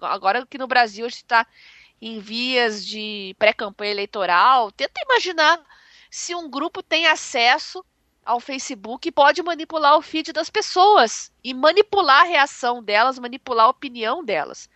Agora 0.00 0.46
que 0.46 0.56
no 0.56 0.68
Brasil 0.68 1.04
a 1.04 1.08
gente 1.08 1.16
está 1.16 1.44
em 2.00 2.20
vias 2.20 2.86
de 2.86 3.34
pré-campanha 3.40 3.90
eleitoral, 3.90 4.70
tenta 4.70 5.00
imaginar 5.02 5.60
se 6.08 6.32
um 6.32 6.48
grupo 6.48 6.80
tem 6.80 7.08
acesso 7.08 7.84
ao 8.24 8.38
Facebook 8.38 9.10
pode 9.10 9.42
manipular 9.42 9.96
o 9.96 10.02
feed 10.02 10.32
das 10.32 10.48
pessoas 10.48 11.32
e 11.42 11.52
manipular 11.52 12.20
a 12.20 12.28
reação 12.28 12.80
delas, 12.80 13.18
manipular 13.18 13.66
a 13.66 13.70
opinião 13.70 14.24
delas. 14.24 14.70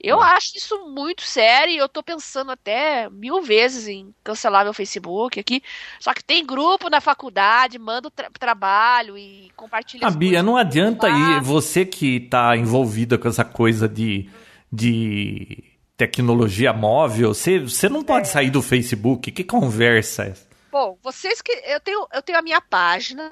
Eu 0.00 0.22
acho 0.22 0.56
isso 0.56 0.88
muito 0.88 1.22
sério 1.22 1.72
e 1.72 1.76
eu 1.76 1.88
tô 1.88 2.04
pensando 2.04 2.52
até 2.52 3.10
mil 3.10 3.42
vezes 3.42 3.88
em 3.88 4.14
cancelar 4.22 4.62
meu 4.62 4.72
Facebook 4.72 5.40
aqui. 5.40 5.60
Só 5.98 6.14
que 6.14 6.22
tem 6.22 6.46
grupo 6.46 6.88
na 6.88 7.00
faculdade, 7.00 7.80
manda 7.80 8.08
tra 8.08 8.30
trabalho 8.30 9.18
e 9.18 9.50
compartilha. 9.56 10.06
Ah, 10.06 10.10
Bia, 10.10 10.40
não 10.40 10.56
adianta 10.56 11.08
aí, 11.08 11.40
você 11.40 11.84
que 11.84 12.20
tá 12.20 12.56
envolvida 12.56 13.18
com 13.18 13.26
essa 13.26 13.44
coisa 13.44 13.88
de, 13.88 14.30
de 14.72 15.64
tecnologia 15.96 16.72
móvel, 16.72 17.34
você, 17.34 17.58
você 17.58 17.88
não 17.88 18.04
pode 18.04 18.28
é. 18.28 18.30
sair 18.30 18.50
do 18.50 18.62
Facebook. 18.62 19.32
Que 19.32 19.42
conversa 19.42 20.26
é 20.26 20.30
essa? 20.30 20.48
Bom, 20.70 20.96
vocês 21.02 21.42
que. 21.42 21.50
Eu 21.66 21.80
tenho, 21.80 22.06
eu 22.12 22.22
tenho 22.22 22.38
a 22.38 22.42
minha 22.42 22.60
página, 22.60 23.28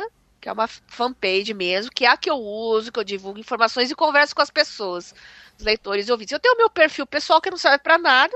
que 0.47 0.51
é 0.51 0.53
uma 0.53 0.68
fanpage 0.68 1.53
mesmo, 1.53 1.90
que 1.90 2.05
é 2.05 2.09
a 2.09 2.16
que 2.16 2.30
eu 2.30 2.36
uso, 2.36 2.92
que 2.92 3.01
eu 3.01 3.03
divulgo 3.03 3.40
informações 3.40 3.90
e 3.90 3.97
converso 3.97 4.32
com 4.32 4.42
as 4.42 4.51
pessoas, 4.51 5.12
os 5.59 5.64
leitores 5.64 6.07
e 6.07 6.12
ouvintes. 6.12 6.30
Eu 6.30 6.38
tenho 6.38 6.55
o 6.55 6.57
meu 6.57 6.70
perfil 6.70 7.05
pessoal 7.05 7.40
que 7.40 7.51
não 7.51 7.59
serve 7.59 7.78
para 7.78 7.99
nada, 7.99 8.32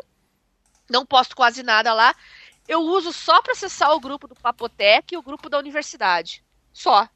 não 0.90 1.06
posto 1.06 1.36
quase 1.36 1.62
nada 1.62 1.94
lá. 1.94 2.12
Eu 2.66 2.80
uso 2.80 3.12
só 3.12 3.40
para 3.40 3.52
acessar 3.52 3.92
o 3.92 4.00
grupo 4.00 4.26
do 4.26 4.34
Papotec 4.34 5.14
e 5.14 5.16
o 5.16 5.22
grupo 5.22 5.48
da 5.48 5.56
universidade. 5.56 6.42
Só. 6.72 7.08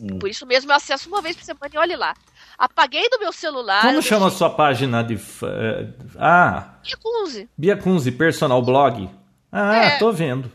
Hum. 0.00 0.18
Por 0.18 0.28
isso 0.28 0.44
mesmo 0.44 0.72
eu 0.72 0.74
acesso 0.74 1.08
uma 1.08 1.22
vez 1.22 1.36
por 1.36 1.44
semana 1.44 1.72
e 1.72 1.78
olhe 1.78 1.94
lá. 1.94 2.16
Apaguei 2.58 3.08
do 3.08 3.20
meu 3.20 3.32
celular. 3.32 3.82
Como 3.82 4.02
chama 4.02 4.22
deixei... 4.22 4.34
a 4.34 4.38
sua 4.38 4.50
página 4.50 5.04
de. 5.04 5.14
Uh, 5.14 5.94
ah! 6.18 6.80
Bia 6.82 6.96
Kunze. 6.96 7.48
Bia 7.56 7.76
Kunze, 7.76 8.10
personal 8.10 8.62
blog. 8.62 9.08
Ah, 9.52 9.76
é, 9.76 9.98
tô 9.98 10.10
vendo. 10.10 10.50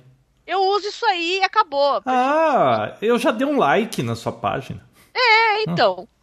Eu 0.46 0.60
uso 0.60 0.88
isso 0.88 1.06
aí 1.06 1.40
e 1.40 1.44
acabou. 1.44 2.02
Ah, 2.06 2.96
eu 3.02 3.18
já 3.18 3.32
dei 3.32 3.48
um 3.48 3.58
like 3.58 4.04
na 4.04 4.16
sua 4.16 4.32
página. 4.32 4.84
É, 5.14 5.64
então. 5.64 6.08
Ah. 6.12 6.16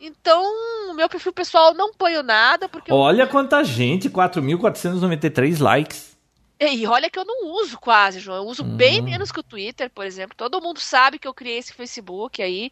Então, 0.00 0.94
meu 0.94 1.08
perfil 1.08 1.32
pessoal 1.32 1.72
não 1.72 1.94
ponho 1.94 2.22
nada 2.22 2.68
porque 2.68 2.92
Olha 2.92 3.22
eu... 3.22 3.28
quanta 3.28 3.64
gente, 3.64 4.10
4.493 4.10 5.62
likes. 5.62 6.14
E 6.60 6.86
olha 6.86 7.10
que 7.10 7.18
eu 7.18 7.24
não 7.24 7.48
uso 7.52 7.78
quase, 7.78 8.20
João. 8.20 8.38
Eu 8.38 8.44
uso 8.44 8.62
uhum. 8.62 8.76
bem 8.76 9.02
menos 9.02 9.32
que 9.32 9.40
o 9.40 9.42
Twitter, 9.42 9.90
por 9.90 10.04
exemplo. 10.04 10.36
Todo 10.36 10.60
mundo 10.60 10.78
sabe 10.78 11.18
que 11.18 11.26
eu 11.26 11.34
criei 11.34 11.58
esse 11.58 11.72
Facebook 11.72 12.42
aí 12.42 12.70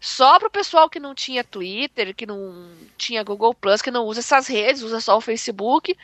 só 0.00 0.38
para 0.38 0.48
o 0.48 0.50
pessoal 0.50 0.88
que 0.88 1.00
não 1.00 1.14
tinha 1.14 1.44
Twitter, 1.44 2.14
que 2.14 2.24
não 2.24 2.70
tinha 2.96 3.22
Google 3.22 3.54
Plus, 3.54 3.82
que 3.82 3.90
não 3.90 4.06
usa 4.06 4.20
essas 4.20 4.46
redes, 4.46 4.82
usa 4.82 5.00
só 5.00 5.16
o 5.16 5.20
Facebook. 5.20 5.96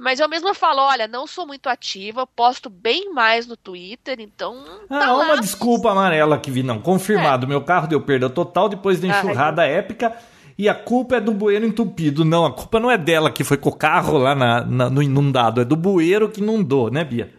Mas 0.00 0.18
eu 0.18 0.26
mesma 0.30 0.54
falo, 0.54 0.80
olha, 0.80 1.06
não 1.06 1.26
sou 1.26 1.46
muito 1.46 1.68
ativa, 1.68 2.26
posto 2.26 2.70
bem 2.70 3.12
mais 3.12 3.46
no 3.46 3.54
Twitter, 3.54 4.18
então. 4.18 4.64
Tá 4.88 5.08
ah, 5.08 5.12
lá. 5.12 5.24
uma 5.26 5.38
desculpa 5.38 5.90
amarela 5.90 6.38
que 6.38 6.50
vi, 6.50 6.62
não. 6.62 6.80
Confirmado, 6.80 7.44
é. 7.44 7.48
meu 7.50 7.62
carro 7.62 7.86
deu 7.86 8.00
perda 8.00 8.30
total 8.30 8.70
depois 8.70 8.98
da 8.98 9.08
enxurrada 9.08 9.60
ah, 9.60 9.66
épica. 9.66 10.16
E 10.56 10.70
a 10.70 10.74
culpa 10.74 11.16
é 11.16 11.20
do 11.20 11.34
bueiro 11.34 11.66
entupido. 11.66 12.24
Não, 12.24 12.46
a 12.46 12.52
culpa 12.52 12.80
não 12.80 12.90
é 12.90 12.96
dela 12.96 13.30
que 13.30 13.44
foi 13.44 13.58
com 13.58 13.68
o 13.68 13.76
carro 13.76 14.16
lá 14.16 14.34
na, 14.34 14.64
na, 14.64 14.88
no 14.88 15.02
inundado, 15.02 15.60
é 15.60 15.66
do 15.66 15.76
bueiro 15.76 16.30
que 16.30 16.40
inundou, 16.40 16.90
né, 16.90 17.04
Bia? 17.04 17.34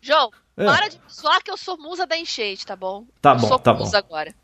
João, 0.00 0.32
é. 0.56 0.64
para 0.64 0.88
de 0.88 0.98
zoar 1.08 1.40
que 1.44 1.50
eu 1.52 1.56
sou 1.56 1.78
musa 1.78 2.04
da 2.04 2.18
enchente, 2.18 2.66
tá 2.66 2.74
bom? 2.74 3.04
Tá 3.22 3.34
eu 3.34 3.38
bom, 3.38 3.46
sou 3.46 3.58
tá 3.60 3.72
musa 3.72 4.02
bom. 4.02 4.08
agora. 4.08 4.34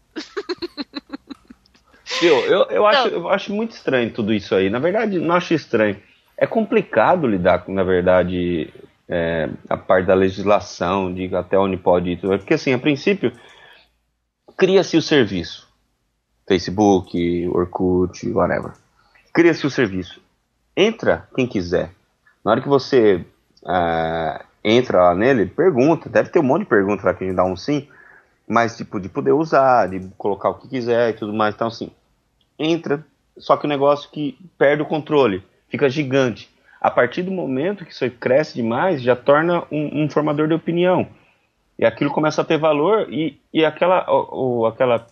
Eu, 2.23 2.39
eu, 2.45 2.63
eu, 2.71 2.87
acho, 2.87 3.09
eu 3.09 3.29
acho 3.29 3.53
muito 3.53 3.73
estranho 3.73 4.13
tudo 4.13 4.33
isso 4.33 4.55
aí. 4.55 4.71
Na 4.71 4.79
verdade, 4.79 5.19
não 5.19 5.35
acho 5.35 5.53
estranho. 5.53 6.01
É 6.37 6.47
complicado 6.47 7.27
lidar 7.27 7.61
com, 7.61 7.73
na 7.73 7.85
verdade, 7.85 8.73
é, 9.09 9.49
a 9.69 9.77
parte 9.77 10.07
da 10.07 10.15
legislação, 10.15 11.13
de 11.13 11.35
até 11.35 11.59
onde 11.59 11.77
pode 11.77 12.11
ir. 12.11 12.21
Porque, 12.21 12.55
assim, 12.55 12.73
a 12.73 12.79
princípio, 12.79 13.33
cria-se 14.57 14.97
o 14.97 15.03
serviço. 15.03 15.69
Facebook, 16.47 17.49
Orkut, 17.49 18.29
whatever. 18.31 18.73
Cria-se 19.33 19.67
o 19.67 19.71
serviço. 19.71 20.21
Entra 20.77 21.29
quem 21.35 21.47
quiser. 21.47 21.91
Na 22.45 22.51
hora 22.51 22.61
que 22.61 22.69
você 22.69 23.25
uh, 23.63 24.45
entra 24.63 25.05
lá 25.05 25.15
nele, 25.15 25.47
pergunta. 25.47 26.09
Deve 26.09 26.31
ter 26.31 26.41
um 26.41 26.45
monte 26.45 26.63
de 26.63 26.69
perguntas 26.69 27.05
lá 27.05 27.15
que 27.15 27.25
a 27.25 27.27
gente 27.27 27.37
dá 27.37 27.45
um 27.45 27.57
sim 27.57 27.89
mas 28.47 28.77
tipo 28.77 29.01
de 29.01 29.09
poder 29.09 29.33
usar, 29.33 29.89
de 29.89 30.09
colocar 30.19 30.51
o 30.51 30.55
que 30.55 30.69
quiser 30.69 31.11
e 31.11 31.15
tudo 31.15 31.33
mais. 31.33 31.55
Então 31.55 31.69
assim, 31.69 31.91
entra, 32.59 33.05
só 33.39 33.57
que 33.57 33.67
o 33.67 33.69
negócio 33.69 34.11
que 34.11 34.39
perde 34.59 34.83
o 34.83 34.87
controle, 34.87 35.43
fica 35.75 35.91
gigante. 35.91 36.49
A 36.81 36.89
partir 36.89 37.23
do 37.23 37.33
momento 37.33 37.85
que 37.85 37.91
isso 37.91 38.09
cresce 38.13 38.55
demais, 38.55 39.03
já 39.03 39.17
torna 39.17 39.65
um, 39.73 40.05
um 40.05 40.09
formador 40.09 40.47
de 40.47 40.55
opinião. 40.55 41.09
E 41.77 41.85
aquilo 41.85 42.13
começa 42.13 42.43
a 42.43 42.45
ter 42.45 42.59
valor 42.59 43.13
e, 43.13 43.41
e 43.53 43.65
aquela, 43.65 44.09
ou, 44.09 44.67
aquela 44.67 45.05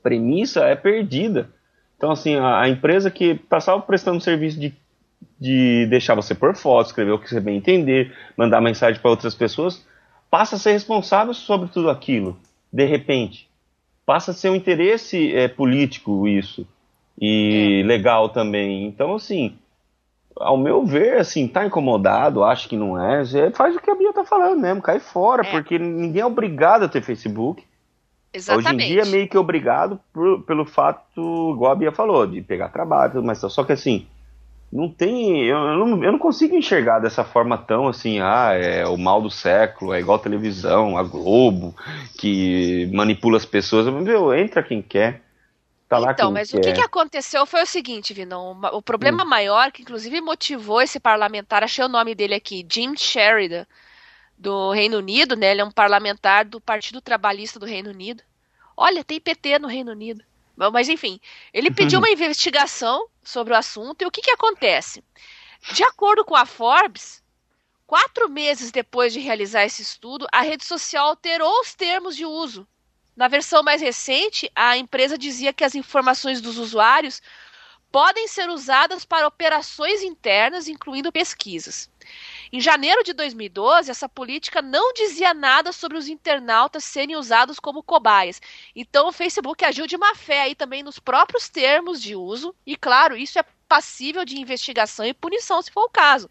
premissa 0.00 0.60
é 0.64 0.76
perdida. 0.76 1.50
Então, 1.96 2.12
assim, 2.12 2.36
a, 2.36 2.60
a 2.60 2.68
empresa 2.68 3.10
que 3.10 3.34
passava 3.34 3.82
prestando 3.82 4.20
serviço 4.20 4.60
de, 4.60 4.72
de 5.40 5.86
deixar 5.86 6.14
você 6.14 6.36
por 6.36 6.54
foto, 6.54 6.86
escrever 6.86 7.10
o 7.10 7.18
que 7.18 7.28
você 7.28 7.40
bem 7.40 7.56
entender, 7.56 8.14
mandar 8.36 8.60
mensagem 8.60 9.00
para 9.00 9.10
outras 9.10 9.34
pessoas, 9.34 9.84
passa 10.30 10.54
a 10.54 10.58
ser 10.58 10.72
responsável 10.72 11.34
sobre 11.34 11.68
tudo 11.68 11.90
aquilo 11.90 12.38
de 12.72 12.84
repente. 12.84 13.48
Passa 14.04 14.30
a 14.30 14.34
ser 14.34 14.50
um 14.50 14.54
interesse 14.54 15.34
é, 15.34 15.48
político 15.48 16.28
isso. 16.28 16.64
E 17.20 17.80
é. 17.82 17.86
legal 17.86 18.28
também. 18.28 18.86
Então, 18.86 19.14
assim, 19.14 19.56
ao 20.38 20.56
meu 20.56 20.84
ver, 20.84 21.18
assim, 21.18 21.48
tá 21.48 21.64
incomodado, 21.64 22.44
acho 22.44 22.68
que 22.68 22.76
não 22.76 23.00
é, 23.00 23.24
faz 23.52 23.74
o 23.74 23.80
que 23.80 23.90
a 23.90 23.94
Bia 23.94 24.12
tá 24.12 24.24
falando 24.24 24.60
mesmo, 24.60 24.82
cai 24.82 24.98
fora, 24.98 25.46
é. 25.46 25.50
porque 25.50 25.78
ninguém 25.78 26.22
é 26.22 26.26
obrigado 26.26 26.84
a 26.84 26.88
ter 26.88 27.02
Facebook. 27.02 27.64
Exatamente. 28.32 28.68
Hoje 28.68 28.84
em 28.84 28.88
dia 28.88 29.02
é 29.02 29.06
meio 29.06 29.28
que 29.28 29.38
obrigado 29.38 29.98
por, 30.12 30.42
pelo 30.42 30.66
fato, 30.66 31.52
igual 31.54 31.72
a 31.72 31.76
Bia 31.76 31.92
falou, 31.92 32.26
de 32.26 32.42
pegar 32.42 32.68
trabalho, 32.68 33.22
mas 33.22 33.38
só 33.38 33.64
que 33.64 33.72
assim, 33.72 34.06
não 34.70 34.90
tem. 34.90 35.44
Eu, 35.44 35.56
eu, 35.56 35.86
não, 35.86 36.04
eu 36.04 36.12
não 36.12 36.18
consigo 36.18 36.54
enxergar 36.54 36.98
dessa 36.98 37.24
forma 37.24 37.56
tão 37.56 37.88
assim, 37.88 38.20
ah, 38.20 38.50
é 38.52 38.86
o 38.86 38.96
mal 38.96 39.22
do 39.22 39.30
século, 39.30 39.94
é 39.94 40.00
igual 40.00 40.18
a 40.18 40.22
televisão, 40.22 40.98
a 40.98 41.02
Globo, 41.02 41.74
que 42.18 42.90
manipula 42.92 43.36
as 43.36 43.46
pessoas. 43.46 43.86
Meu, 43.86 44.34
entra 44.34 44.62
quem 44.62 44.82
quer. 44.82 45.22
Tá 45.88 46.00
então, 46.10 46.32
mas 46.32 46.52
o 46.52 46.60
que, 46.60 46.72
que 46.72 46.80
aconteceu 46.80 47.46
foi 47.46 47.62
o 47.62 47.66
seguinte, 47.66 48.12
Vinão. 48.12 48.58
O 48.72 48.82
problema 48.82 49.22
hum. 49.22 49.28
maior, 49.28 49.70
que 49.70 49.82
inclusive 49.82 50.20
motivou 50.20 50.82
esse 50.82 50.98
parlamentar, 50.98 51.62
achei 51.62 51.84
o 51.84 51.88
nome 51.88 52.12
dele 52.12 52.34
aqui, 52.34 52.66
Jim 52.68 52.96
Sheridan, 52.96 53.64
do 54.36 54.72
Reino 54.72 54.98
Unido, 54.98 55.36
né? 55.36 55.52
Ele 55.52 55.60
é 55.60 55.64
um 55.64 55.70
parlamentar 55.70 56.44
do 56.44 56.60
Partido 56.60 57.00
Trabalhista 57.00 57.60
do 57.60 57.66
Reino 57.66 57.90
Unido. 57.90 58.22
Olha, 58.76 59.04
tem 59.04 59.20
PT 59.20 59.60
no 59.60 59.68
Reino 59.68 59.92
Unido. 59.92 60.24
Mas 60.72 60.88
enfim, 60.88 61.20
ele 61.52 61.70
pediu 61.70 61.98
uma 62.00 62.10
investigação 62.10 63.08
sobre 63.22 63.54
o 63.54 63.56
assunto 63.56 64.02
e 64.02 64.06
o 64.06 64.10
que, 64.10 64.22
que 64.22 64.30
acontece? 64.30 65.04
De 65.72 65.84
acordo 65.84 66.24
com 66.24 66.34
a 66.34 66.44
Forbes, 66.44 67.22
quatro 67.86 68.28
meses 68.28 68.72
depois 68.72 69.12
de 69.12 69.20
realizar 69.20 69.64
esse 69.64 69.82
estudo, 69.82 70.26
a 70.32 70.40
rede 70.40 70.64
social 70.64 71.08
alterou 71.08 71.60
os 71.60 71.74
termos 71.74 72.16
de 72.16 72.24
uso. 72.24 72.66
Na 73.16 73.28
versão 73.28 73.62
mais 73.62 73.80
recente, 73.80 74.50
a 74.54 74.76
empresa 74.76 75.16
dizia 75.16 75.52
que 75.52 75.64
as 75.64 75.74
informações 75.74 76.40
dos 76.40 76.58
usuários 76.58 77.22
podem 77.90 78.28
ser 78.28 78.50
usadas 78.50 79.06
para 79.06 79.26
operações 79.26 80.02
internas, 80.02 80.68
incluindo 80.68 81.10
pesquisas. 81.10 81.90
Em 82.52 82.60
janeiro 82.60 83.02
de 83.02 83.12
2012, 83.12 83.90
essa 83.90 84.08
política 84.08 84.60
não 84.60 84.92
dizia 84.92 85.32
nada 85.32 85.72
sobre 85.72 85.96
os 85.96 86.08
internautas 86.08 86.84
serem 86.84 87.16
usados 87.16 87.58
como 87.58 87.82
cobaias. 87.82 88.40
Então 88.74 89.08
o 89.08 89.12
Facebook 89.12 89.64
agiu 89.64 89.86
de 89.86 89.96
má 89.96 90.14
fé 90.14 90.42
aí 90.42 90.54
também 90.54 90.82
nos 90.82 90.98
próprios 90.98 91.48
termos 91.48 92.02
de 92.02 92.14
uso, 92.14 92.54
e 92.66 92.76
claro, 92.76 93.16
isso 93.16 93.38
é 93.38 93.44
passível 93.66 94.24
de 94.24 94.38
investigação 94.38 95.06
e 95.06 95.14
punição 95.14 95.60
se 95.62 95.70
for 95.70 95.84
o 95.84 95.90
caso. 95.90 96.30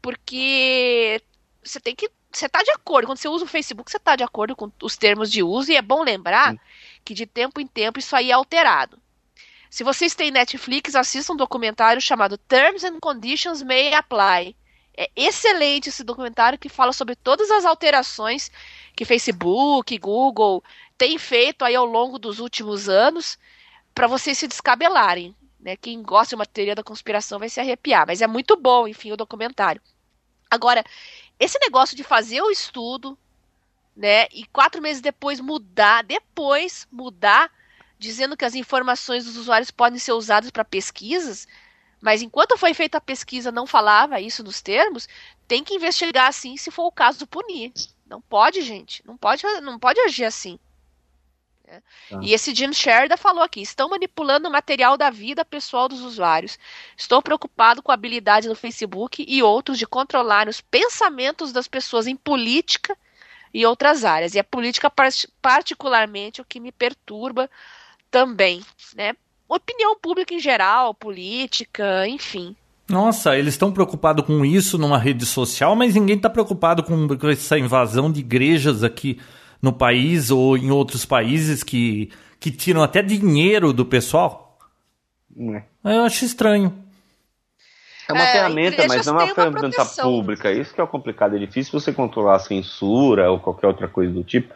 Porque 0.00 1.20
você 1.62 1.80
tem 1.80 1.94
que. 1.94 2.10
Você 2.32 2.46
está 2.46 2.62
de 2.62 2.70
acordo. 2.70 3.06
Quando 3.06 3.18
você 3.18 3.28
usa 3.28 3.44
o 3.44 3.48
Facebook, 3.48 3.90
você 3.90 3.96
está 3.96 4.16
de 4.16 4.22
acordo 4.22 4.54
com 4.54 4.70
os 4.82 4.96
termos 4.96 5.30
de 5.30 5.42
uso, 5.42 5.72
e 5.72 5.76
é 5.76 5.82
bom 5.82 6.02
lembrar 6.02 6.52
Sim. 6.52 6.60
que 7.04 7.14
de 7.14 7.26
tempo 7.26 7.60
em 7.60 7.66
tempo 7.66 7.98
isso 7.98 8.14
aí 8.14 8.30
é 8.30 8.34
alterado. 8.34 8.98
Se 9.68 9.84
vocês 9.84 10.14
têm 10.14 10.30
Netflix, 10.30 10.96
assistam 10.96 11.34
um 11.34 11.36
documentário 11.36 12.00
chamado 12.02 12.36
Terms 12.36 12.84
and 12.84 12.98
Conditions 13.00 13.62
May 13.62 13.94
Apply. 13.94 14.56
É 14.96 15.08
excelente 15.14 15.88
esse 15.88 16.02
documentário 16.02 16.58
que 16.58 16.68
fala 16.68 16.92
sobre 16.92 17.14
todas 17.14 17.50
as 17.50 17.64
alterações 17.64 18.50
que 18.96 19.04
Facebook, 19.04 19.96
Google 19.98 20.62
têm 20.98 21.18
feito 21.18 21.64
aí 21.64 21.74
ao 21.74 21.86
longo 21.86 22.18
dos 22.18 22.40
últimos 22.40 22.88
anos 22.88 23.38
para 23.94 24.08
vocês 24.08 24.36
se 24.36 24.48
descabelarem. 24.48 25.34
Né? 25.60 25.76
Quem 25.76 26.02
gosta 26.02 26.30
de 26.30 26.34
uma 26.34 26.46
teoria 26.46 26.74
da 26.74 26.82
conspiração 26.82 27.38
vai 27.38 27.48
se 27.48 27.60
arrepiar, 27.60 28.06
mas 28.06 28.20
é 28.20 28.26
muito 28.26 28.56
bom, 28.56 28.88
enfim, 28.88 29.12
o 29.12 29.16
documentário. 29.16 29.80
Agora, 30.50 30.84
esse 31.40 31.58
negócio 31.58 31.96
de 31.96 32.04
fazer 32.04 32.42
o 32.42 32.50
estudo, 32.50 33.18
né, 33.96 34.26
e 34.30 34.44
quatro 34.46 34.80
meses 34.80 35.00
depois 35.00 35.40
mudar, 35.40 36.04
depois 36.04 36.86
mudar 36.92 37.50
dizendo 37.98 38.36
que 38.36 38.44
as 38.44 38.54
informações 38.54 39.24
dos 39.24 39.36
usuários 39.36 39.70
podem 39.70 39.98
ser 39.98 40.12
usadas 40.12 40.50
para 40.50 40.64
pesquisas, 40.64 41.48
mas 42.00 42.22
enquanto 42.22 42.56
foi 42.56 42.72
feita 42.72 42.98
a 42.98 43.00
pesquisa 43.00 43.52
não 43.52 43.66
falava 43.66 44.20
isso 44.20 44.42
nos 44.42 44.62
termos, 44.62 45.08
tem 45.48 45.64
que 45.64 45.74
investigar 45.74 46.28
assim 46.28 46.56
se 46.56 46.70
for 46.70 46.86
o 46.86 46.92
caso 46.92 47.26
punir. 47.26 47.72
Não 48.06 48.20
pode, 48.20 48.62
gente, 48.62 49.04
não 49.06 49.16
pode, 49.16 49.42
não 49.60 49.78
pode 49.78 50.00
agir 50.00 50.24
assim. 50.24 50.58
É. 51.70 51.80
Tá. 52.10 52.20
E 52.20 52.34
esse 52.34 52.52
Jim 52.52 52.72
Sherda 52.72 53.16
falou 53.16 53.42
aqui: 53.42 53.62
estão 53.62 53.88
manipulando 53.88 54.48
o 54.48 54.52
material 54.52 54.96
da 54.96 55.08
vida 55.08 55.44
pessoal 55.44 55.88
dos 55.88 56.00
usuários. 56.00 56.58
Estou 56.96 57.22
preocupado 57.22 57.80
com 57.80 57.92
a 57.92 57.94
habilidade 57.94 58.48
do 58.48 58.56
Facebook 58.56 59.24
e 59.26 59.42
outros 59.42 59.78
de 59.78 59.86
controlar 59.86 60.48
os 60.48 60.60
pensamentos 60.60 61.52
das 61.52 61.68
pessoas 61.68 62.08
em 62.08 62.16
política 62.16 62.96
e 63.54 63.64
outras 63.64 64.04
áreas. 64.04 64.34
E 64.34 64.40
a 64.40 64.44
política, 64.44 64.92
particularmente, 65.40 66.40
o 66.40 66.44
que 66.44 66.58
me 66.58 66.72
perturba 66.72 67.48
também, 68.10 68.64
né? 68.96 69.14
Opinião 69.48 69.96
pública 69.96 70.34
em 70.34 70.40
geral, 70.40 70.92
política, 70.94 72.06
enfim. 72.08 72.56
Nossa, 72.88 73.36
eles 73.36 73.54
estão 73.54 73.72
preocupados 73.72 74.24
com 74.24 74.44
isso 74.44 74.76
numa 74.76 74.98
rede 74.98 75.24
social, 75.24 75.76
mas 75.76 75.94
ninguém 75.94 76.16
está 76.16 76.28
preocupado 76.28 76.82
com 76.82 77.06
essa 77.28 77.56
invasão 77.56 78.10
de 78.10 78.18
igrejas 78.18 78.82
aqui 78.82 79.20
no 79.60 79.72
país 79.72 80.30
ou 80.30 80.56
em 80.56 80.70
outros 80.70 81.04
países 81.04 81.62
que, 81.62 82.10
que 82.38 82.50
tiram 82.50 82.82
até 82.82 83.02
dinheiro 83.02 83.72
do 83.72 83.84
pessoal. 83.84 84.58
É. 85.38 85.62
Eu 85.84 86.04
acho 86.04 86.24
estranho. 86.24 86.72
É 88.08 88.12
uma 88.12 88.22
é, 88.22 88.32
ferramenta, 88.32 88.86
mas 88.88 89.06
não 89.06 89.20
é 89.20 89.24
uma 89.24 89.34
ferramenta 89.34 89.84
pública. 89.84 90.50
Isso 90.50 90.74
que 90.74 90.80
é 90.80 90.84
o 90.84 90.88
complicado. 90.88 91.36
É 91.36 91.38
difícil 91.38 91.78
você 91.78 91.92
controlar 91.92 92.36
a 92.36 92.40
censura 92.40 93.30
ou 93.30 93.38
qualquer 93.38 93.68
outra 93.68 93.86
coisa 93.86 94.12
do 94.12 94.24
tipo 94.24 94.52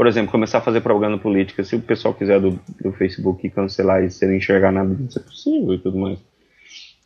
por 0.00 0.06
exemplo, 0.06 0.32
começar 0.32 0.56
a 0.56 0.62
fazer 0.62 0.80
propaganda 0.80 1.18
política, 1.18 1.62
se 1.62 1.76
o 1.76 1.82
pessoal 1.82 2.14
quiser 2.14 2.40
do, 2.40 2.58
do 2.80 2.90
Facebook 2.92 3.50
cancelar 3.50 4.02
e 4.02 4.10
sem 4.10 4.34
enxergar 4.34 4.72
nada 4.72 4.94
disso, 4.94 5.18
é 5.18 5.22
possível 5.22 5.74
e 5.74 5.78
tudo 5.78 5.98
mais. 5.98 6.18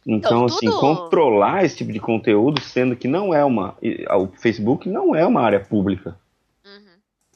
Então, 0.06 0.30
então 0.30 0.44
assim, 0.44 0.66
tudo... 0.66 0.78
controlar 0.78 1.64
esse 1.64 1.78
tipo 1.78 1.92
de 1.92 1.98
conteúdo, 1.98 2.60
sendo 2.60 2.94
que 2.94 3.08
não 3.08 3.34
é 3.34 3.44
uma. 3.44 3.76
O 4.16 4.28
Facebook 4.40 4.88
não 4.88 5.12
é 5.12 5.26
uma 5.26 5.40
área 5.40 5.58
pública. 5.58 6.16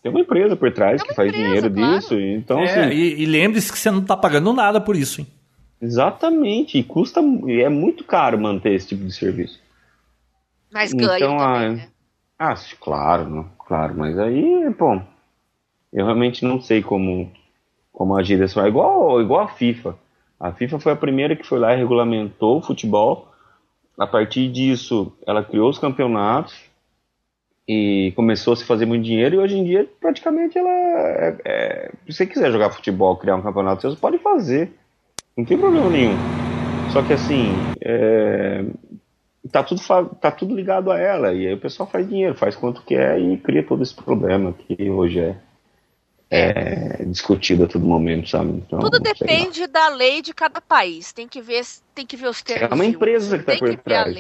Tem 0.09 0.17
uma 0.17 0.21
empresa 0.21 0.57
por 0.57 0.73
trás 0.73 1.03
é 1.03 1.05
que 1.05 1.15
faz 1.15 1.29
empresa, 1.29 1.47
dinheiro 1.47 1.75
claro. 1.75 1.99
disso. 1.99 2.15
Então, 2.15 2.61
é, 2.61 2.65
assim, 2.65 2.95
e, 2.95 3.23
e 3.23 3.27
lembre-se 3.27 3.71
que 3.71 3.79
você 3.79 3.91
não 3.91 4.01
está 4.01 4.17
pagando 4.17 4.53
nada 4.53 4.81
por 4.81 4.97
isso. 4.97 5.21
Hein? 5.21 5.27
Exatamente. 5.81 6.79
E 6.79 6.83
custa. 6.83 7.21
E 7.47 7.61
é 7.61 7.69
muito 7.69 8.05
caro 8.05 8.39
manter 8.39 8.75
esse 8.75 8.89
tipo 8.89 9.05
de 9.05 9.13
serviço. 9.13 9.61
Mas 10.73 10.93
ganha 10.93 11.17
então, 11.17 11.37
também, 11.37 11.67
a... 11.67 11.73
né? 11.73 11.89
Ah, 12.39 12.55
claro, 12.81 13.51
claro. 13.59 13.95
Mas 13.97 14.19
aí, 14.19 14.69
bom 14.79 15.03
eu 15.93 16.05
realmente 16.05 16.45
não 16.45 16.61
sei 16.61 16.83
como, 16.83 17.31
como 17.93 18.17
agir 18.17 18.39
dessa 18.39 18.55
forma. 18.55 18.69
Igual, 18.69 19.21
igual 19.21 19.41
a 19.45 19.49
FIFA. 19.49 19.97
A 20.39 20.53
FIFA 20.53 20.79
foi 20.79 20.93
a 20.93 20.97
primeira 20.97 21.35
que 21.35 21.47
foi 21.47 21.59
lá 21.59 21.75
e 21.75 21.79
regulamentou 21.79 22.59
o 22.59 22.63
futebol. 22.63 23.33
A 23.99 24.07
partir 24.07 24.51
disso, 24.51 25.13
ela 25.27 25.43
criou 25.43 25.69
os 25.69 25.79
campeonatos 25.79 26.68
e 27.69 28.13
começou 28.17 28.55
a 28.55 28.57
se 28.57 28.65
fazer 28.65 28.87
muito 28.87 29.05
dinheiro. 29.05 29.37
E 29.37 29.39
hoje 29.39 29.59
em 29.59 29.65
dia, 29.65 29.87
praticamente, 30.01 30.57
ela. 30.57 30.71
É, 30.71 31.37
é, 31.45 31.91
se 32.07 32.15
você 32.15 32.27
quiser 32.27 32.51
jogar 32.51 32.71
futebol, 32.71 33.17
criar 33.17 33.37
um 33.37 33.43
campeonato, 33.43 33.91
você 33.91 34.01
pode 34.01 34.19
fazer. 34.19 34.73
Não 35.37 35.45
tem 35.45 35.59
problema 35.59 35.91
nenhum. 35.91 36.17
Só 36.93 37.03
que 37.03 37.13
assim, 37.13 37.53
é, 37.83 38.65
tá, 39.53 39.63
tudo, 39.63 39.81
tá 40.21 40.31
tudo 40.31 40.55
ligado 40.55 40.91
a 40.91 40.99
ela. 40.99 41.35
E 41.35 41.47
aí 41.47 41.55
o 41.55 41.61
pessoal 41.61 41.89
faz 41.89 42.09
dinheiro, 42.09 42.35
faz 42.35 42.57
quanto 42.57 42.83
quer 42.83 43.21
e 43.21 43.37
cria 43.37 43.63
todo 43.63 43.83
esse 43.83 43.95
problema 43.95 44.55
que 44.55 44.89
hoje 44.91 45.21
é 45.21 45.37
é, 46.31 47.05
discutida 47.07 47.65
a 47.65 47.67
todo 47.67 47.85
momento, 47.85 48.29
sabe? 48.29 48.51
Então, 48.51 48.79
Tudo 48.79 49.01
depende 49.01 49.67
da 49.67 49.89
lei 49.89 50.21
de 50.21 50.35
cada 50.35 50.61
país. 50.61 51.13
Tem 51.13 51.27
que 51.27 51.41
ver, 51.41 51.65
tem 51.95 52.07
que 52.07 52.17
ver 52.17 52.29
os 52.29 52.43
termos. 52.43 52.71
É 52.71 52.75
uma 52.75 52.85
empresa 52.85 53.39
que 53.39 53.51
está 53.51 53.59
por 53.59 53.77
trás. 53.77 54.15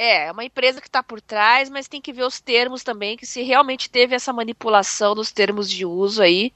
É, 0.00 0.28
é 0.28 0.32
uma 0.32 0.44
empresa 0.44 0.80
que 0.80 0.86
está 0.86 1.02
por 1.02 1.20
trás, 1.20 1.68
mas 1.68 1.88
tem 1.88 2.00
que 2.00 2.12
ver 2.12 2.22
os 2.22 2.40
termos 2.40 2.84
também, 2.84 3.16
que 3.16 3.26
se 3.26 3.42
realmente 3.42 3.90
teve 3.90 4.14
essa 4.14 4.32
manipulação 4.32 5.12
dos 5.12 5.32
termos 5.32 5.68
de 5.68 5.84
uso 5.84 6.22
aí. 6.22 6.52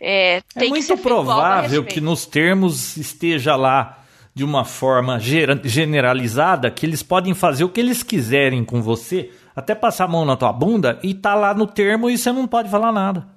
É, 0.00 0.42
é 0.56 0.68
muito 0.68 0.96
provável 0.96 1.84
que 1.84 2.00
nos 2.00 2.24
termos 2.24 2.96
esteja 2.96 3.54
lá 3.54 4.02
de 4.34 4.42
uma 4.42 4.64
forma 4.64 5.18
generalizada 5.20 6.70
que 6.70 6.86
eles 6.86 7.02
podem 7.02 7.34
fazer 7.34 7.64
o 7.64 7.68
que 7.68 7.80
eles 7.80 8.02
quiserem 8.02 8.64
com 8.64 8.80
você, 8.80 9.30
até 9.54 9.74
passar 9.74 10.06
a 10.06 10.08
mão 10.08 10.24
na 10.24 10.34
tua 10.34 10.52
bunda 10.52 10.98
e 11.02 11.12
tá 11.12 11.34
lá 11.34 11.52
no 11.52 11.66
termo 11.66 12.08
e 12.08 12.16
você 12.16 12.32
não 12.32 12.48
pode 12.48 12.70
falar 12.70 12.90
nada. 12.90 13.28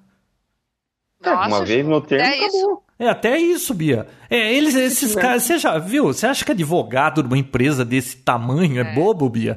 É, 1.22 1.30
Nossa, 1.30 1.48
uma 1.50 1.66
vez 1.66 1.86
no 1.86 2.00
termo, 2.00 2.26
é 2.26 2.48
Isso. 2.48 2.82
É 3.00 3.08
até 3.08 3.38
isso, 3.38 3.74
Bia. 3.74 4.08
É, 4.30 4.54
eles, 4.54 4.74
esses 4.74 5.14
caras, 5.14 5.44
você 5.44 5.60
já 5.60 5.78
viu? 5.78 6.06
Você 6.06 6.26
acha 6.26 6.44
que 6.44 6.52
advogado 6.52 7.22
de 7.22 7.28
uma 7.28 7.38
empresa 7.38 7.86
desse 7.86 8.18
tamanho 8.18 8.78
é, 8.78 8.92
é 8.92 8.96
bobo, 8.96 9.30
Bia? 9.30 9.56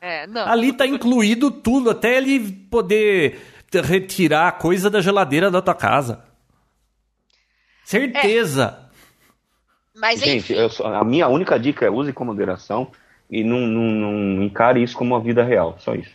É, 0.00 0.26
não. 0.26 0.46
Ali 0.48 0.72
tá 0.72 0.86
incluído 0.86 1.50
tudo, 1.50 1.90
até 1.90 2.16
ele 2.16 2.50
poder 2.70 3.40
retirar 3.84 4.48
a 4.48 4.52
coisa 4.52 4.88
da 4.88 5.00
geladeira 5.00 5.50
da 5.50 5.60
tua 5.60 5.74
casa. 5.74 6.24
Certeza. 7.84 8.78
É. 8.78 8.92
Mas 9.94 10.20
Gente, 10.20 10.52
eu, 10.52 10.70
a 10.86 11.04
minha 11.04 11.28
única 11.28 11.58
dica 11.58 11.84
é 11.84 11.90
use 11.90 12.12
com 12.12 12.24
moderação 12.24 12.90
e 13.30 13.44
não, 13.44 13.60
não, 13.60 13.82
não 13.82 14.42
encare 14.42 14.82
isso 14.82 14.96
como 14.96 15.14
uma 15.14 15.20
vida 15.20 15.44
real, 15.44 15.76
só 15.78 15.94
isso. 15.94 16.10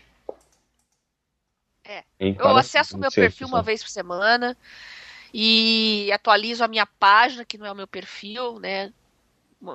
É. 1.86 2.04
Eu 2.20 2.58
acesso 2.58 2.98
o 2.98 3.00
meu 3.00 3.12
perfil 3.12 3.48
uma 3.48 3.62
vez 3.62 3.84
por 3.84 3.90
semana 3.90 4.58
e 5.40 6.12
atualizo 6.12 6.64
a 6.64 6.68
minha 6.68 6.88
página, 6.88 7.46
que 7.46 7.60
não 7.60 7.68
é 7.68 7.72
o 7.72 7.76
meu 7.76 7.86
perfil, 7.86 8.60
né? 8.60 8.92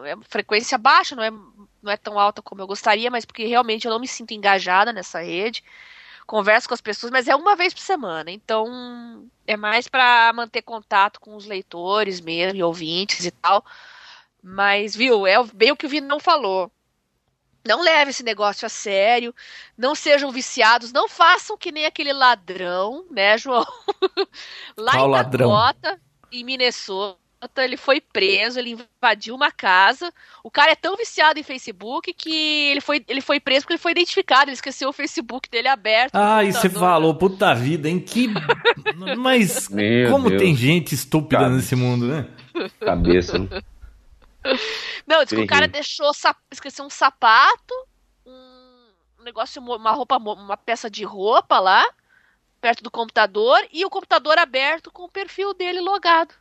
É 0.04 0.16
frequência 0.28 0.76
baixa, 0.76 1.14
não 1.14 1.22
é, 1.22 1.30
não 1.30 1.92
é 1.92 1.96
tão 1.96 2.18
alta 2.18 2.42
como 2.42 2.60
eu 2.60 2.66
gostaria, 2.66 3.08
mas 3.12 3.24
porque 3.24 3.46
realmente 3.46 3.86
eu 3.86 3.92
não 3.92 4.00
me 4.00 4.08
sinto 4.08 4.32
engajada 4.32 4.92
nessa 4.92 5.20
rede. 5.22 5.62
Converso 6.26 6.66
com 6.66 6.74
as 6.74 6.80
pessoas, 6.80 7.12
mas 7.12 7.28
é 7.28 7.36
uma 7.36 7.54
vez 7.54 7.72
por 7.72 7.78
semana. 7.78 8.28
Então, 8.32 9.24
é 9.46 9.56
mais 9.56 9.86
para 9.86 10.32
manter 10.32 10.62
contato 10.62 11.20
com 11.20 11.36
os 11.36 11.46
leitores 11.46 12.20
mesmo, 12.20 12.58
e 12.58 12.62
ouvintes 12.64 13.24
e 13.24 13.30
tal. 13.30 13.64
Mas, 14.42 14.96
viu, 14.96 15.28
é 15.28 15.40
bem 15.54 15.70
o 15.70 15.76
que 15.76 15.86
o 15.86 15.88
Vini 15.88 16.08
não 16.08 16.18
falou. 16.18 16.72
Não 17.64 17.82
leve 17.82 18.10
esse 18.10 18.22
negócio 18.22 18.66
a 18.66 18.68
sério, 18.68 19.34
não 19.78 19.94
sejam 19.94 20.30
viciados, 20.32 20.92
não 20.92 21.08
façam 21.08 21.56
que 21.56 21.70
nem 21.70 21.86
aquele 21.86 22.12
ladrão, 22.12 23.04
né, 23.10 23.38
João? 23.38 23.64
Lá 24.76 24.92
Qual 24.92 25.08
em 25.08 25.30
Dakota, 25.30 26.00
em 26.32 26.44
Minnesota, 26.44 27.18
ele 27.58 27.76
foi 27.76 28.00
preso, 28.00 28.58
ele 28.58 28.76
invadiu 29.00 29.34
uma 29.34 29.50
casa. 29.50 30.12
O 30.42 30.50
cara 30.50 30.72
é 30.72 30.76
tão 30.76 30.96
viciado 30.96 31.38
em 31.38 31.42
Facebook 31.42 32.12
que 32.12 32.70
ele 32.70 32.80
foi, 32.80 33.04
ele 33.08 33.20
foi 33.20 33.38
preso 33.38 33.60
porque 33.60 33.74
ele 33.74 33.82
foi 33.82 33.92
identificado, 33.92 34.44
ele 34.44 34.54
esqueceu 34.54 34.88
o 34.88 34.92
Facebook 34.92 35.48
dele 35.48 35.68
aberto. 35.68 36.14
Ah, 36.14 36.42
e 36.42 36.52
você 36.52 36.68
falou, 36.68 37.14
puta 37.14 37.54
vida, 37.54 37.88
em 37.88 38.00
que. 38.00 38.28
Mas 39.16 39.68
Meu 39.68 40.10
como 40.10 40.28
Deus. 40.28 40.42
tem 40.42 40.54
gente 40.54 40.94
estúpida 40.94 41.42
Cabe. 41.42 41.56
nesse 41.56 41.76
mundo, 41.76 42.06
né? 42.06 42.26
Cabeça. 42.80 43.48
Não, 45.07 45.24
diz 45.24 45.32
que 45.32 45.45
o 45.45 45.47
cara 45.47 45.68
deixou, 45.68 46.11
esqueceu 46.51 46.84
um 46.84 46.90
sapato, 46.90 47.74
um 48.26 49.22
negócio, 49.22 49.62
uma 49.62 49.93
roupa, 49.93 50.16
uma 50.16 50.57
peça 50.57 50.90
de 50.90 51.05
roupa 51.05 51.59
lá, 51.59 51.84
perto 52.61 52.82
do 52.82 52.90
computador, 52.90 53.66
e 53.72 53.84
o 53.84 53.90
computador 53.90 54.38
aberto 54.38 54.90
com 54.90 55.05
o 55.05 55.11
perfil 55.11 55.55
dele 55.55 55.80
logado. 55.80 56.34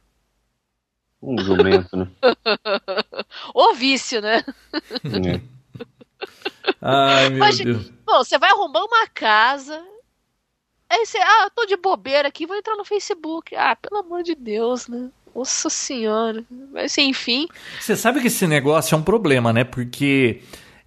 Um 1.21 1.37
jumento, 1.37 1.95
né? 1.95 2.11
o 3.53 3.73
vício, 3.73 4.21
né? 4.21 4.43
É. 5.03 5.61
Ai, 6.81 7.29
meu 7.29 7.37
Imagina, 7.37 7.73
Deus. 7.73 7.89
Bom, 8.03 8.17
você 8.23 8.37
vai 8.37 8.49
arrumar 8.49 8.83
uma 8.83 9.07
casa. 9.07 9.83
Aí 10.89 11.05
você, 11.05 11.17
ah, 11.19 11.49
tô 11.55 11.65
de 11.65 11.77
bobeira 11.77 12.27
aqui, 12.27 12.45
vou 12.45 12.57
entrar 12.57 12.75
no 12.75 12.83
Facebook. 12.83 13.55
Ah, 13.55 13.75
pelo 13.75 13.99
amor 14.01 14.23
de 14.23 14.35
Deus, 14.35 14.87
né? 14.87 15.11
Nossa 15.35 15.69
senhora. 15.69 16.43
Mas 16.71 16.97
enfim. 16.97 17.47
Você 17.79 17.95
sabe 17.95 18.21
que 18.21 18.27
esse 18.27 18.47
negócio 18.47 18.95
é 18.95 18.97
um 18.97 19.03
problema, 19.03 19.53
né? 19.53 19.63
Porque 19.63 20.41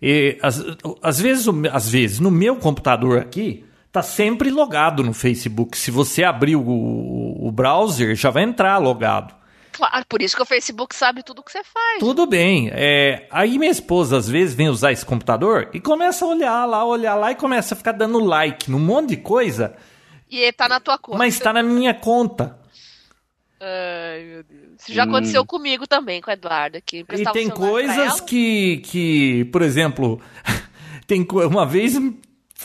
e, 0.07 0.39
às, 0.43 0.63
às, 1.03 1.19
vezes, 1.19 1.47
às 1.73 1.89
vezes, 1.89 2.21
no 2.21 2.31
meu 2.31 2.57
computador 2.57 3.19
aqui, 3.19 3.65
tá 3.91 4.03
sempre 4.03 4.51
logado 4.51 5.03
no 5.03 5.15
Facebook. 5.15 5.79
Se 5.79 5.91
você 5.91 6.23
abrir 6.23 6.57
o, 6.57 6.63
o 6.63 7.51
browser, 7.51 8.15
já 8.15 8.29
vai 8.29 8.43
entrar 8.43 8.77
logado. 8.77 9.35
Claro, 9.73 10.05
por 10.09 10.21
isso 10.21 10.37
que 10.37 10.43
o 10.43 10.47
Facebook 10.47 10.95
sabe 10.95 11.23
tudo 11.23 11.43
que 11.43 11.51
você 11.51 11.65
faz. 11.65 11.99
Tudo 12.01 12.27
bem. 12.27 12.71
É, 12.73 13.27
aí 13.31 13.59
minha 13.59 13.71
esposa 13.71 14.19
às 14.19 14.29
vezes 14.29 14.55
vem 14.55 14.69
usar 14.69 14.93
esse 14.93 15.07
computador 15.07 15.71
e 15.73 15.81
começa 15.81 16.25
a 16.25 16.29
olhar 16.29 16.65
lá, 16.65 16.85
olhar 16.85 17.15
lá 17.15 17.33
e 17.33 17.35
começa 17.35 17.75
a 17.75 17.77
ficar 17.77 17.93
dando 17.93 18.19
like 18.19 18.71
num 18.71 18.79
monte 18.79 19.11
de 19.11 19.17
coisa. 19.17 19.75
E 20.31 20.53
tá 20.53 20.69
na 20.69 20.81
tua 20.81 20.99
conta. 20.99 21.19
Mas 21.19 21.39
tá 21.39 21.53
na 21.53 21.63
minha 21.63 21.95
conta. 21.95 22.59
Ai, 23.67 24.23
meu 24.25 24.43
Deus. 24.43 24.81
Isso 24.81 24.93
já 24.93 25.05
hum. 25.05 25.09
aconteceu 25.09 25.47
comigo 25.47 25.87
também, 25.87 26.21
com 26.21 26.31
o 26.31 26.35
Eduardo 26.35 26.77
aqui. 26.77 27.05
E 27.11 27.33
tem 27.33 27.49
coisas 27.49 28.21
que, 28.21 28.79
que, 28.85 29.47
por 29.47 29.63
exemplo, 29.63 30.21
tem 31.07 31.27
uma 31.31 31.65
vez 31.65 31.97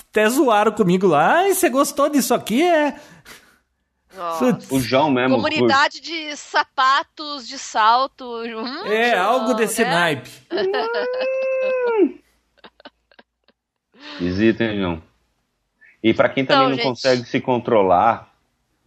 até 0.10 0.30
zoaram 0.30 0.74
comigo 0.74 1.08
lá. 1.08 1.40
Ah, 1.40 1.48
você 1.48 1.70
gostou 1.70 2.10
disso 2.10 2.34
aqui? 2.34 2.62
É. 2.64 3.00
Nossa. 4.14 4.60
O 4.72 4.80
João 4.82 5.10
mesmo. 5.10 5.38
Comunidade 5.38 6.02
de 6.02 6.36
sapatos, 6.36 7.48
de 7.48 7.58
salto. 7.58 8.26
Hum, 8.26 8.88
é, 8.88 9.12
João, 9.12 9.24
algo 9.24 9.54
desse 9.54 9.84
né? 9.84 9.90
naipe. 9.90 10.30
Visita, 14.20 14.66
hein, 14.66 14.80
João? 14.80 15.02
E 16.04 16.14
para 16.14 16.28
quem 16.28 16.46
também 16.46 16.64
então, 16.64 16.70
não 16.70 16.76
gente... 16.76 16.84
consegue 16.84 17.24
se 17.26 17.40
controlar 17.40 18.29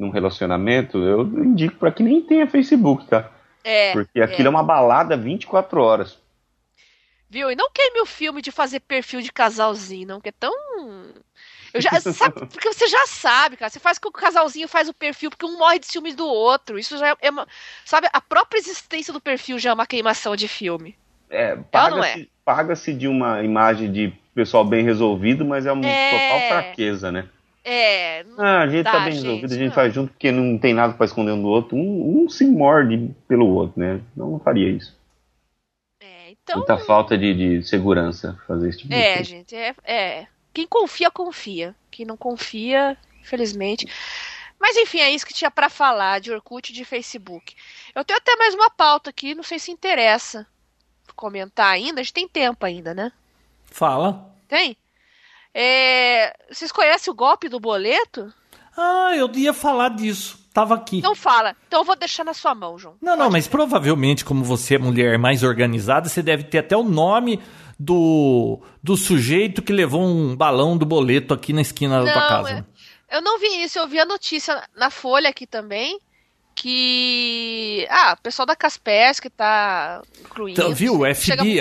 num 0.03 0.11
relacionamento, 0.11 0.99
eu 0.99 1.23
indico 1.23 1.77
para 1.77 1.93
que 1.93 2.03
nem 2.03 2.21
tenha 2.21 2.47
Facebook, 2.47 3.07
tá? 3.07 3.31
É. 3.65 3.93
Porque 3.93 4.21
aquilo 4.21 4.49
é, 4.49 4.49
é 4.49 4.51
uma 4.51 4.63
balada 4.63 5.17
24 5.17 5.81
horas. 5.81 6.19
Viu? 7.31 7.51
E 7.51 7.57
não 7.57 7.71
queime 7.73 8.01
o 8.01 8.07
filme 8.07 8.43
de 8.43 8.51
fazer 8.51 8.81
perfil 8.81 9.23
de 9.23 9.33
casalzinho, 9.33 10.07
não, 10.07 10.21
que 10.21 10.29
é 10.29 10.33
tão 10.33 10.53
eu 11.73 11.81
já, 11.81 11.91
sabe, 12.01 12.47
porque 12.47 12.73
você 12.73 12.87
já 12.87 13.07
sabe, 13.07 13.57
cara. 13.57 13.71
Você 13.71 13.81
faz 13.81 13.99
com 13.99 14.11
que 14.11 14.19
o 14.19 14.21
casalzinho 14.21 14.69
faz 14.69 14.89
o 14.89 14.95
perfil, 14.95 15.31
porque 15.31 15.47
um 15.47 15.59
morre 15.59 15.79
de 15.79 15.87
ciúmes 15.87 16.15
do 16.15 16.27
outro. 16.27 16.79
Isso 16.79 16.99
já 16.99 17.17
é 17.21 17.31
uma. 17.31 17.47
Sabe, 17.85 18.09
a 18.13 18.21
própria 18.21 18.59
existência 18.59 19.13
do 19.13 19.21
perfil 19.21 19.59
já 19.59 19.71
é 19.71 19.73
uma 19.73 19.87
queimação 19.87 20.37
de 20.37 20.49
filme. 20.49 20.97
É, 21.31 21.57
paga-se 21.57 22.23
é? 22.23 22.27
paga 22.45 22.75
de 22.75 23.09
uma 23.09 23.43
imagem 23.43 23.91
de 23.91 24.13
pessoal 24.35 24.65
bem 24.65 24.85
resolvido, 24.85 25.45
mas 25.45 25.65
é 25.65 25.73
uma 25.73 25.87
é... 25.87 26.11
total 26.11 26.49
fraqueza, 26.49 27.11
né? 27.11 27.27
É. 27.65 28.25
Ah, 28.37 28.63
a 28.63 28.69
gente 28.69 28.85
tá, 28.85 28.93
tá 28.93 29.01
bem 29.01 29.13
gente, 29.13 29.23
resolvido, 29.23 29.53
a 29.53 29.57
gente 29.57 29.69
não. 29.69 29.75
faz 29.75 29.95
junto 29.95 30.13
porque 30.13 30.33
não 30.33 30.59
tem 30.59 30.75
nada 30.75 30.95
para 30.95 31.07
esconder 31.07 31.33
um 31.33 31.43
do 31.43 31.49
outro. 31.49 31.77
Um, 31.77 32.25
um, 32.25 32.29
se 32.29 32.45
morde 32.45 33.11
pelo 33.29 33.47
outro, 33.49 33.81
né? 33.81 34.01
Não, 34.17 34.33
não 34.33 34.41
faria 34.41 34.69
isso. 34.69 34.97
É, 36.01 36.31
então. 36.31 36.57
Muita 36.57 36.79
falta 36.79 37.17
de, 37.17 37.61
de 37.61 37.69
segurança 37.69 38.39
fazer 38.47 38.69
isso 38.69 38.79
tipo 38.81 38.93
É, 38.93 39.23
gente, 39.23 39.55
é, 39.55 39.75
é. 39.85 40.27
Quem 40.53 40.67
confia, 40.67 41.11
confia. 41.11 41.75
Quem 41.91 42.05
não 42.05 42.17
confia, 42.17 42.97
infelizmente. 43.21 43.87
Mas 44.59 44.77
enfim, 44.77 44.99
é 44.99 45.11
isso 45.11 45.27
que 45.27 45.35
tinha 45.35 45.51
para 45.51 45.69
falar 45.69 46.21
de 46.21 46.33
Orkut 46.33 46.71
e 46.71 46.75
de 46.75 46.85
Facebook. 46.85 47.55
Eu 47.95 48.05
tenho 48.05 48.19
até 48.19 48.35
mais 48.37 48.55
uma 48.55 48.71
pauta 48.71 49.11
aqui, 49.11 49.35
não 49.35 49.43
sei 49.43 49.59
se 49.59 49.71
interessa 49.71 50.47
comentar 51.15 51.73
ainda. 51.73 52.01
A 52.01 52.03
gente 52.03 52.13
tem 52.13 52.29
tempo 52.29 52.65
ainda, 52.65 52.95
né? 52.95 53.13
Fala. 53.65 54.31
Tem? 54.49 54.77
É... 55.55 56.35
Vocês 56.51 56.73
conhecem 56.73 57.11
o 57.13 57.17
golpe 57.17 57.49
do 57.49 57.61
boleto? 57.61 58.33
Ah, 58.77 59.13
eu 59.15 59.31
ia 59.35 59.53
falar 59.53 59.91
disso. 59.91 60.43
Tava 60.53 60.75
aqui. 60.75 60.99
Então 60.99 61.15
fala. 61.15 61.57
Então 61.67 61.81
eu 61.81 61.85
vou 61.85 61.97
deixar 61.97 62.25
na 62.25 62.35
sua 62.35 62.55
mão, 62.55 62.79
João. 62.79 62.95
Não, 63.01 63.13
Pode 63.13 63.23
não, 63.23 63.31
mas 63.31 63.49
provavelmente, 63.49 64.25
como 64.25 64.45
você 64.45 64.75
é 64.75 64.79
mulher 64.79 65.19
mais 65.19 65.43
organizada, 65.43 66.09
você 66.09 66.23
deve 66.23 66.45
ter 66.45 66.59
até 66.59 66.77
o 66.77 66.83
nome 66.83 67.41
do, 67.79 68.61
do 68.83 68.97
sujeito 68.97 69.63
que 69.63 69.73
levou 69.73 70.03
um 70.03 70.37
balão 70.37 70.77
do 70.77 70.85
boleto 70.85 71.33
aqui 71.33 71.53
na 71.53 71.63
esquina 71.63 71.99
não, 71.99 72.05
da 72.05 72.13
tua 72.13 72.29
casa. 72.29 72.67
É, 73.09 73.17
eu 73.17 73.23
não 73.23 73.39
vi 73.39 73.63
isso, 73.63 73.79
eu 73.79 73.89
vi 73.89 73.99
a 73.99 74.05
notícia 74.05 74.63
na 74.77 74.91
Folha 74.91 75.31
aqui 75.31 75.47
também. 75.47 75.99
Que. 76.55 77.87
Ah, 77.89 78.15
o 78.19 78.23
pessoal 78.23 78.45
da 78.45 78.55
Kaspersky 78.55 79.31
tá 79.31 80.03
incluindo. 80.21 80.61
Então, 80.61 80.75
viu? 80.75 81.01
O 81.01 81.15
FBI 81.15 81.61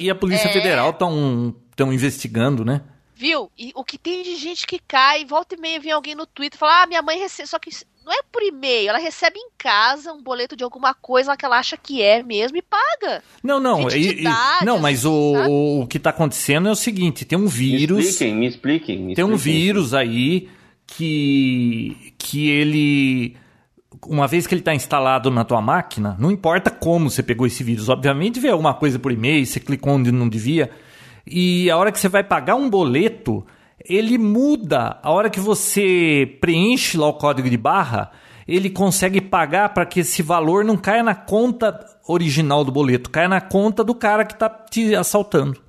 e 0.00 0.10
a 0.10 0.14
Polícia 0.14 0.48
é... 0.48 0.52
Federal 0.52 0.90
estão 0.90 1.92
investigando, 1.92 2.64
né? 2.64 2.80
Viu? 3.20 3.50
E 3.58 3.70
o 3.74 3.84
que 3.84 3.98
tem 3.98 4.22
de 4.22 4.34
gente 4.36 4.66
que 4.66 4.78
cai, 4.78 5.26
volta 5.26 5.54
e 5.54 5.60
meia 5.60 5.78
vem 5.78 5.92
alguém 5.92 6.14
no 6.14 6.24
Twitter 6.24 6.58
falar: 6.58 6.84
ah, 6.84 6.86
minha 6.86 7.02
mãe 7.02 7.18
recebe. 7.18 7.46
Só 7.46 7.58
que 7.58 7.68
não 8.02 8.10
é 8.10 8.22
por 8.32 8.42
e-mail, 8.42 8.88
ela 8.88 8.98
recebe 8.98 9.38
em 9.38 9.50
casa 9.58 10.10
um 10.10 10.22
boleto 10.22 10.56
de 10.56 10.64
alguma 10.64 10.94
coisa 10.94 11.36
que 11.36 11.44
ela 11.44 11.58
acha 11.58 11.76
que 11.76 12.00
é 12.00 12.22
mesmo 12.22 12.56
e 12.56 12.62
paga. 12.62 13.22
Não, 13.42 13.60
não, 13.60 13.90
e, 13.90 14.20
idade, 14.20 14.64
não, 14.64 14.78
mas 14.78 15.04
o, 15.04 15.82
o 15.82 15.86
que 15.86 15.98
está 15.98 16.08
acontecendo 16.08 16.66
é 16.68 16.72
o 16.72 16.74
seguinte: 16.74 17.26
tem 17.26 17.36
um 17.36 17.46
vírus. 17.46 17.98
Me 17.98 18.04
expliquem, 18.04 18.34
me 18.34 18.46
expliquem. 18.46 18.98
Me 19.00 19.14
tem 19.14 19.22
expliquem. 19.22 19.34
um 19.34 19.36
vírus 19.36 19.92
aí 19.92 20.48
que, 20.86 22.14
que 22.16 22.48
ele. 22.48 23.36
Uma 24.06 24.26
vez 24.26 24.46
que 24.46 24.54
ele 24.54 24.62
está 24.62 24.74
instalado 24.74 25.30
na 25.30 25.44
tua 25.44 25.60
máquina, 25.60 26.16
não 26.18 26.30
importa 26.30 26.70
como 26.70 27.10
você 27.10 27.22
pegou 27.22 27.46
esse 27.46 27.62
vírus, 27.62 27.90
obviamente 27.90 28.40
veio 28.40 28.54
alguma 28.54 28.72
coisa 28.72 28.98
por 28.98 29.12
e-mail, 29.12 29.44
você 29.44 29.60
clicou 29.60 29.92
onde 29.92 30.10
não 30.10 30.26
devia, 30.26 30.70
e 31.26 31.70
a 31.70 31.76
hora 31.76 31.92
que 31.92 31.98
você 31.98 32.08
vai 32.08 32.24
pagar 32.24 32.54
um 32.54 32.68
boleto, 32.68 33.46
ele 33.84 34.18
muda. 34.18 34.98
A 35.02 35.10
hora 35.10 35.30
que 35.30 35.40
você 35.40 36.38
preenche 36.40 36.96
lá 36.96 37.06
o 37.08 37.14
código 37.14 37.48
de 37.48 37.56
barra, 37.56 38.10
ele 38.46 38.70
consegue 38.70 39.20
pagar 39.20 39.70
para 39.70 39.86
que 39.86 40.00
esse 40.00 40.22
valor 40.22 40.64
não 40.64 40.76
caia 40.76 41.02
na 41.02 41.14
conta 41.14 41.78
original 42.06 42.64
do 42.64 42.72
boleto, 42.72 43.10
caia 43.10 43.28
na 43.28 43.40
conta 43.40 43.84
do 43.84 43.94
cara 43.94 44.24
que 44.24 44.32
está 44.32 44.48
te 44.48 44.94
assaltando. 44.94 45.62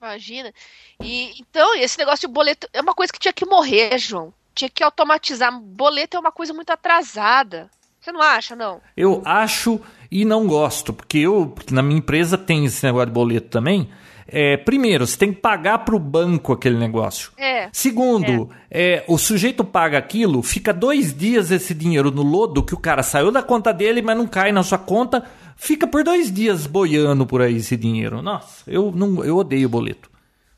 Imagina. 0.00 0.52
E 1.00 1.40
então, 1.40 1.74
esse 1.76 1.98
negócio 1.98 2.28
de 2.28 2.34
boleto 2.34 2.68
é 2.72 2.80
uma 2.80 2.94
coisa 2.94 3.12
que 3.12 3.18
tinha 3.18 3.32
que 3.32 3.46
morrer, 3.46 3.98
João. 3.98 4.32
Tinha 4.54 4.70
que 4.70 4.82
automatizar. 4.82 5.52
Boleto 5.60 6.16
é 6.16 6.20
uma 6.20 6.32
coisa 6.32 6.54
muito 6.54 6.70
atrasada. 6.70 7.70
Você 8.00 8.12
não 8.12 8.22
acha, 8.22 8.54
não? 8.54 8.80
Eu 8.96 9.20
acho 9.24 9.80
e 10.10 10.24
não 10.24 10.46
gosto, 10.46 10.92
porque 10.92 11.18
eu, 11.18 11.54
na 11.70 11.82
minha 11.82 11.98
empresa 11.98 12.38
tem 12.38 12.64
esse 12.64 12.84
negócio 12.84 13.06
de 13.06 13.12
boleto 13.12 13.48
também. 13.48 13.90
É, 14.28 14.56
primeiro, 14.56 15.06
você 15.06 15.16
tem 15.16 15.32
que 15.32 15.40
pagar 15.40 15.78
para 15.78 15.94
o 15.94 16.00
banco 16.00 16.52
aquele 16.52 16.76
negócio. 16.76 17.30
É. 17.36 17.68
Segundo, 17.72 18.50
é. 18.70 18.94
é. 18.94 19.04
o 19.06 19.16
sujeito 19.16 19.64
paga 19.64 19.98
aquilo, 19.98 20.42
fica 20.42 20.72
dois 20.72 21.16
dias 21.16 21.50
esse 21.50 21.72
dinheiro 21.72 22.10
no 22.10 22.22
lodo 22.22 22.62
que 22.62 22.74
o 22.74 22.78
cara 22.78 23.02
saiu 23.02 23.30
da 23.30 23.42
conta 23.42 23.72
dele, 23.72 24.02
mas 24.02 24.16
não 24.16 24.26
cai 24.26 24.50
na 24.50 24.62
sua 24.62 24.78
conta, 24.78 25.24
fica 25.56 25.86
por 25.86 26.02
dois 26.02 26.32
dias 26.32 26.66
boiando 26.66 27.26
por 27.26 27.40
aí 27.40 27.56
esse 27.56 27.76
dinheiro. 27.76 28.20
Nossa, 28.20 28.64
eu, 28.66 28.90
não, 28.92 29.24
eu 29.24 29.36
odeio 29.36 29.68
boleto. 29.68 30.10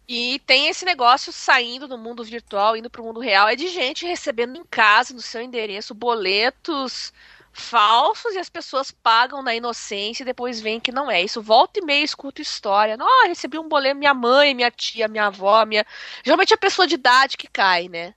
E 0.08 0.40
tem 0.46 0.68
esse 0.68 0.86
negócio 0.86 1.30
saindo 1.30 1.86
do 1.86 1.98
mundo 1.98 2.24
virtual, 2.24 2.74
indo 2.74 2.88
para 2.88 3.02
o 3.02 3.04
mundo 3.04 3.20
real, 3.20 3.46
é 3.46 3.54
de 3.54 3.68
gente 3.68 4.06
recebendo 4.06 4.56
em 4.56 4.64
casa, 4.64 5.12
no 5.12 5.20
seu 5.20 5.42
endereço, 5.42 5.94
boletos 5.94 7.12
falsos 7.60 8.34
e 8.34 8.38
as 8.38 8.48
pessoas 8.48 8.90
pagam 8.90 9.42
na 9.42 9.54
inocência 9.54 10.22
e 10.22 10.26
depois 10.26 10.60
veem 10.60 10.80
que 10.80 10.92
não 10.92 11.10
é. 11.10 11.22
Isso 11.22 11.42
volta 11.42 11.80
e 11.80 11.84
meia 11.84 12.04
escuta 12.04 12.40
história. 12.40 12.96
Não, 12.96 13.26
recebi 13.26 13.58
um 13.58 13.68
boleto, 13.68 13.98
minha 13.98 14.14
mãe, 14.14 14.54
minha 14.54 14.70
tia, 14.70 15.08
minha 15.08 15.26
avó, 15.26 15.64
minha. 15.64 15.84
Geralmente 16.24 16.52
é 16.52 16.54
a 16.54 16.58
pessoa 16.58 16.86
de 16.86 16.94
idade 16.94 17.36
que 17.36 17.48
cai, 17.48 17.88
né? 17.88 18.14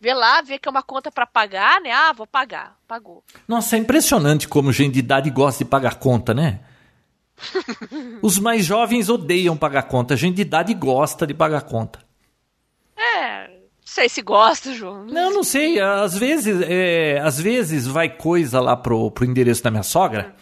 Vê 0.00 0.14
lá, 0.14 0.40
vê 0.40 0.58
que 0.58 0.66
é 0.66 0.70
uma 0.70 0.82
conta 0.82 1.10
para 1.10 1.26
pagar, 1.26 1.80
né? 1.80 1.92
Ah, 1.92 2.12
vou 2.12 2.26
pagar. 2.26 2.76
Pagou. 2.88 3.22
Nossa, 3.46 3.76
é 3.76 3.78
impressionante 3.78 4.48
como 4.48 4.72
gente 4.72 4.94
de 4.94 5.00
idade 5.00 5.30
gosta 5.30 5.62
de 5.62 5.70
pagar 5.70 5.96
conta, 5.96 6.32
né? 6.32 6.60
Os 8.22 8.38
mais 8.38 8.64
jovens 8.64 9.08
odeiam 9.08 9.56
pagar 9.56 9.82
conta, 9.84 10.14
a 10.14 10.16
gente 10.16 10.36
de 10.36 10.42
idade 10.42 10.74
gosta 10.74 11.26
de 11.26 11.34
pagar 11.34 11.62
conta. 11.62 12.00
É, 12.96 13.59
sei 13.90 14.08
se 14.08 14.22
gosta, 14.22 14.72
João. 14.72 15.04
Não, 15.04 15.32
não 15.32 15.42
sei. 15.42 15.80
Às 15.80 16.16
vezes, 16.16 16.60
é, 16.62 17.20
às 17.22 17.40
vezes 17.40 17.86
vai 17.86 18.08
coisa 18.08 18.60
lá 18.60 18.76
pro, 18.76 19.10
pro 19.10 19.24
endereço 19.24 19.62
da 19.62 19.70
minha 19.70 19.82
sogra 19.82 20.34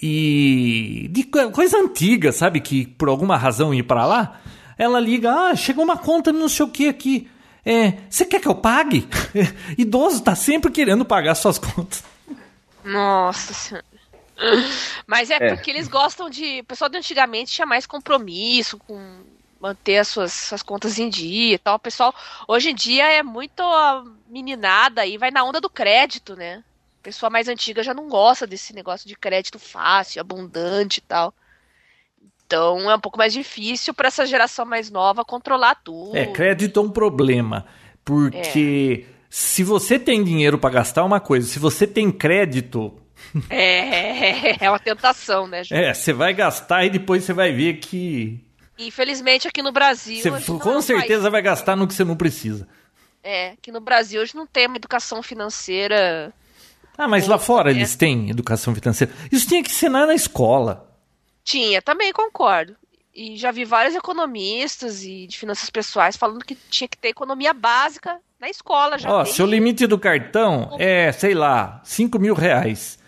e 0.00 1.08
de 1.10 1.24
coisa 1.24 1.78
antiga, 1.78 2.30
sabe? 2.30 2.60
Que 2.60 2.86
por 2.86 3.08
alguma 3.08 3.36
razão 3.36 3.74
ir 3.74 3.82
para 3.82 4.06
lá, 4.06 4.40
ela 4.78 5.00
liga, 5.00 5.32
ah, 5.32 5.56
chegou 5.56 5.84
uma 5.84 5.96
conta 5.96 6.32
não 6.32 6.48
sei 6.48 6.64
o 6.64 6.70
que 6.70 6.88
aqui. 6.88 7.28
É, 7.64 7.94
você 8.08 8.24
quer 8.24 8.40
que 8.40 8.46
eu 8.46 8.54
pague? 8.54 9.08
Idoso 9.76 10.22
tá 10.22 10.36
sempre 10.36 10.70
querendo 10.70 11.04
pagar 11.04 11.34
suas 11.34 11.58
contas. 11.58 12.04
Nossa 12.84 13.52
senhora. 13.52 13.84
Mas 15.06 15.30
é, 15.30 15.38
é, 15.40 15.54
porque 15.54 15.70
eles 15.70 15.88
gostam 15.88 16.30
de. 16.30 16.60
O 16.60 16.64
pessoal 16.64 16.88
de 16.88 16.98
antigamente 16.98 17.50
tinha 17.52 17.66
mais 17.66 17.86
compromisso 17.86 18.78
com 18.78 19.00
manter 19.60 19.98
as 19.98 20.08
suas, 20.08 20.32
suas 20.32 20.62
contas 20.62 20.98
em 20.98 21.08
dia 21.08 21.54
e 21.54 21.58
tal. 21.58 21.76
O 21.76 21.80
pessoal, 21.80 22.14
hoje 22.46 22.70
em 22.70 22.74
dia, 22.74 23.10
é 23.10 23.22
muito 23.22 23.62
meninada 24.28 25.06
e 25.06 25.18
vai 25.18 25.30
na 25.30 25.44
onda 25.44 25.60
do 25.60 25.70
crédito, 25.70 26.36
né? 26.36 26.62
A 27.00 27.02
pessoa 27.02 27.30
mais 27.30 27.48
antiga 27.48 27.82
já 27.82 27.94
não 27.94 28.08
gosta 28.08 28.46
desse 28.46 28.74
negócio 28.74 29.08
de 29.08 29.16
crédito 29.16 29.58
fácil, 29.58 30.20
abundante 30.20 30.98
e 30.98 31.02
tal. 31.02 31.32
Então 32.46 32.88
é 32.90 32.94
um 32.94 33.00
pouco 33.00 33.18
mais 33.18 33.32
difícil 33.32 33.92
para 33.92 34.08
essa 34.08 34.24
geração 34.24 34.64
mais 34.64 34.90
nova 34.90 35.24
controlar 35.24 35.74
tudo. 35.76 36.16
É, 36.16 36.26
crédito 36.26 36.78
é 36.78 36.82
um 36.82 36.90
problema. 36.90 37.66
Porque 38.04 39.04
é. 39.04 39.12
se 39.28 39.64
você 39.64 39.98
tem 39.98 40.22
dinheiro 40.22 40.56
para 40.56 40.74
gastar, 40.74 41.00
é 41.00 41.04
uma 41.04 41.18
coisa. 41.18 41.46
Se 41.46 41.58
você 41.58 41.86
tem 41.86 42.10
crédito. 42.10 42.94
É, 43.50 44.62
é 44.64 44.70
uma 44.70 44.78
tentação, 44.78 45.48
né, 45.48 45.64
Ju? 45.64 45.74
É, 45.74 45.92
você 45.92 46.12
vai 46.12 46.32
gastar 46.32 46.84
e 46.84 46.90
depois 46.90 47.24
você 47.24 47.32
vai 47.32 47.52
ver 47.52 47.74
que. 47.74 48.45
Infelizmente, 48.78 49.48
aqui 49.48 49.62
no 49.62 49.72
Brasil. 49.72 50.20
Você 50.22 50.52
com 50.58 50.78
é 50.78 50.82
certeza 50.82 51.30
vai 51.30 51.42
gastar 51.42 51.76
no 51.76 51.86
que 51.86 51.94
você 51.94 52.04
não 52.04 52.16
precisa. 52.16 52.68
É, 53.22 53.50
aqui 53.50 53.72
no 53.72 53.80
Brasil 53.80 54.20
hoje 54.20 54.36
não 54.36 54.46
tem 54.46 54.66
uma 54.66 54.76
educação 54.76 55.22
financeira. 55.22 56.32
Ah, 56.96 57.08
mas 57.08 57.26
lá 57.26 57.38
fora 57.38 57.70
é. 57.70 57.74
eles 57.74 57.96
têm 57.96 58.30
educação 58.30 58.74
financeira. 58.74 59.12
Isso 59.32 59.48
tinha 59.48 59.62
que 59.62 59.70
ensinar 59.70 60.06
na 60.06 60.14
escola. 60.14 60.88
Tinha, 61.42 61.82
também 61.82 62.12
concordo. 62.12 62.76
E 63.14 63.36
já 63.36 63.50
vi 63.50 63.64
vários 63.64 63.94
economistas 63.94 65.02
e 65.02 65.26
de 65.26 65.38
finanças 65.38 65.70
pessoais 65.70 66.16
falando 66.16 66.44
que 66.44 66.54
tinha 66.68 66.86
que 66.86 66.98
ter 66.98 67.08
economia 67.08 67.54
básica 67.54 68.20
na 68.38 68.48
escola 68.48 68.98
já. 68.98 69.10
Ó, 69.10 69.24
tem... 69.24 69.32
seu 69.32 69.46
limite 69.46 69.86
do 69.86 69.98
cartão 69.98 70.76
é, 70.78 71.10
sei 71.12 71.34
lá, 71.34 71.80
5 71.82 72.18
mil 72.18 72.34
reais. 72.34 72.98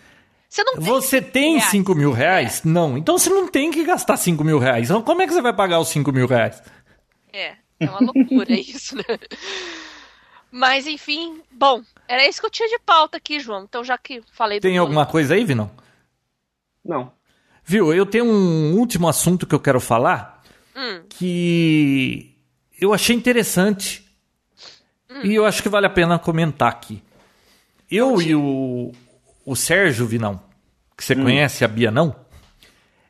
Você, 0.49 0.64
não 0.64 0.74
tem, 0.74 0.84
você 0.84 1.22
tem 1.22 1.61
5 1.61 1.94
mil 1.94 2.11
reais? 2.11 2.62
É. 2.64 2.68
Não. 2.68 2.96
Então 2.96 3.18
você 3.18 3.28
não 3.28 3.46
tem 3.46 3.70
que 3.70 3.84
gastar 3.84 4.16
5 4.16 4.42
mil 4.42 4.59
reais. 4.59 4.88
Então 4.88 5.03
como 5.03 5.20
é 5.20 5.26
que 5.26 5.32
você 5.32 5.42
vai 5.42 5.53
pagar 5.53 5.78
os 5.78 5.88
5 5.88 6.11
mil 6.11 6.26
reais? 6.26 6.62
É, 7.32 7.55
é 7.78 7.90
uma 7.90 8.01
loucura 8.01 8.53
isso, 8.59 8.96
né? 8.96 9.05
Mas 10.51 10.86
enfim, 10.86 11.42
bom, 11.51 11.82
era 12.09 12.26
isso 12.26 12.40
que 12.40 12.46
eu 12.46 12.51
tinha 12.51 12.68
de 12.68 12.78
pauta 12.78 13.18
aqui, 13.18 13.38
João. 13.38 13.64
Então 13.64 13.84
já 13.84 13.99
que 13.99 14.22
falei 14.32 14.59
Tem 14.59 14.78
alguma 14.78 15.05
coisa 15.05 15.34
aí, 15.34 15.44
Vinão? 15.44 15.70
Não. 16.82 17.12
Viu, 17.62 17.92
eu 17.92 18.07
tenho 18.07 18.24
um 18.24 18.74
último 18.78 19.07
assunto 19.07 19.46
que 19.46 19.55
eu 19.55 19.61
quero 19.61 19.78
falar 19.78 20.42
hum. 20.74 21.03
que 21.11 22.34
eu 22.80 22.94
achei 22.94 23.14
interessante 23.14 24.09
hum. 25.11 25.20
e 25.22 25.34
eu 25.34 25.44
acho 25.44 25.62
que 25.62 25.68
vale 25.68 25.86
a 25.86 25.90
pena 25.90 26.18
comentar 26.18 26.70
aqui. 26.70 27.03
Eu 27.90 28.20
e 28.22 28.34
o, 28.34 28.92
o 29.49 29.57
Sérgio 29.57 30.07
Vinão, 30.07 30.40
que 30.96 31.05
você 31.05 31.14
hum. 31.14 31.22
conhece, 31.22 31.64
a 31.64 31.68
Bia 31.68 31.90
não, 31.90 32.14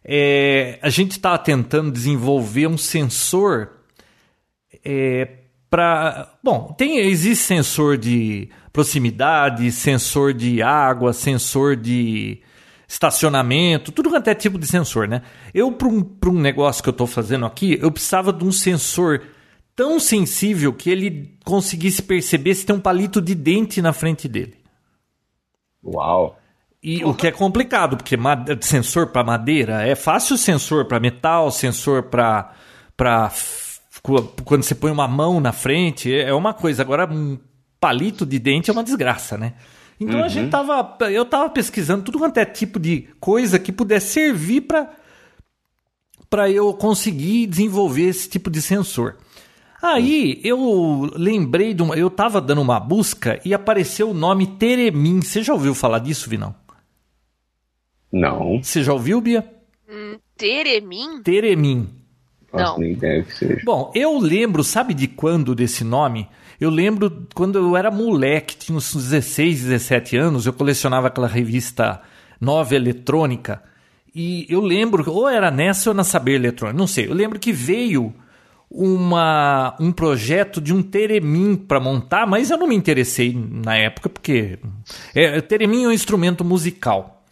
é, 0.05 0.79
a 0.81 0.89
gente 0.89 1.13
está 1.13 1.37
tentando 1.37 1.91
desenvolver 1.91 2.67
um 2.67 2.79
sensor 2.79 3.71
é, 4.85 5.29
para. 5.69 6.33
Bom, 6.43 6.75
tem, 6.79 6.99
existe 6.99 7.45
sensor 7.45 7.99
de 7.99 8.49
proximidade, 8.73 9.71
sensor 9.73 10.33
de 10.33 10.63
água, 10.63 11.13
sensor 11.13 11.77
de 11.77 12.41
estacionamento, 12.89 13.93
tudo 13.93 14.09
quanto 14.09 14.29
é 14.29 14.35
tipo 14.35 14.59
de 14.59 14.67
sensor, 14.67 15.07
né? 15.07 15.21
Eu, 15.53 15.71
para 15.73 15.89
um, 15.89 16.11
um 16.27 16.41
negócio 16.41 16.83
que 16.83 16.89
eu 16.89 16.93
estou 16.93 17.07
fazendo 17.07 17.45
aqui, 17.45 17.79
eu 17.83 17.91
precisava 17.91 18.33
de 18.33 18.45
um 18.45 18.53
sensor 18.53 19.21
tão 19.77 20.01
sensível 20.01 20.73
que 20.73 20.89
ele 20.89 21.37
conseguisse 21.45 22.01
perceber 22.03 22.55
se 22.55 22.65
tem 22.65 22.75
um 22.75 22.81
palito 22.81 23.21
de 23.21 23.35
dente 23.35 23.83
na 23.83 23.93
frente 23.93 24.27
dele. 24.27 24.58
Uau! 25.95 26.39
E 26.83 27.05
o 27.05 27.13
que 27.13 27.27
é 27.27 27.33
complicado, 27.33 27.97
porque 27.97 28.17
sensor 28.61 29.09
para 29.09 29.25
madeira 29.25 29.83
é 29.87 29.97
fácil 29.97 30.39
sensor 30.39 30.85
para 30.85 31.01
metal, 31.01 31.51
sensor 31.51 32.05
para 32.05 32.53
quando 34.45 34.63
você 34.63 34.75
põe 34.75 34.91
uma 34.91 35.09
mão 35.09 35.41
na 35.41 35.53
frente, 35.53 36.15
é 36.15 36.33
uma 36.33 36.55
coisa. 36.55 36.83
Agora, 36.83 37.07
um 37.13 37.37
palito 37.81 38.25
de 38.25 38.39
dente 38.39 38.71
é 38.71 38.73
uma 38.73 38.85
desgraça, 38.85 39.37
né? 39.37 39.55
Então 40.01 40.21
uhum. 40.21 40.25
a 40.25 40.29
gente 40.29 40.51
tava. 40.51 40.97
Eu 41.11 41.25
tava 41.25 41.51
pesquisando 41.51 42.05
tudo 42.05 42.19
quanto 42.19 42.39
é 42.39 42.45
tipo 42.45 42.79
de 42.79 43.09
coisa 43.19 43.59
que 43.59 43.73
pudesse 43.73 44.13
servir 44.13 44.63
para 44.63 44.91
para 46.31 46.51
eu 46.51 46.73
conseguir 46.75 47.47
desenvolver 47.47 48.03
esse 48.03 48.29
tipo 48.29 48.51
de 48.51 48.61
sensor. 48.61 49.17
Aí 49.83 50.41
eu 50.43 51.09
lembrei 51.15 51.73
de 51.73 51.83
uma. 51.83 51.95
Eu 51.97 52.11
tava 52.11 52.41
dando 52.41 52.61
uma 52.61 52.81
busca 52.81 53.41
e 53.45 53.55
apareceu 53.55 54.11
o 54.11 54.15
nome 54.15 54.47
Teremin. 54.47 55.21
Você 55.23 55.43
já 55.43 55.53
ouviu 55.53 55.75
falar 55.75 56.01
disso, 56.01 56.29
Vinão? 56.29 56.55
Não. 58.13 58.61
Você 58.63 58.83
já 58.83 58.93
ouviu, 58.93 59.21
Bia? 59.21 59.49
Hum, 59.89 60.19
Teremin? 60.37 61.23
Teremin. 61.23 61.89
Não. 62.53 62.79
nem 62.79 62.93
ideia 62.93 63.23
que 63.23 63.33
seja. 63.33 63.61
Bom, 63.65 63.93
eu 63.95 64.19
lembro, 64.19 64.65
sabe 64.65 64.95
de 64.95 65.07
quando 65.07 65.55
desse 65.55 65.85
nome? 65.85 66.29
Eu 66.61 66.71
lembro 66.71 67.29
quando 67.35 67.59
eu 67.59 67.77
era 67.77 67.91
moleque, 67.91 68.57
tinha 68.57 68.77
uns 68.77 68.95
16, 68.95 69.65
17 69.65 70.17
anos, 70.17 70.47
eu 70.47 70.53
colecionava 70.53 71.07
aquela 71.07 71.29
revista 71.29 72.01
Nova 72.41 72.75
Eletrônica. 72.75 73.63
E 74.15 74.47
eu 74.49 74.61
lembro, 74.61 75.09
ou 75.09 75.29
era 75.29 75.51
nessa 75.51 75.91
ou 75.91 75.95
na 75.95 76.03
Saber 76.03 76.35
Eletrônica, 76.35 76.77
não 76.77 76.87
sei. 76.87 77.07
Eu 77.07 77.15
lembro 77.15 77.39
que 77.39 77.53
veio 77.53 78.13
uma, 78.71 79.77
um 79.81 79.91
projeto 79.91 80.61
de 80.61 80.75
um 80.75 80.83
Teremin 80.83 81.57
para 81.57 81.81
montar, 81.81 82.27
mas 82.27 82.51
eu 82.51 82.59
não 82.59 82.69
me 82.69 82.77
interessei 82.77 83.35
na 83.35 83.77
época, 83.77 84.09
porque 84.09 84.59
é, 85.15 85.41
Teremin 85.41 85.85
é 85.85 85.89
um 85.89 85.93
instrumento 85.93 86.45
musical. 86.45 87.25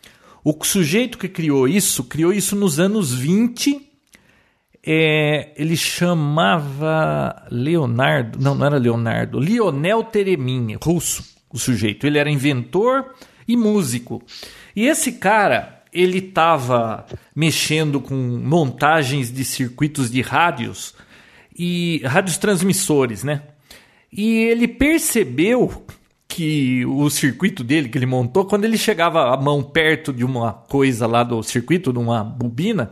O 0.43 0.57
sujeito 0.65 1.19
que 1.19 1.29
criou 1.29 1.67
isso, 1.67 2.05
criou 2.05 2.33
isso 2.33 2.55
nos 2.55 2.79
anos 2.79 3.13
20 3.13 3.87
é, 4.87 5.51
ele 5.57 5.77
chamava 5.77 7.45
Leonardo, 7.51 8.39
não, 8.41 8.55
não 8.55 8.67
era 8.67 8.79
Leonardo, 8.79 9.41
Lionel 9.41 10.05
Teremin, 10.05 10.77
russo, 10.81 11.25
o 11.53 11.59
sujeito. 11.59 12.07
Ele 12.07 12.19
era 12.19 12.31
inventor 12.31 13.13
e 13.49 13.57
músico. 13.57 14.23
E 14.77 14.87
esse 14.87 15.13
cara, 15.13 15.83
ele 15.93 16.19
estava 16.19 17.05
mexendo 17.35 18.01
com 18.01 18.15
montagens 18.15 19.33
de 19.33 19.45
circuitos 19.45 20.09
de 20.09 20.23
rádios 20.23 20.95
e 21.59 22.03
rádios 22.05 22.37
transmissores, 22.37 23.25
né? 23.25 23.43
E 24.13 24.45
ele 24.45 24.69
percebeu 24.69 25.85
que 26.29 26.85
o 26.85 27.09
circuito 27.09 27.65
dele 27.65 27.89
que 27.89 27.97
ele 27.97 28.07
montou, 28.07 28.45
quando 28.45 28.65
ele 28.65 28.77
chegava 28.77 29.33
a 29.33 29.37
mão 29.37 29.63
perto 29.63 30.13
de 30.13 30.25
uma 30.25 30.53
coisa 30.53 31.07
lá 31.07 31.23
do 31.23 31.43
circuito, 31.43 31.93
de 31.93 31.99
uma 31.99 32.23
bobina, 32.23 32.91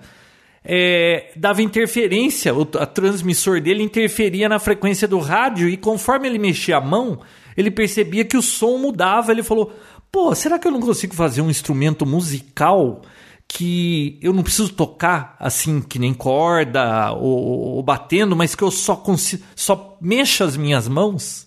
é, 0.65 1.31
dava 1.37 1.61
interferência, 1.61 2.55
o 2.55 2.63
a 2.79 2.87
transmissor 2.87 3.61
dele 3.61 3.83
interferia 3.83 4.49
na 4.49 4.59
frequência 4.59 5.07
do 5.07 5.19
rádio 5.19 5.69
e 5.69 5.77
conforme 5.77 6.27
ele 6.27 6.39
mexia 6.39 6.79
a 6.79 6.81
mão, 6.81 7.21
ele 7.55 7.71
percebia 7.71 8.25
que 8.25 8.37
o 8.37 8.43
som 8.43 8.79
mudava. 8.79 9.31
Ele 9.31 9.43
falou: 9.43 9.73
pô, 10.11 10.35
será 10.35 10.59
que 10.59 10.67
eu 10.67 10.73
não 10.73 10.81
consigo 10.81 11.15
fazer 11.15 11.43
um 11.43 11.51
instrumento 11.51 12.07
musical 12.07 13.03
que 13.55 14.19
eu 14.21 14.33
não 14.33 14.43
preciso 14.43 14.73
tocar 14.73 15.37
assim 15.39 15.81
que 15.81 15.97
nem 15.97 16.13
corda 16.13 17.13
ou, 17.13 17.77
ou 17.77 17.83
batendo, 17.85 18.35
mas 18.35 18.57
que 18.57 18.65
eu 18.65 18.71
só 18.71 18.97
consigo, 18.97 19.45
só 19.55 19.97
mexa 20.01 20.45
as 20.45 20.57
minhas 20.57 20.89
mãos? 20.89 21.47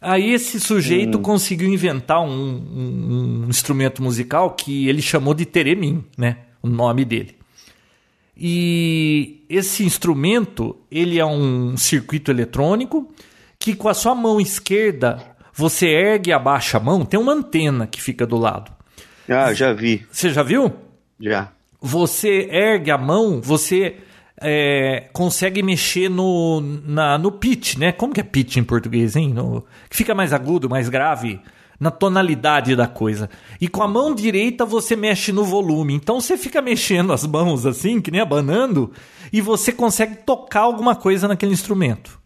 Aí 0.00 0.32
esse 0.32 0.58
sujeito 0.58 1.18
hum. 1.18 1.22
conseguiu 1.22 1.72
inventar 1.72 2.20
um, 2.20 2.28
um, 2.28 3.44
um, 3.44 3.48
instrumento 3.48 4.02
musical 4.02 4.50
que 4.50 4.88
ele 4.88 5.00
chamou 5.00 5.32
de 5.32 5.46
teremin, 5.46 6.04
né? 6.18 6.38
O 6.60 6.68
nome 6.68 7.04
dele. 7.04 7.36
E 8.36 9.44
esse 9.48 9.84
instrumento, 9.84 10.76
ele 10.90 11.20
é 11.20 11.24
um 11.24 11.76
circuito 11.76 12.32
eletrônico 12.32 13.08
que 13.60 13.76
com 13.76 13.88
a 13.88 13.94
sua 13.94 14.12
mão 14.12 14.40
esquerda 14.40 15.22
você 15.54 15.86
ergue 15.86 16.30
e 16.30 16.32
abaixa 16.32 16.78
a 16.78 16.80
mão, 16.80 17.04
tem 17.04 17.20
uma 17.20 17.32
antena 17.32 17.86
que 17.86 18.02
fica 18.02 18.26
do 18.26 18.36
lado. 18.36 18.72
Ah, 19.28 19.54
já 19.54 19.72
vi. 19.72 20.04
Você 20.10 20.30
já 20.30 20.42
viu? 20.42 20.72
Já. 21.22 21.52
Você 21.80 22.48
ergue 22.50 22.90
a 22.90 22.98
mão, 22.98 23.40
você 23.40 23.96
é, 24.40 25.08
consegue 25.12 25.62
mexer 25.62 26.08
no, 26.08 26.60
na, 26.60 27.16
no 27.16 27.30
pitch, 27.30 27.76
né? 27.76 27.92
Como 27.92 28.12
que 28.12 28.20
é 28.20 28.24
pitch 28.24 28.56
em 28.56 28.64
português, 28.64 29.14
hein? 29.14 29.32
No, 29.32 29.64
que 29.88 29.96
fica 29.96 30.14
mais 30.14 30.32
agudo, 30.32 30.68
mais 30.68 30.88
grave 30.88 31.40
na 31.78 31.90
tonalidade 31.90 32.76
da 32.76 32.86
coisa. 32.86 33.28
E 33.60 33.66
com 33.66 33.82
a 33.82 33.88
mão 33.88 34.14
direita 34.14 34.64
você 34.64 34.94
mexe 34.94 35.32
no 35.32 35.44
volume. 35.44 35.94
Então 35.94 36.20
você 36.20 36.36
fica 36.36 36.62
mexendo 36.62 37.12
as 37.12 37.26
mãos 37.26 37.66
assim, 37.66 38.00
que 38.00 38.10
nem 38.10 38.20
abanando, 38.20 38.92
e 39.32 39.40
você 39.40 39.72
consegue 39.72 40.16
tocar 40.24 40.60
alguma 40.60 40.94
coisa 40.94 41.26
naquele 41.26 41.52
instrumento. 41.52 42.20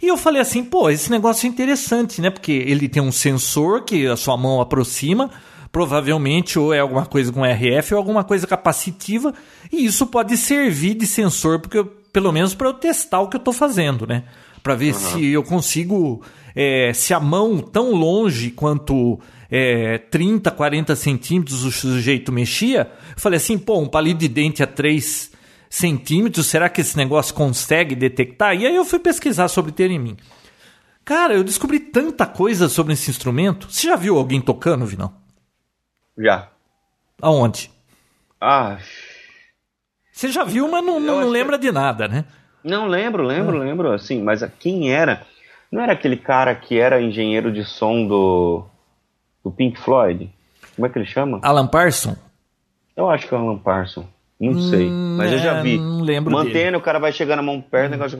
E 0.00 0.06
eu 0.06 0.16
falei 0.16 0.40
assim, 0.40 0.62
pô, 0.62 0.90
esse 0.90 1.10
negócio 1.10 1.46
é 1.46 1.50
interessante, 1.50 2.20
né? 2.20 2.30
Porque 2.30 2.52
ele 2.52 2.88
tem 2.88 3.02
um 3.02 3.10
sensor 3.10 3.82
que 3.82 4.06
a 4.06 4.16
sua 4.16 4.36
mão 4.36 4.60
aproxima, 4.60 5.30
provavelmente 5.76 6.58
ou 6.58 6.72
é 6.72 6.78
alguma 6.78 7.04
coisa 7.04 7.30
com 7.30 7.44
RF 7.44 7.92
ou 7.92 7.98
alguma 7.98 8.24
coisa 8.24 8.46
capacitiva, 8.46 9.34
e 9.70 9.84
isso 9.84 10.06
pode 10.06 10.34
servir 10.38 10.94
de 10.94 11.06
sensor, 11.06 11.60
porque 11.60 11.84
pelo 12.10 12.32
menos 12.32 12.54
para 12.54 12.68
eu 12.68 12.72
testar 12.72 13.20
o 13.20 13.28
que 13.28 13.36
eu 13.36 13.40
estou 13.40 13.52
fazendo, 13.52 14.06
né? 14.06 14.24
Para 14.62 14.74
ver 14.74 14.94
uhum. 14.94 14.98
se 14.98 15.26
eu 15.26 15.42
consigo 15.42 16.22
é, 16.54 16.94
se 16.94 17.12
a 17.12 17.20
mão 17.20 17.58
tão 17.58 17.90
longe 17.90 18.50
quanto 18.52 19.20
é, 19.50 19.98
30, 19.98 20.50
40 20.50 20.96
centímetros 20.96 21.62
o 21.62 21.70
sujeito 21.70 22.32
mexia, 22.32 22.90
eu 23.10 23.20
falei 23.20 23.36
assim, 23.36 23.58
pô, 23.58 23.78
um 23.78 23.86
palito 23.86 24.20
de 24.20 24.28
dente 24.28 24.62
a 24.62 24.66
3 24.66 25.30
centímetros, 25.68 26.46
será 26.46 26.70
que 26.70 26.80
esse 26.80 26.96
negócio 26.96 27.34
consegue 27.34 27.94
detectar? 27.94 28.58
E 28.58 28.66
aí 28.66 28.74
eu 28.74 28.84
fui 28.86 28.98
pesquisar 28.98 29.48
sobre 29.48 29.72
ter 29.72 29.90
em 29.90 29.98
mim. 29.98 30.16
Cara, 31.04 31.34
eu 31.34 31.44
descobri 31.44 31.78
tanta 31.80 32.24
coisa 32.24 32.66
sobre 32.66 32.94
esse 32.94 33.10
instrumento. 33.10 33.68
Você 33.70 33.88
já 33.88 33.94
viu 33.94 34.16
alguém 34.16 34.40
tocando, 34.40 34.86
Vinão? 34.86 35.25
Já. 36.18 36.48
Aonde? 37.20 37.70
Ah. 38.40 38.78
Você 40.12 40.28
já 40.28 40.44
viu, 40.44 40.68
mas 40.68 40.84
não, 40.84 40.98
não, 40.98 41.28
lembra 41.28 41.58
que... 41.58 41.66
de 41.66 41.72
nada, 41.72 42.08
né? 42.08 42.24
Não, 42.64 42.86
lembro, 42.86 43.22
lembro, 43.22 43.58
lembro, 43.58 43.92
assim, 43.92 44.22
mas 44.22 44.42
quem 44.58 44.92
era? 44.92 45.22
Não 45.70 45.82
era 45.82 45.92
aquele 45.92 46.16
cara 46.16 46.54
que 46.54 46.78
era 46.78 47.00
engenheiro 47.00 47.52
de 47.52 47.64
som 47.64 48.06
do, 48.06 48.64
do 49.44 49.50
Pink 49.50 49.78
Floyd? 49.78 50.30
Como 50.74 50.86
é 50.86 50.90
que 50.90 50.98
ele 50.98 51.06
chama? 51.06 51.38
Alan 51.42 51.66
Parson? 51.66 52.16
Eu 52.96 53.10
acho 53.10 53.28
que 53.28 53.34
é 53.34 53.38
o 53.38 53.40
Alan 53.40 53.58
Parson. 53.58 54.06
Não 54.38 54.52
hum, 54.52 54.70
sei, 54.70 54.88
mas 54.90 55.32
é, 55.32 55.34
eu 55.34 55.38
já 55.38 55.56
é, 55.58 55.62
vi. 55.62 55.78
Não 55.78 56.00
lembro 56.00 56.32
Mantendo, 56.32 56.52
dele. 56.52 56.76
o 56.76 56.80
cara 56.80 56.98
vai 56.98 57.12
chegando 57.12 57.38
a 57.38 57.42
mão 57.42 57.60
perto, 57.60 57.88
o 57.88 57.90
negócio... 57.90 58.18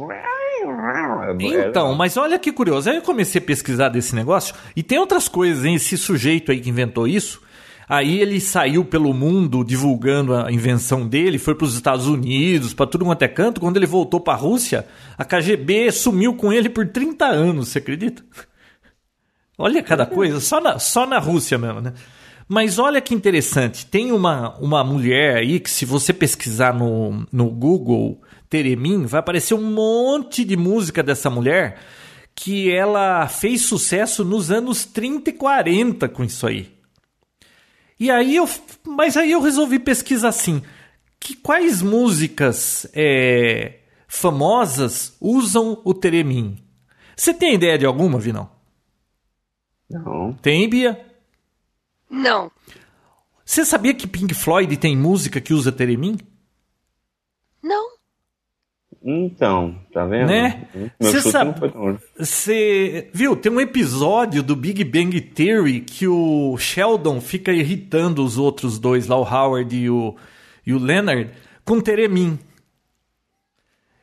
Então, 1.40 1.94
mas 1.94 2.16
olha 2.16 2.38
que 2.38 2.52
curioso. 2.52 2.88
Aí 2.90 2.96
eu 2.96 3.02
comecei 3.02 3.40
a 3.40 3.44
pesquisar 3.44 3.88
desse 3.88 4.14
negócio 4.14 4.54
e 4.74 4.82
tem 4.82 4.98
outras 4.98 5.28
coisas, 5.28 5.64
hein? 5.64 5.74
Esse 5.74 5.96
sujeito 5.96 6.52
aí 6.52 6.60
que 6.60 6.70
inventou 6.70 7.06
isso, 7.06 7.42
Aí 7.88 8.20
ele 8.20 8.40
saiu 8.40 8.84
pelo 8.84 9.14
mundo 9.14 9.64
divulgando 9.64 10.34
a 10.34 10.50
invenção 10.50 11.06
dele, 11.06 11.38
foi 11.38 11.54
para 11.54 11.66
os 11.66 11.74
Estados 11.74 12.08
Unidos, 12.08 12.74
para 12.74 12.86
tudo 12.86 13.04
quanto 13.04 13.22
é 13.22 13.28
canto. 13.28 13.60
Quando 13.60 13.76
ele 13.76 13.86
voltou 13.86 14.18
para 14.20 14.34
a 14.34 14.36
Rússia, 14.36 14.86
a 15.16 15.24
KGB 15.24 15.92
sumiu 15.92 16.34
com 16.34 16.52
ele 16.52 16.68
por 16.68 16.88
30 16.88 17.24
anos, 17.24 17.68
você 17.68 17.78
acredita? 17.78 18.24
Olha 19.56 19.82
cada 19.82 20.04
coisa, 20.04 20.40
só 20.40 20.60
na, 20.60 20.78
só 20.78 21.06
na 21.06 21.18
Rússia 21.18 21.56
mesmo, 21.56 21.80
né? 21.80 21.94
Mas 22.48 22.78
olha 22.78 23.00
que 23.00 23.12
interessante, 23.12 23.86
tem 23.86 24.12
uma, 24.12 24.56
uma 24.58 24.84
mulher 24.84 25.38
aí 25.38 25.58
que 25.58 25.68
se 25.68 25.84
você 25.84 26.12
pesquisar 26.12 26.72
no, 26.72 27.26
no 27.32 27.50
Google 27.50 28.20
Teremin, 28.48 29.04
vai 29.04 29.18
aparecer 29.18 29.54
um 29.54 29.64
monte 29.64 30.44
de 30.44 30.56
música 30.56 31.02
dessa 31.02 31.28
mulher 31.28 31.80
que 32.36 32.70
ela 32.70 33.26
fez 33.26 33.62
sucesso 33.62 34.24
nos 34.24 34.50
anos 34.52 34.84
30 34.84 35.30
e 35.30 35.32
40 35.32 36.08
com 36.08 36.22
isso 36.22 36.46
aí. 36.46 36.75
E 37.98 38.10
aí 38.10 38.36
eu, 38.36 38.48
mas 38.84 39.16
aí 39.16 39.32
eu 39.32 39.40
resolvi 39.40 39.78
pesquisar 39.78 40.28
assim, 40.28 40.62
que 41.18 41.34
quais 41.34 41.80
músicas 41.80 42.86
é, 42.92 43.80
famosas 44.06 45.16
usam 45.20 45.80
o 45.84 45.94
Teremin? 45.94 46.62
Você 47.16 47.32
tem 47.32 47.54
ideia 47.54 47.78
de 47.78 47.86
alguma, 47.86 48.18
Vinão? 48.18 48.50
Não. 49.88 50.34
Tem, 50.34 50.68
Bia? 50.68 51.06
Não. 52.10 52.50
Você 53.44 53.64
sabia 53.64 53.94
que 53.94 54.06
Pink 54.06 54.34
Floyd 54.34 54.76
tem 54.76 54.96
música 54.96 55.40
que 55.40 55.54
usa 55.54 55.72
Teremin? 55.72 56.18
Não. 57.62 57.95
Então, 59.02 59.76
tá 59.92 60.04
vendo? 60.04 60.28
Né? 60.28 60.66
Você 60.98 61.20
sabe. 61.20 61.54
Você 62.18 63.08
viu? 63.12 63.36
Tem 63.36 63.52
um 63.52 63.60
episódio 63.60 64.42
do 64.42 64.56
Big 64.56 64.82
Bang 64.84 65.20
Theory 65.20 65.80
que 65.80 66.08
o 66.08 66.56
Sheldon 66.58 67.20
fica 67.20 67.52
irritando 67.52 68.24
os 68.24 68.36
outros 68.36 68.78
dois 68.78 69.06
lá, 69.06 69.16
o 69.16 69.22
Howard 69.22 69.76
e 69.76 69.88
o, 69.88 70.16
e 70.66 70.72
o 70.72 70.78
Leonard, 70.78 71.30
com 71.64 71.80
Teremin. 71.80 72.38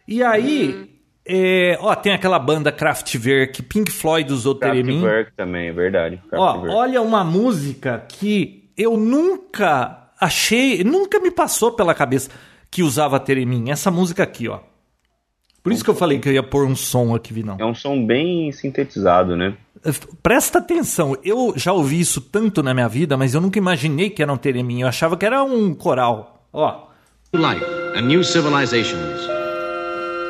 E 0.07 0.23
aí, 0.23 0.73
hum. 0.73 0.87
é, 1.25 1.77
ó, 1.81 1.95
tem 1.95 2.13
aquela 2.13 2.39
banda 2.39 2.71
Kraftwerk, 2.71 3.61
Pink 3.63 3.91
Floyd 3.91 4.31
usou 4.31 4.55
Teremin. 4.55 5.01
Kraftwerk 5.01 5.33
também, 5.35 5.67
é 5.67 5.73
verdade. 5.73 6.21
Ó, 6.31 6.65
olha 6.69 7.01
uma 7.01 7.23
música 7.23 8.05
que 8.07 8.69
eu 8.77 8.97
nunca 8.97 10.11
achei, 10.19 10.83
nunca 10.83 11.19
me 11.19 11.31
passou 11.31 11.73
pela 11.73 11.93
cabeça 11.93 12.29
que 12.71 12.81
usava 12.81 13.19
Teremin. 13.19 13.69
Essa 13.69 13.91
música 13.91 14.23
aqui, 14.23 14.47
ó. 14.47 14.59
Por 15.63 15.71
isso 15.71 15.81
que 15.81 15.89
eu 15.89 15.95
falei 15.95 16.19
que 16.19 16.27
eu 16.27 16.33
ia 16.33 16.43
pôr 16.43 16.65
um 16.65 16.75
som 16.75 17.15
aqui, 17.15 17.33
Vinão. 17.33 17.55
É 17.57 17.65
um 17.65 17.73
som 17.73 18.05
bem 18.05 18.51
sintetizado, 18.51 19.37
né? 19.37 19.55
Presta 20.21 20.59
atenção, 20.59 21.17
eu 21.23 21.53
já 21.55 21.71
ouvi 21.71 21.99
isso 21.99 22.19
tanto 22.19 22.61
na 22.61 22.73
minha 22.73 22.87
vida, 22.89 23.15
mas 23.15 23.33
eu 23.33 23.39
nunca 23.39 23.57
imaginei 23.57 24.09
que 24.09 24.21
era 24.21 24.31
um 24.31 24.37
teremin. 24.37 24.81
Eu 24.81 24.87
achava 24.89 25.15
que 25.15 25.25
era 25.25 25.41
um 25.41 25.73
coral. 25.73 26.45
Ó. 26.51 26.87
Life 27.33 27.63
and 27.95 28.01
new 28.01 28.23
civilizations. 28.23 29.21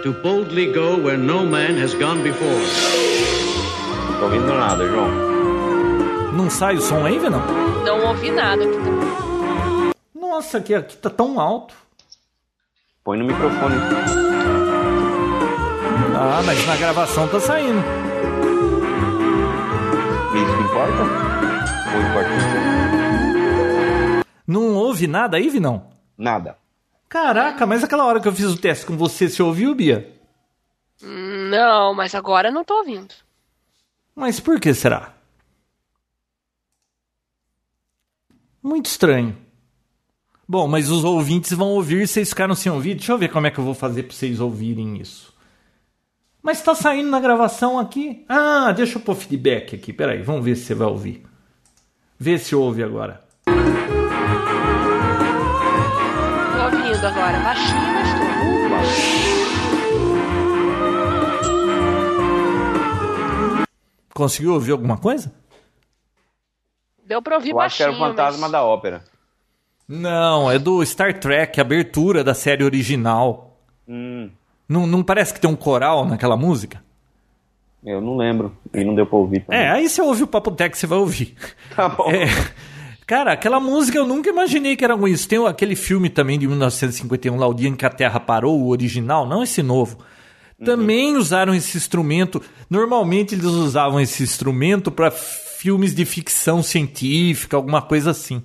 To 0.03 0.13
boldly 0.21 0.67
go 0.67 0.97
where 1.03 1.17
no 1.17 1.45
man 1.45 1.81
has 1.81 1.93
gone 1.95 2.21
before. 2.21 2.61
Não 4.09 4.19
tô 4.19 4.25
ouvindo 4.25 4.53
nada, 4.53 4.87
João. 4.87 5.07
Não 6.33 6.49
sai 6.49 6.75
o 6.75 6.81
som 6.81 7.05
aí, 7.05 7.17
Vinão? 7.17 7.41
Não 7.83 8.07
ouvi 8.07 8.31
nada 8.31 8.63
aqui 8.63 8.77
também. 8.77 9.93
Nossa, 10.15 10.57
aqui, 10.59 10.73
aqui 10.73 10.97
tá 10.97 11.09
tão 11.09 11.39
alto. 11.39 11.75
Põe 13.03 13.17
no 13.17 13.25
microfone. 13.25 13.75
Ah, 16.25 16.41
mas 16.41 16.65
na 16.65 16.77
gravação 16.77 17.27
tá 17.27 17.37
saindo. 17.37 17.79
Isso 20.33 20.61
importa? 20.61 21.03
Ou 21.93 22.01
importa 22.01 22.29
Não 24.47 24.73
houve 24.73 25.05
nada 25.05 25.35
aí, 25.35 25.49
Vinão? 25.49 25.91
Nada. 26.17 26.57
Caraca, 27.09 27.65
mas 27.65 27.83
aquela 27.83 28.05
hora 28.05 28.21
que 28.21 28.27
eu 28.29 28.33
fiz 28.33 28.45
o 28.45 28.57
teste 28.57 28.85
com 28.85 28.95
você, 28.95 29.27
você 29.27 29.43
ouviu, 29.43 29.75
Bia? 29.75 30.17
Não, 31.01 31.93
mas 31.93 32.15
agora 32.15 32.49
não 32.49 32.63
tô 32.63 32.77
ouvindo. 32.77 33.13
Mas 34.15 34.39
por 34.39 34.61
que 34.61 34.73
será? 34.73 35.13
Muito 38.63 38.85
estranho. 38.85 39.35
Bom, 40.47 40.69
mas 40.69 40.89
os 40.89 41.03
ouvintes 41.03 41.51
vão 41.51 41.71
ouvir, 41.71 42.07
vocês 42.07 42.29
ficaram 42.29 42.55
sem 42.55 42.71
ouvir. 42.71 42.95
Deixa 42.95 43.11
eu 43.11 43.17
ver 43.17 43.29
como 43.29 43.45
é 43.45 43.51
que 43.51 43.59
eu 43.59 43.65
vou 43.65 43.73
fazer 43.73 44.03
para 44.03 44.15
vocês 44.15 44.39
ouvirem 44.39 45.01
isso. 45.01 45.32
Mas 46.43 46.57
está 46.57 46.75
saindo 46.75 47.09
na 47.09 47.21
gravação 47.21 47.79
aqui. 47.79 48.25
Ah, 48.27 48.73
deixa 48.73 48.97
eu 48.97 49.01
pôr 49.01 49.15
feedback 49.15 49.77
aqui. 49.77 49.93
Peraí, 49.93 50.21
vamos 50.21 50.43
ver 50.43 50.57
se 50.57 50.65
você 50.65 50.75
vai 50.75 50.89
ouvir. 50.89 51.25
Vê 52.19 52.37
se 52.37 52.53
ouve 52.53 52.83
agora. 52.83 53.23
Tô 53.45 53.51
ouvindo 56.65 57.07
agora. 57.07 57.39
Baixinho, 57.39 57.93
mas 57.93 58.09
tô. 58.13 58.23
Conseguiu 64.13 64.53
ouvir 64.53 64.73
alguma 64.73 64.97
coisa? 64.97 65.33
Deu 67.05 67.21
pra 67.21 67.35
ouvir 67.35 67.51
eu 67.51 67.55
baixinho. 67.55 67.87
Acho 67.87 67.97
que 67.97 68.01
era 68.01 68.09
o 68.09 68.09
fantasma 68.09 68.41
mas... 68.41 68.51
da 68.51 68.63
ópera. 68.63 69.05
Não, 69.87 70.51
é 70.51 70.59
do 70.59 70.85
Star 70.85 71.17
Trek, 71.19 71.59
abertura 71.61 72.21
da 72.21 72.33
série 72.33 72.65
original. 72.65 73.57
Hum. 73.87 74.29
Não, 74.67 74.87
não 74.87 75.03
parece 75.03 75.33
que 75.33 75.39
tem 75.39 75.49
um 75.49 75.55
coral 75.55 76.05
naquela 76.05 76.37
música? 76.37 76.81
Eu 77.85 77.99
não 77.99 78.15
lembro. 78.15 78.55
E 78.73 78.83
não 78.83 78.95
deu 78.95 79.05
pra 79.05 79.17
ouvir. 79.17 79.41
Também. 79.41 79.59
É, 79.59 79.71
aí 79.71 79.89
você 79.89 80.01
ouve 80.01 80.23
o 80.23 80.27
Papo 80.27 80.51
Tech, 80.51 80.77
você 80.77 80.87
vai 80.87 80.97
ouvir. 80.97 81.35
Tá 81.75 81.89
bom. 81.89 82.09
É, 82.09 82.27
cara, 83.07 83.33
aquela 83.33 83.59
música 83.59 83.97
eu 83.97 84.05
nunca 84.05 84.29
imaginei 84.29 84.75
que 84.75 84.85
era 84.85 84.95
com 84.95 85.07
isso. 85.07 85.27
Tem 85.27 85.45
aquele 85.45 85.75
filme 85.75 86.09
também 86.09 86.37
de 86.37 86.47
1951, 86.47 87.35
lá, 87.35 87.47
O 87.47 87.53
Dia 87.53 87.67
em 87.67 87.75
que 87.75 87.85
a 87.85 87.89
Terra 87.89 88.19
Parou, 88.19 88.61
o 88.61 88.69
original, 88.69 89.27
não 89.27 89.41
esse 89.41 89.63
novo. 89.63 89.97
Uhum. 90.59 90.65
Também 90.65 91.17
usaram 91.17 91.53
esse 91.53 91.75
instrumento. 91.75 92.41
Normalmente 92.69 93.33
eles 93.33 93.45
usavam 93.45 93.99
esse 93.99 94.21
instrumento 94.21 94.91
para 94.91 95.09
filmes 95.09 95.95
de 95.95 96.05
ficção 96.05 96.61
científica, 96.61 97.57
alguma 97.57 97.81
coisa 97.81 98.11
assim. 98.11 98.43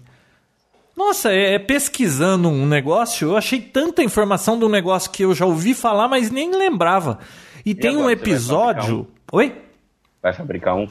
Nossa, 0.99 1.33
é, 1.33 1.55
é, 1.55 1.59
pesquisando 1.61 2.49
um 2.49 2.67
negócio, 2.67 3.29
eu 3.29 3.37
achei 3.37 3.61
tanta 3.61 4.03
informação 4.03 4.59
de 4.59 4.65
um 4.65 4.69
negócio 4.69 5.13
que 5.13 5.25
eu 5.25 5.33
já 5.33 5.47
ouvi 5.47 5.73
falar, 5.73 6.09
mas 6.09 6.29
nem 6.29 6.51
lembrava. 6.51 7.21
E, 7.65 7.71
e 7.71 7.75
tem 7.75 7.97
um 7.97 8.11
episódio. 8.11 9.03
Um? 9.33 9.37
Oi? 9.37 9.55
Vai 10.21 10.33
fabricar 10.33 10.75
um? 10.75 10.89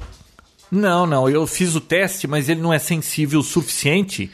Não, 0.72 1.06
não, 1.06 1.30
eu 1.30 1.46
fiz 1.46 1.76
o 1.76 1.82
teste, 1.82 2.26
mas 2.26 2.48
ele 2.48 2.62
não 2.62 2.72
é 2.72 2.80
sensível 2.80 3.42
o 3.42 3.44
suficiente 3.44 4.32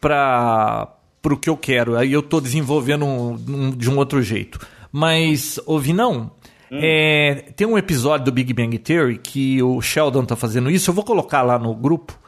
para 0.00 0.96
o 1.22 1.36
que 1.36 1.50
eu 1.50 1.58
quero. 1.58 1.98
Aí 1.98 2.10
eu 2.10 2.20
estou 2.20 2.40
desenvolvendo 2.40 3.04
um, 3.04 3.32
um, 3.34 3.70
de 3.70 3.90
um 3.90 3.98
outro 3.98 4.22
jeito. 4.22 4.58
Mas, 4.90 5.60
ouvi 5.66 5.92
não. 5.92 6.32
Hum. 6.72 6.78
É, 6.80 7.52
tem 7.54 7.66
um 7.66 7.76
episódio 7.76 8.24
do 8.24 8.32
Big 8.32 8.54
Bang 8.54 8.78
Theory 8.78 9.18
que 9.18 9.62
o 9.62 9.82
Sheldon 9.82 10.24
tá 10.24 10.36
fazendo 10.36 10.70
isso. 10.70 10.88
Eu 10.88 10.94
vou 10.94 11.04
colocar 11.04 11.42
lá 11.42 11.58
no 11.58 11.74
grupo 11.74 12.18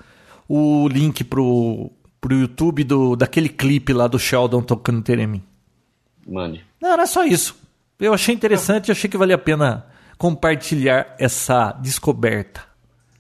o 0.49 0.87
link 0.89 1.25
pro, 1.25 1.91
pro 2.21 2.35
YouTube 2.35 2.85
do, 2.85 3.17
daquele 3.17 3.49
clipe 3.49 3.93
lá 3.93 4.07
do 4.07 4.19
Sheldon 4.19 4.63
tocando 4.63 5.03
Teremin. 5.03 5.43
Mande. 6.27 6.65
Não, 6.81 6.93
era 6.93 7.07
só 7.07 7.25
isso. 7.25 7.57
Eu 7.99 8.13
achei 8.13 8.35
interessante 8.35 8.89
e 8.89 8.93
achei 8.93 9.09
que 9.09 9.17
valia 9.17 9.37
a 9.37 9.39
pena 9.39 9.87
compartilhar 10.19 11.15
essa 11.19 11.73
descoberta. 11.73 12.63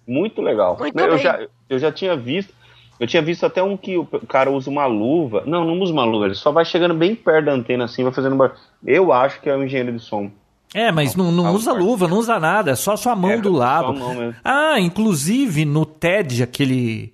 Muito 0.06 0.40
legal. 0.40 0.76
Muito 0.78 0.98
eu, 0.98 1.18
já, 1.18 1.46
eu 1.68 1.78
já 1.78 1.90
tinha 1.92 2.16
visto. 2.16 2.54
Eu 2.98 3.06
tinha 3.06 3.20
visto 3.20 3.44
até 3.44 3.62
um 3.62 3.76
que 3.76 3.96
o 3.96 4.06
cara 4.26 4.50
usa 4.50 4.70
uma 4.70 4.86
luva. 4.86 5.42
Não, 5.46 5.64
não 5.64 5.78
usa 5.80 5.92
uma 5.92 6.04
luva, 6.04 6.26
ele 6.26 6.34
só 6.34 6.50
vai 6.50 6.64
chegando 6.64 6.94
bem 6.94 7.14
perto 7.14 7.46
da 7.46 7.52
antena 7.52 7.84
assim, 7.84 8.02
vai 8.02 8.12
fazendo 8.12 8.36
barulho. 8.36 8.58
Eu 8.84 9.12
acho 9.12 9.40
que 9.40 9.50
é 9.50 9.56
um 9.56 9.64
engenheiro 9.64 9.92
de 9.92 10.02
som. 10.02 10.30
É, 10.74 10.90
mas 10.90 11.14
não, 11.14 11.30
não 11.30 11.54
usa 11.54 11.72
luva, 11.72 12.08
não 12.08 12.18
usa 12.18 12.38
nada, 12.40 12.72
é 12.72 12.74
só 12.74 12.92
a 12.92 12.96
sua 12.96 13.14
mão 13.14 13.30
é, 13.30 13.38
do 13.38 13.52
lado. 13.52 13.94
Mão 13.94 14.34
ah, 14.42 14.80
inclusive 14.80 15.64
no 15.64 15.86
TED, 15.86 16.42
aquele 16.42 17.12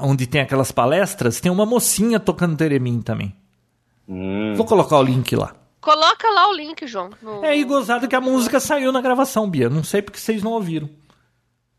onde 0.00 0.26
tem 0.26 0.40
aquelas 0.40 0.72
palestras, 0.72 1.40
tem 1.40 1.50
uma 1.50 1.66
mocinha 1.66 2.18
tocando 2.18 2.56
Teremin 2.56 3.02
também. 3.02 3.34
Hum. 4.08 4.54
Vou 4.54 4.66
colocar 4.66 4.98
o 4.98 5.02
link 5.02 5.34
lá. 5.34 5.54
Coloca 5.80 6.30
lá 6.30 6.48
o 6.48 6.54
link, 6.54 6.86
João. 6.86 7.10
No... 7.20 7.44
É, 7.44 7.56
e 7.56 7.64
gozado 7.64 8.08
que 8.08 8.16
a 8.16 8.20
música 8.20 8.58
saiu 8.58 8.90
na 8.90 9.02
gravação, 9.02 9.48
Bia. 9.48 9.68
Não 9.68 9.84
sei 9.84 10.00
porque 10.00 10.18
vocês 10.18 10.42
não 10.42 10.52
ouviram. 10.52 10.88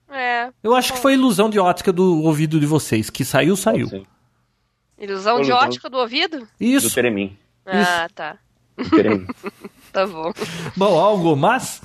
É. 0.10 0.50
Eu 0.62 0.76
acho 0.76 0.94
que 0.94 1.00
foi 1.00 1.14
ilusão 1.14 1.50
de 1.50 1.60
ótica 1.60 1.92
do 1.92 2.22
ouvido 2.24 2.60
de 2.60 2.66
vocês. 2.66 3.10
Que 3.10 3.26
saiu, 3.26 3.56
saiu. 3.56 4.06
Ilusão 4.98 5.42
de 5.42 5.52
ótica 5.52 5.90
do 5.90 5.98
ouvido? 5.98 6.48
Isso. 6.60 6.90
Do 6.90 6.94
Teremin. 6.94 7.36
Ah, 7.66 8.08
tá. 8.14 8.38
Querendo. 8.90 9.28
Tá 9.96 10.06
bom. 10.06 10.34
Bom, 10.76 11.00
algo 11.00 11.38
mais? 11.38 11.82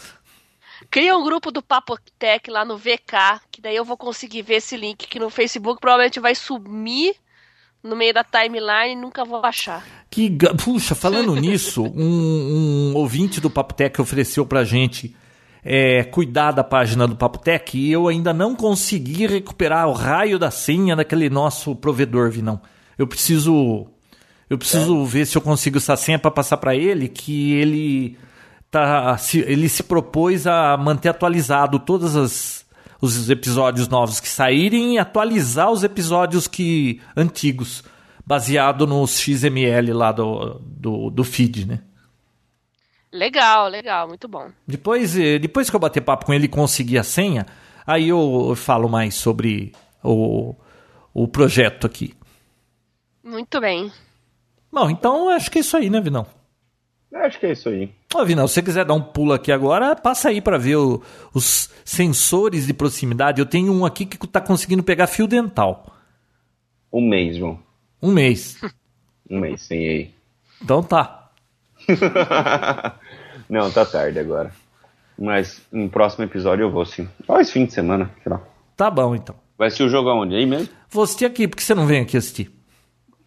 Cria 0.90 1.16
um 1.16 1.22
grupo 1.22 1.52
do 1.52 1.62
Papotec 1.62 2.50
lá 2.50 2.64
no 2.64 2.76
VK, 2.76 3.40
que 3.50 3.60
daí 3.60 3.76
eu 3.76 3.84
vou 3.84 3.96
conseguir 3.96 4.42
ver 4.42 4.54
esse 4.54 4.76
link 4.76 5.06
que 5.06 5.20
no 5.20 5.30
Facebook 5.30 5.80
provavelmente 5.80 6.18
vai 6.18 6.34
sumir 6.34 7.14
no 7.82 7.94
meio 7.94 8.12
da 8.12 8.24
timeline 8.24 8.92
e 8.92 8.96
nunca 8.96 9.24
vou 9.24 9.40
achar. 9.44 9.86
Que, 10.10 10.30
puxa, 10.62 10.94
falando 10.94 11.34
nisso, 11.40 11.84
um, 11.84 12.92
um 12.92 12.96
ouvinte 12.96 13.40
do 13.40 13.48
Papotec 13.48 14.00
ofereceu 14.00 14.44
pra 14.44 14.64
gente 14.64 15.14
é, 15.64 16.02
cuidar 16.04 16.50
da 16.50 16.64
página 16.64 17.06
do 17.06 17.14
Papotec 17.14 17.78
e 17.78 17.92
eu 17.92 18.08
ainda 18.08 18.32
não 18.32 18.56
consegui 18.56 19.26
recuperar 19.26 19.88
o 19.88 19.92
raio 19.92 20.38
da 20.38 20.50
senha 20.50 20.96
daquele 20.96 21.30
nosso 21.30 21.76
provedor, 21.76 22.30
Vinão. 22.30 22.60
Eu 22.98 23.06
preciso 23.06 23.86
eu 24.48 24.58
preciso 24.58 25.04
ver 25.04 25.26
se 25.26 25.38
eu 25.38 25.42
consigo 25.42 25.78
essa 25.78 25.96
senha 25.96 26.18
pra 26.18 26.32
passar 26.32 26.56
pra 26.56 26.74
ele, 26.74 27.08
que 27.08 27.52
ele 27.52 28.18
tá 28.70 29.16
se, 29.18 29.40
ele 29.40 29.68
se 29.68 29.82
propôs 29.82 30.46
a 30.46 30.76
manter 30.76 31.08
atualizado 31.08 31.78
todos 31.78 32.16
as, 32.16 32.66
os 33.00 33.28
episódios 33.28 33.88
novos 33.88 34.20
que 34.20 34.28
saírem 34.28 34.94
e 34.94 34.98
atualizar 34.98 35.70
os 35.70 35.82
episódios 35.82 36.46
que 36.46 37.00
antigos, 37.16 37.82
baseado 38.24 38.86
nos 38.86 39.18
XML 39.18 39.92
lá 39.92 40.12
do, 40.12 40.60
do, 40.62 41.10
do 41.10 41.24
feed, 41.24 41.66
né? 41.66 41.80
Legal, 43.12 43.68
legal, 43.68 44.06
muito 44.06 44.28
bom. 44.28 44.50
Depois, 44.66 45.16
eh, 45.16 45.38
depois 45.38 45.68
que 45.68 45.74
eu 45.74 45.80
bater 45.80 46.00
papo 46.00 46.26
com 46.26 46.32
ele 46.32 46.44
e 46.44 46.48
conseguir 46.48 46.98
a 46.98 47.02
senha, 47.02 47.44
aí 47.84 48.08
eu 48.08 48.54
falo 48.54 48.88
mais 48.88 49.16
sobre 49.16 49.72
o, 50.02 50.54
o 51.12 51.26
projeto 51.26 51.88
aqui. 51.88 52.14
Muito 53.24 53.60
bem. 53.60 53.90
Bom, 54.72 54.88
então 54.88 55.28
acho 55.28 55.50
que 55.50 55.58
é 55.58 55.60
isso 55.60 55.76
aí, 55.76 55.90
né, 55.90 56.00
Vinão? 56.00 56.24
Eu 57.12 57.20
Acho 57.20 57.38
que 57.40 57.46
é 57.46 57.52
isso 57.52 57.68
aí. 57.68 57.90
Ô, 58.14 58.24
Vinão, 58.24 58.46
se 58.46 58.54
você 58.54 58.62
quiser 58.62 58.84
dar 58.84 58.94
um 58.94 59.02
pulo 59.02 59.32
aqui 59.32 59.50
agora, 59.50 59.96
passa 59.96 60.28
aí 60.28 60.40
pra 60.40 60.56
ver 60.58 60.76
o- 60.76 61.02
os 61.34 61.68
sensores 61.84 62.66
de 62.66 62.72
proximidade. 62.74 63.40
Eu 63.40 63.46
tenho 63.46 63.72
um 63.72 63.84
aqui 63.84 64.06
que 64.06 64.26
tá 64.26 64.40
conseguindo 64.40 64.82
pegar 64.82 65.06
fio 65.06 65.26
dental. 65.26 65.94
Um 66.92 67.06
mês, 67.08 67.36
João. 67.36 67.58
Um 68.02 68.12
mês. 68.12 68.58
Um 69.28 69.40
mês 69.40 69.60
sem 69.62 69.78
aí. 69.88 70.10
Então 70.62 70.82
tá. 70.82 71.30
Não, 73.48 73.70
tá 73.70 73.84
tarde 73.84 74.18
agora. 74.18 74.52
Mas 75.18 75.60
no 75.70 75.88
próximo 75.88 76.24
episódio 76.24 76.62
eu 76.64 76.70
vou 76.70 76.84
sim. 76.84 77.08
Ó, 77.28 77.38
esse 77.40 77.52
fim 77.52 77.66
de 77.66 77.72
semana, 77.72 78.10
sei 78.22 78.32
lá. 78.32 78.40
Tá 78.76 78.90
bom, 78.90 79.14
então. 79.14 79.34
Vai 79.58 79.70
ser 79.70 79.82
o 79.82 79.88
jogo 79.88 80.08
aonde? 80.08 80.34
Aí 80.34 80.46
mesmo? 80.46 80.68
Vou 80.88 81.04
assistir 81.04 81.26
aqui, 81.26 81.46
porque 81.46 81.62
você 81.62 81.74
não 81.74 81.86
vem 81.86 82.00
aqui 82.00 82.16
assistir? 82.16 82.50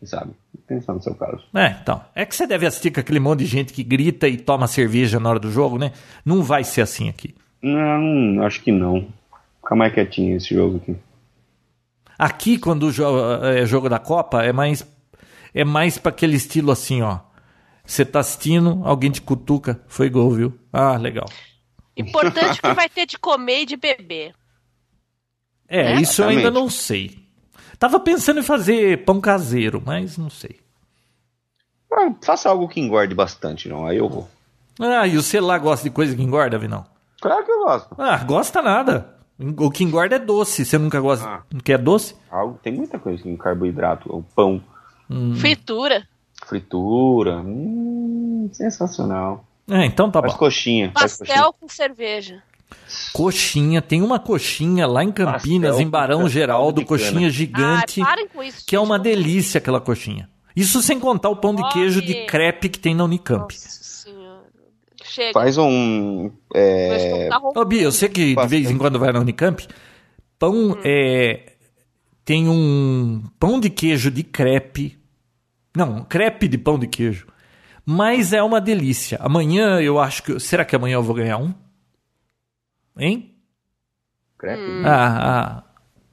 Quem 0.04 0.06
sabe? 0.08 0.32
Pensar 0.68 0.94
no 0.94 1.02
seu 1.02 1.16
caso. 1.16 1.42
É, 1.54 1.78
então. 1.82 2.04
É 2.14 2.26
que 2.26 2.36
você 2.36 2.46
deve 2.46 2.66
assistir 2.66 2.92
com 2.92 3.00
aquele 3.00 3.20
monte 3.22 3.40
de 3.40 3.46
gente 3.46 3.72
que 3.72 3.84
grita 3.84 4.28
e 4.28 4.36
toma 4.36 4.68
cerveja 4.68 5.18
na 5.18 5.30
hora 5.30 5.40
do 5.40 5.50
jogo, 5.50 5.78
né? 5.78 5.94
Não 6.26 6.44
vai 6.44 6.66
ser 6.66 6.82
assim 6.82 7.08
aqui. 7.08 7.34
Não, 7.62 8.44
acho 8.46 8.62
que 8.62 8.72
não. 8.72 9.08
Fica 9.62 9.76
mais 9.76 9.94
quietinho 9.94 10.36
esse 10.36 10.54
jogo 10.54 10.78
aqui. 10.78 10.96
Aqui, 12.20 12.58
quando 12.58 12.88
o 12.88 12.92
jo- 12.92 13.06
é 13.46 13.66
jogo 13.66 13.88
da 13.88 13.98
Copa, 13.98 14.44
é 14.44 14.52
mais 14.52 14.86
é 15.54 15.64
mais 15.64 15.98
para 15.98 16.10
aquele 16.10 16.36
estilo 16.36 16.72
assim, 16.72 17.02
ó. 17.02 17.20
Você 17.86 18.04
tá 18.04 18.20
assistindo, 18.20 18.82
alguém 18.84 19.10
te 19.12 19.22
cutuca, 19.22 19.80
foi 19.88 20.10
gol, 20.10 20.32
viu? 20.32 20.54
Ah, 20.72 20.98
legal. 20.98 21.30
Importante 21.96 22.60
que 22.62 22.74
vai 22.74 22.90
ter 22.90 23.06
de 23.06 23.18
comer 23.18 23.62
e 23.62 23.66
de 23.66 23.78
beber. 23.78 24.34
É, 25.68 25.94
É, 25.94 26.02
isso 26.02 26.22
eu 26.22 26.28
ainda 26.30 26.42
exatamente. 26.42 26.62
não 26.62 26.70
sei. 26.70 27.23
Tava 27.84 28.00
pensando 28.00 28.40
em 28.40 28.44
fazer 28.44 29.04
pão 29.04 29.20
caseiro, 29.20 29.84
mas 29.86 30.18
não 30.18 30.30
sei. 30.30 30.58
Ah, 31.92 32.14
faça 32.24 32.48
algo 32.48 32.70
que 32.70 32.80
engorde 32.80 33.14
bastante, 33.14 33.68
não. 33.68 33.86
Aí 33.86 33.98
eu 33.98 34.08
vou. 34.08 34.30
Ah, 34.80 35.06
e 35.06 35.18
você 35.18 35.38
lá 35.42 35.58
gosta 35.58 35.84
de 35.84 35.94
coisa 35.94 36.16
que 36.16 36.24
engorda, 36.24 36.58
Vinão? 36.58 36.86
Claro 37.20 37.44
que 37.44 37.52
eu 37.52 37.60
gosto. 37.66 37.94
Ah, 38.00 38.24
gosta 38.24 38.62
nada. 38.62 39.18
O 39.58 39.70
que 39.70 39.84
engorda 39.84 40.16
é 40.16 40.20
doce. 40.20 40.64
Você 40.64 40.78
nunca 40.78 41.02
gosta. 41.02 41.28
Ah. 41.28 41.44
Não 41.52 41.60
quer 41.60 41.78
doce? 41.78 42.16
Algo, 42.32 42.58
tem 42.64 42.72
muita 42.72 42.98
coisa 42.98 43.20
aqui, 43.20 43.36
carboidrato, 43.36 44.16
o 44.16 44.24
pão, 44.34 44.64
Fritura. 45.36 46.08
fritura. 46.48 47.42
Hum, 47.42 48.50
sensacional. 48.54 49.44
É, 49.70 49.84
então 49.86 50.10
tá 50.10 50.22
Faz 50.22 50.32
bom. 50.32 50.40
coxinha. 50.40 50.90
Faz 50.98 51.18
coxinha. 51.18 51.36
Pastel 51.36 51.54
com 51.60 51.68
cerveja. 51.68 52.42
Coxinha, 53.14 53.82
tem 53.82 54.02
uma 54.02 54.20
coxinha 54.20 54.88
lá 54.88 55.04
em 55.04 55.12
Campinas, 55.12 55.72
Pastel 55.72 55.88
em 55.88 55.90
Barão 55.90 56.28
Geraldo, 56.28 56.84
coxinha 56.86 57.12
cana. 57.14 57.30
gigante, 57.30 58.02
com 58.34 58.44
isso. 58.44 58.66
que 58.66 58.76
é 58.76 58.80
uma 58.80 58.98
não- 58.98 59.04
delícia 59.04 59.58
aquela 59.60 59.80
coxinha. 59.80 60.30
Isso 60.56 60.82
sem 60.82 61.00
contar 61.00 61.30
o 61.30 61.36
pão 61.36 61.54
de 61.56 61.68
queijo 61.70 62.02
de 62.02 62.26
crepe 62.26 62.70
que 62.70 62.80
tem 62.80 62.94
na 62.94 63.04
Unicamp. 63.04 63.54
Nossa 63.54 63.84
senhora. 63.84 64.44
Chega. 65.04 65.34
Faz 65.34 65.58
um. 65.58 66.32
É, 66.54 67.28
tá 67.30 67.38
roncando. 67.38 67.66
Bia, 67.68 67.82
eu 67.84 67.92
sei 67.92 68.10
que 68.10 68.36
de 68.36 68.48
vez 68.48 68.70
em 68.70 68.78
quando 68.78 69.00
vai 69.00 69.12
na 69.12 69.20
Unicamp, 69.20 69.68
pão 70.40 70.78
é. 70.84 71.54
Tem 72.26 72.48
um 72.48 73.22
pão 73.40 73.60
de 73.60 73.70
queijo 73.70 74.10
de 74.10 74.24
crepe. 74.24 74.98
Não, 75.76 76.04
crepe 76.06 76.48
de 76.48 76.58
pão 76.58 76.80
de 76.80 76.88
queijo. 76.88 77.28
Mas 77.86 78.32
é 78.32 78.42
uma 78.42 78.62
delícia. 78.62 79.18
Amanhã 79.22 79.82
eu 79.82 80.00
acho 80.00 80.24
que. 80.24 80.40
Será 80.40 80.64
que 80.64 80.76
amanhã 80.76 80.96
eu 80.96 81.04
vou 81.04 81.16
ganhar 81.16 81.38
um? 81.38 81.54
Hein? 82.98 83.34
crepe. 84.44 84.86
A, 84.86 85.58
a 85.58 85.64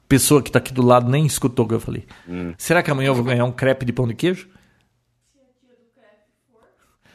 pessoa 0.07 0.41
que 0.41 0.49
tá 0.49 0.59
aqui 0.59 0.73
do 0.73 0.81
lado 0.81 1.09
nem 1.09 1.25
escutou 1.25 1.65
o 1.65 1.67
que 1.67 1.73
eu 1.75 1.79
falei. 1.79 2.07
Hum. 2.27 2.53
Será 2.57 2.81
que 2.81 2.89
amanhã 2.89 3.07
eu 3.07 3.15
vou 3.15 3.25
ganhar 3.25 3.43
um 3.43 3.51
crepe 3.51 3.85
de 3.85 3.91
pão 3.91 4.07
de 4.07 4.15
queijo? 4.15 4.49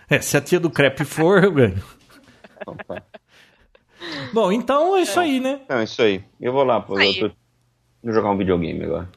É, 0.09 0.21
se 0.21 0.37
a 0.37 0.41
tia 0.41 0.61
do 0.61 0.71
crepe 0.71 1.05
for, 1.05 1.43
eu 1.43 1.53
ganho. 1.53 1.83
Opa. 2.67 3.03
Bom, 4.33 4.53
então 4.53 4.97
é 4.97 5.01
isso 5.01 5.19
aí, 5.19 5.41
né? 5.41 5.63
Não, 5.69 5.83
isso 5.83 6.01
aí. 6.01 6.23
Eu 6.41 6.53
vou 6.53 6.63
lá, 6.63 6.81
pô. 6.81 7.01
Eu 7.01 7.31
tô... 7.31 7.37
Vou 8.05 8.13
jogar 8.13 8.31
um 8.31 8.37
videogame 8.37 8.85
agora. 8.85 9.11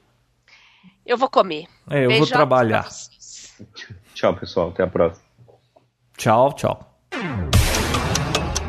Eu 1.05 1.17
vou 1.17 1.29
comer. 1.29 1.67
É, 1.91 2.05
eu 2.05 2.17
vou 2.17 2.25
trabalhar. 2.25 2.87
Tchau, 4.15 4.35
pessoal. 4.35 4.69
Até 4.69 4.83
a 4.83 4.87
próxima. 4.87 5.23
Tchau, 6.17 6.53
tchau. 6.53 7.01